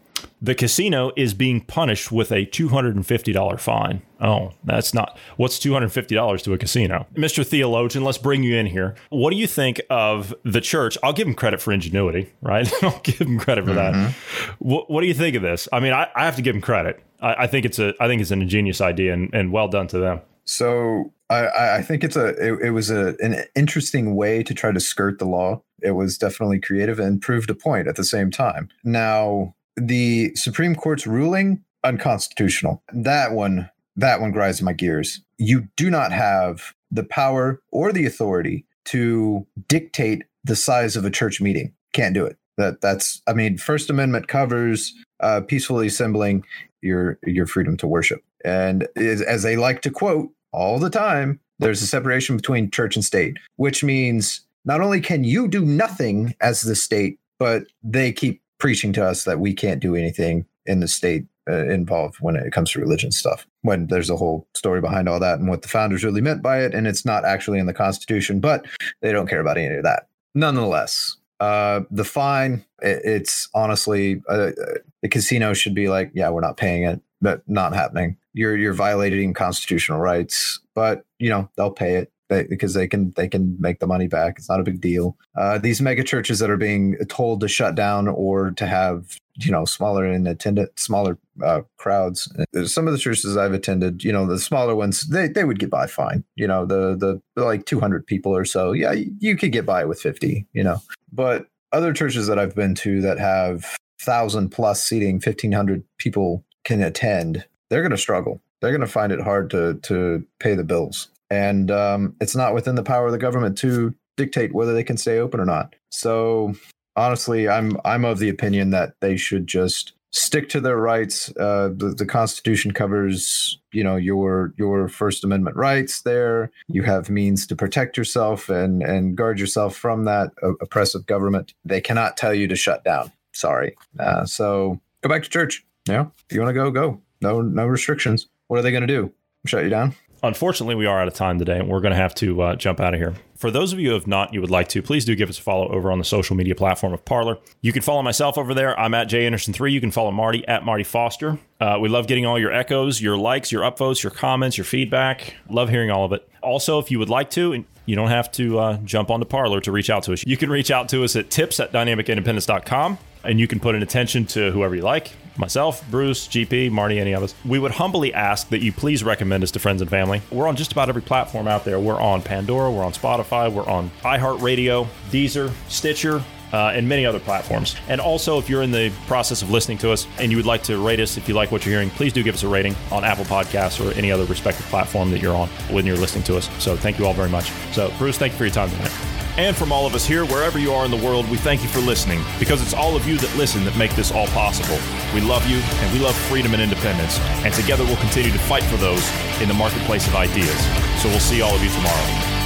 the 0.41 0.55
casino 0.55 1.13
is 1.17 1.35
being 1.35 1.61
punished 1.61 2.11
with 2.13 2.31
a 2.33 2.47
$250 2.47 3.61
fine. 3.61 4.03
Oh, 4.21 4.53
that's 4.65 4.95
not 4.95 5.19
what's 5.37 5.59
$250 5.59 6.43
to 6.43 6.53
a 6.53 6.59
casino. 6.59 7.07
Mr. 7.15 7.45
Theologian, 7.47 8.05
let's 8.05 8.19
bring 8.19 8.43
you 8.43 8.57
in 8.57 8.67
here. 8.67 8.95
What 9.11 9.31
do 9.31 9.37
you 9.37 9.47
think 9.47 9.81
of 9.91 10.33
the 10.45 10.61
church? 10.61 10.97
I'll 11.03 11.13
give 11.13 11.27
him 11.27 11.35
credit 11.35 11.61
for 11.61 11.73
ingenuity, 11.73 12.33
right? 12.41 12.71
I'll 12.83 13.01
give 13.03 13.21
him 13.21 13.39
credit 13.39 13.65
for 13.65 13.73
that. 13.75 14.15
What, 14.59 14.91
what 14.91 15.01
do 15.01 15.07
you 15.09 15.15
think 15.15 15.35
of 15.37 15.43
this? 15.43 15.69
I 15.73 15.81
mean, 15.81 15.93
I, 15.93 16.09
I 16.15 16.25
have 16.25 16.37
to 16.37 16.43
give 16.43 16.55
him 16.55 16.63
credit. 16.63 17.03
I, 17.21 17.35
I 17.45 17.47
think 17.47 17.65
it's 17.65 17.79
a 17.81 17.95
I 18.01 18.07
think 18.07 18.21
it's 18.23 18.31
an 18.31 18.43
ingenious 18.43 18.81
idea 18.81 19.13
and, 19.13 19.33
and 19.35 19.51
well 19.53 19.69
done 19.69 19.87
to 19.89 19.99
them. 19.99 20.21
So 20.45 21.13
I- 21.31 21.47
I, 21.47 21.77
I 21.79 21.83
think 21.83 22.05
it's 22.05 22.17
a 22.17 22.27
it, 22.29 22.67
it 22.67 22.71
was 22.71 22.91
a 22.91 23.17
an 23.21 23.45
interesting 23.57 24.15
way 24.15 24.43
to 24.43 24.55
try 24.55 24.71
to 24.73 24.81
skirt 24.81 25.19
the 25.19 25.25
law. 25.25 25.63
It 25.83 25.93
was 25.93 26.19
definitely 26.19 26.61
creative 26.61 26.99
and 26.99 27.21
proved 27.21 27.51
a 27.51 27.55
point 27.55 27.89
at 27.89 27.97
the 27.97 28.05
same 28.05 28.31
time. 28.31 28.69
Now 28.85 29.55
the 29.77 30.35
Supreme 30.35 30.75
Court's 30.75 31.07
ruling 31.07 31.65
unconstitutional. 31.85 32.83
That 32.93 33.33
one 33.33 33.71
that 33.97 34.21
one 34.21 34.31
grinds 34.33 34.63
my 34.63 34.73
gears. 34.73 35.21
You 35.37 35.69
do 35.77 35.91
not 35.91 36.13
have 36.13 36.75
the 36.91 37.05
power 37.05 37.61
or 37.71 37.93
the 37.93 38.07
authority 38.07 38.65
to 38.87 39.47
dictate 39.69 40.25
the 40.45 40.57
size 40.57 40.97
of 40.97 41.05
a 41.05 41.11
church 41.11 41.41
meeting. 41.41 41.73
Can't 41.93 42.15
do 42.15 42.25
it. 42.25 42.37
That 42.57 42.81
that's 42.81 43.23
I 43.27 43.33
mean 43.33 43.59
First 43.59 43.91
Amendment 43.91 44.29
covers 44.29 44.95
uh, 45.21 45.41
peacefully 45.41 45.87
assembling 45.87 46.45
your 46.81 47.19
your 47.25 47.47
freedom 47.47 47.77
to 47.79 47.87
worship. 47.87 48.23
And 48.45 48.89
as, 48.97 49.23
as 49.23 49.43
they 49.43 49.57
like 49.57 49.83
to 49.83 49.91
quote 49.91 50.31
all 50.53 50.79
the 50.79 50.91
time, 50.91 51.41
there's 51.59 51.83
a 51.83 51.87
separation 51.87 52.37
between 52.37 52.71
church 52.71 52.97
and 52.97 53.05
state, 53.05 53.37
which 53.57 53.85
means 53.85 54.43
not 54.65 54.81
only 54.81 55.01
can 55.01 55.25
you 55.25 55.49
do 55.49 55.65
nothing 55.65 56.35
as 56.41 56.63
the 56.63 56.77
state, 56.77 57.19
but 57.39 57.65
they 57.83 58.13
keep 58.13 58.43
preaching 58.59 58.93
to 58.93 59.05
us 59.05 59.25
that 59.25 59.41
we 59.41 59.53
can't 59.53 59.81
do 59.81 59.97
anything 59.97 60.47
in 60.67 60.81
the 60.81 60.89
state 60.89 61.27
uh, 61.49 61.67
involved 61.67 62.17
when 62.21 62.37
it 62.37 62.53
comes 62.53 62.71
to 62.71 62.81
religion 62.81 63.11
stuff. 63.11 63.47
When 63.63 63.89
there's 63.89 64.11
a 64.11 64.17
whole 64.17 64.47
story 64.55 64.81
behind 64.81 65.09
all 65.09 65.19
that 65.21 65.41
and 65.41 65.49
what 65.49 65.63
the 65.63 65.69
founders 65.69 66.05
really 66.05 66.21
meant 66.21 66.43
by 66.43 66.61
it, 66.63 66.75
and 66.75 66.87
it's 66.87 67.05
not 67.05 67.25
actually 67.25 67.59
in 67.59 67.67
the 67.67 67.75
Constitution, 67.75 68.39
but 68.39 68.65
they 69.01 69.13
don't 69.13 69.27
care 69.27 69.41
about 69.41 69.59
any 69.59 69.75
of 69.75 69.83
that. 69.83 70.07
Nonetheless, 70.35 71.17
uh, 71.41 71.81
the 71.91 72.05
fine, 72.05 72.65
it, 72.81 73.01
it's 73.05 73.49
honestly, 73.55 74.23
uh, 74.29 74.33
uh, 74.33 74.79
the 75.03 75.09
casino 75.09 75.53
should 75.53 75.75
be 75.75 75.89
like, 75.89 76.13
yeah, 76.15 76.31
we're 76.31 76.41
not 76.41 76.57
paying 76.57 76.85
it, 76.85 77.01
but 77.21 77.43
not 77.49 77.75
happening. 77.75 78.17
You're 78.33 78.57
you're 78.57 78.73
violating 78.73 79.35
constitutional 79.35 79.99
rights, 79.99 80.61
but 80.75 81.05
you 81.19 81.29
know 81.29 81.51
they'll 81.57 81.71
pay 81.71 81.97
it 81.97 82.13
they, 82.33 82.45
because 82.45 82.75
they 82.75 82.89
can 82.89 83.13
they 83.17 83.29
can 83.29 83.57
make 83.59 83.81
the 83.81 83.87
money 83.87 84.07
back. 84.07 84.39
It's 84.39 84.49
not 84.49 84.61
a 84.61 84.65
big 84.65 84.81
deal. 84.81 85.17
Uh, 85.37 85.59
these 85.59 85.81
mega 85.81 86.03
churches 86.03 86.39
that 86.39 86.51
are 86.51 86.57
being 86.57 86.97
told 87.09 87.41
to 87.41 87.49
shut 87.49 87.75
down 87.75 88.09
or 88.09 88.51
to 88.53 88.67
have 88.67 89.19
you 89.37 89.51
know 89.51 89.65
smaller 89.65 90.07
in 90.07 90.27
attendant 90.27 90.79
smaller 90.79 91.19
uh, 91.43 91.63
crowds. 91.77 92.33
uh, 92.39 92.65
Some 92.65 92.87
of 92.87 92.93
the 92.93 92.99
churches 92.99 93.37
I've 93.37 93.53
attended, 93.53 94.05
you 94.05 94.13
know, 94.13 94.27
the 94.27 94.39
smaller 94.39 94.75
ones, 94.75 95.03
they 95.03 95.29
they 95.29 95.45
would 95.45 95.59
get 95.59 95.71
by 95.71 95.87
fine. 95.87 96.25
You 96.37 96.47
know, 96.47 96.67
the 96.67 96.97
the, 96.97 97.43
like 97.43 97.67
200 97.67 98.07
people 98.07 98.35
or 98.35 98.45
so, 98.45 98.73
yeah, 98.73 98.93
you, 98.93 99.37
could 99.37 99.53
get 99.53 99.67
by 99.67 99.85
with 99.85 100.01
50. 100.01 100.47
You 100.53 100.65
know, 100.65 100.79
but 101.13 101.47
other 101.73 101.93
churches 101.93 102.27
that 102.27 102.39
I've 102.39 102.55
been 102.55 102.75
to 102.77 103.01
that 103.03 103.19
have 103.19 103.77
thousand 104.01 104.51
plus 104.51 104.85
seating, 104.85 105.15
1500 105.15 105.85
people 105.99 106.45
can 106.65 106.83
attend, 106.83 107.45
they're 107.71 107.83
going 107.83 107.91
to 107.91 107.99
struggle. 107.99 108.41
They're 108.61 108.71
going 108.71 108.83
to 108.83 108.87
find 108.87 109.13
it 109.13 109.21
hard 109.21 109.51
to 109.51 109.75
to 109.75 110.25
pay 110.39 110.55
the 110.55 110.65
bills, 110.65 111.09
and 111.33 111.71
um, 111.71 112.15
it's 112.21 112.37
not 112.37 112.53
within 112.53 112.75
the 112.75 112.83
power 112.83 113.07
of 113.07 113.13
the 113.13 113.19
government 113.19 113.57
to 113.57 113.95
dictate 114.19 114.55
whether 114.55 114.75
they 114.75 114.85
can 114.85 114.99
stay 114.99 115.19
open 115.19 115.41
or 115.41 115.47
not. 115.47 115.75
So 115.89 116.55
honestly, 116.95 117.49
I'm 117.49 117.79
I'm 117.87 118.05
of 118.05 118.19
the 118.19 118.29
opinion 118.29 118.69
that 118.71 118.97
they 119.01 119.17
should 119.17 119.47
just 119.47 119.95
stick 120.11 120.51
to 120.51 120.61
their 120.61 120.77
rights. 120.77 121.33
Uh, 121.41 121.71
the, 121.75 121.95
the 121.97 122.05
Constitution 122.05 122.73
covers, 122.73 123.59
you 123.73 123.83
know, 123.83 123.97
your 123.97 124.53
your 124.59 124.89
First 124.89 125.25
Amendment 125.25 125.57
rights. 125.57 126.03
There, 126.03 126.51
you 126.69 126.83
have 126.83 127.09
means 127.09 127.47
to 127.47 127.57
protect 127.57 127.97
yourself 127.97 128.51
and 128.51 128.83
and 128.83 129.17
guard 129.17 129.41
yourself 129.41 129.75
from 129.75 130.05
that 130.05 130.33
oppressive 130.61 131.07
government. 131.07 131.55
They 131.65 131.81
cannot 131.81 132.19
tell 132.19 132.35
you 132.35 132.47
to 132.49 132.57
shut 132.57 132.85
down. 132.85 133.11
Sorry. 133.33 133.75
Uh, 133.99 134.27
so 134.27 134.79
go 135.03 135.09
back 135.09 135.23
to 135.23 135.31
church. 135.31 135.65
Yeah, 135.89 136.09
if 136.29 136.37
you 136.37 136.43
want 136.43 136.51
to 136.51 136.61
go, 136.61 136.71
go. 136.71 137.01
No 137.23 137.41
no 137.41 137.67
restrictions. 137.67 138.29
What 138.49 138.59
are 138.59 138.63
they 138.63 138.71
going 138.71 138.87
to 138.87 138.87
do? 138.87 139.13
Shut 139.47 139.65
you 139.65 139.71
down? 139.71 139.95
Unfortunately, 140.25 140.77
we 140.77 140.87
are 140.87 141.01
out 141.01 141.09
of 141.09 141.15
time 141.15 141.39
today, 141.39 141.59
and 141.59 141.69
we're 141.69 141.81
going 141.81 141.93
to 141.93 141.97
have 141.97 142.15
to 142.17 142.43
uh, 142.43 142.57
jump 142.57 142.79
out 142.81 142.95
of 142.95 143.01
here. 143.01 143.15
For 143.37 143.51
those 143.51 143.73
of 143.73 143.81
you 143.81 143.89
who 143.89 143.95
have 143.95 144.07
not, 144.07 144.33
you 144.33 144.41
would 144.41 144.51
like 144.51 144.69
to, 144.69 144.81
please 144.81 145.05
do 145.05 145.17
give 145.17 145.29
us 145.29 145.37
a 145.37 145.43
follow 145.43 145.69
over 145.73 145.91
on 145.91 145.99
the 145.99 146.05
social 146.05 146.37
media 146.37 146.55
platform 146.55 146.93
of 146.93 147.05
Parler. 147.05 147.39
You 147.61 147.73
can 147.73 147.83
follow 147.83 148.03
myself 148.03 148.39
over 148.39 148.55
there. 148.55 148.79
I'm 148.79 148.95
at 148.95 149.09
Jay 149.09 149.29
Anderson3. 149.29 149.73
You 149.73 149.81
can 149.81 149.91
follow 149.91 150.13
Marty 150.13 150.47
at 150.47 150.65
Marty 150.65 150.85
Foster. 150.85 151.39
Uh, 151.61 151.79
we 151.81 151.89
love 151.89 152.07
getting 152.07 152.25
all 152.25 152.39
your 152.39 152.53
echoes, 152.53 153.01
your 153.01 153.17
likes, 153.17 153.51
your 153.51 153.63
upvotes, 153.63 154.05
your 154.05 154.13
comments, 154.13 154.57
your 154.57 154.65
feedback. 154.65 155.35
Love 155.49 155.71
hearing 155.71 155.91
all 155.91 156.05
of 156.05 156.13
it. 156.13 156.29
Also, 156.41 156.79
if 156.79 156.93
you 156.93 157.01
would 157.01 157.11
like 157.11 157.31
to, 157.31 157.53
and 157.53 157.65
you 157.87 157.97
don't 157.97 158.11
have 158.11 158.31
to 158.33 158.61
uh, 158.61 158.77
jump 158.85 159.11
onto 159.11 159.27
Parler 159.27 159.61
to 159.63 159.73
reach 159.73 159.91
out 159.91 160.05
to 160.05 160.13
us. 160.13 160.25
You 160.25 160.37
can 160.37 160.51
reach 160.51 160.71
out 160.71 160.89
to 160.91 161.03
us 161.03 161.17
at 161.17 161.31
tips 161.31 161.59
at 161.59 161.73
dynamicindependence.com 161.73 162.99
and 163.25 163.41
you 163.41 163.49
can 163.49 163.59
put 163.59 163.75
an 163.75 163.83
attention 163.83 164.27
to 164.27 164.53
whoever 164.53 164.77
you 164.77 164.83
like 164.83 165.13
myself, 165.37 165.83
Bruce, 165.91 166.27
GP, 166.29 166.71
Marty, 166.71 166.99
any 166.99 167.13
of 167.13 167.23
us. 167.23 167.35
We 167.45 167.59
would 167.59 167.73
humbly 167.73 168.13
ask 168.15 168.49
that 168.51 168.63
you 168.63 168.73
please 168.73 169.03
recommend 169.05 169.43
us 169.43 169.51
to 169.53 169.59
friends 169.59 169.81
and 169.81 169.91
family. 169.91 170.23
We're 170.31 170.49
on 170.49 170.57
just 170.57 170.73
about 170.73 170.89
every 170.89 171.03
platform 171.03 171.49
out 171.49 171.65
there. 171.65 171.79
We're 171.79 172.01
on 172.01 172.23
Pandora, 172.23 172.71
we're 172.71 172.85
on 172.85 172.93
Spotify, 172.93 173.53
we're 173.53 173.67
on 173.67 173.91
iHeartRadio, 174.03 174.87
Deezer, 175.11 175.53
Stitcher. 175.69 176.23
Uh, 176.53 176.71
and 176.75 176.87
many 176.87 177.07
other 177.07 177.19
platforms. 177.19 177.77
And 177.89 177.99
also, 177.99 178.39
if 178.39 178.51
you're 178.51 178.61
in 178.61 178.73
the 178.73 178.93
process 179.07 179.41
of 179.41 179.51
listening 179.51 179.79
to 179.79 179.91
us 179.91 180.07
and 180.19 180.31
you 180.31 180.37
would 180.37 180.45
like 180.45 180.63
to 180.65 180.77
rate 180.77 181.01
us 181.01 181.17
if 181.17 181.27
you 181.27 181.33
like 181.33 181.51
what 181.51 181.65
you're 181.65 181.73
hearing, 181.73 181.89
please 181.89 182.13
do 182.13 182.23
give 182.23 182.35
us 182.35 182.43
a 182.43 182.49
rating 182.49 182.77
on 182.91 183.05
Apple 183.05 183.25
Podcasts 183.25 183.81
or 183.81 183.91
any 183.97 184.13
other 184.13 184.27
respective 184.27 184.67
platform 184.67 185.11
that 185.13 185.23
you're 185.23 185.35
on 185.35 185.49
when 185.71 185.87
you're 185.87 185.97
listening 185.97 186.25
to 186.25 186.37
us. 186.37 186.51
So, 186.63 186.77
thank 186.77 186.99
you 186.99 187.07
all 187.07 187.15
very 187.15 187.31
much. 187.31 187.51
So, 187.73 187.91
Bruce, 187.97 188.19
thank 188.19 188.33
you 188.33 188.37
for 188.37 188.45
your 188.45 188.53
time 188.53 188.69
tonight. 188.69 189.22
And 189.39 189.57
from 189.57 189.73
all 189.73 189.87
of 189.87 189.95
us 189.95 190.05
here, 190.05 190.27
wherever 190.27 190.59
you 190.59 190.73
are 190.73 190.85
in 190.85 190.91
the 190.91 190.97
world, 190.97 191.29
we 191.31 191.39
thank 191.39 191.63
you 191.63 191.69
for 191.69 191.81
listening 191.81 192.23
because 192.39 192.61
it's 192.61 192.75
all 192.75 192.97
of 192.97 193.09
you 193.09 193.17
that 193.17 193.35
listen 193.37 193.65
that 193.65 193.77
make 193.79 193.95
this 193.97 194.13
all 194.13 194.27
possible. 194.29 194.79
We 195.15 195.23
love 195.23 195.49
you 195.49 195.57
and 195.57 195.93
we 195.93 196.05
love 196.05 196.15
freedom 196.15 196.53
and 196.53 196.63
independence. 196.63 197.19
And 197.45 197.55
together 197.55 197.85
we'll 197.85 197.97
continue 197.97 198.31
to 198.31 198.39
fight 198.39 198.65
for 198.65 198.77
those 198.77 199.11
in 199.41 199.49
the 199.49 199.55
marketplace 199.55 200.07
of 200.07 200.15
ideas. 200.15 200.61
So 201.01 201.09
we'll 201.09 201.21
see 201.21 201.41
all 201.41 201.55
of 201.55 201.63
you 201.63 201.71
tomorrow. 201.71 202.42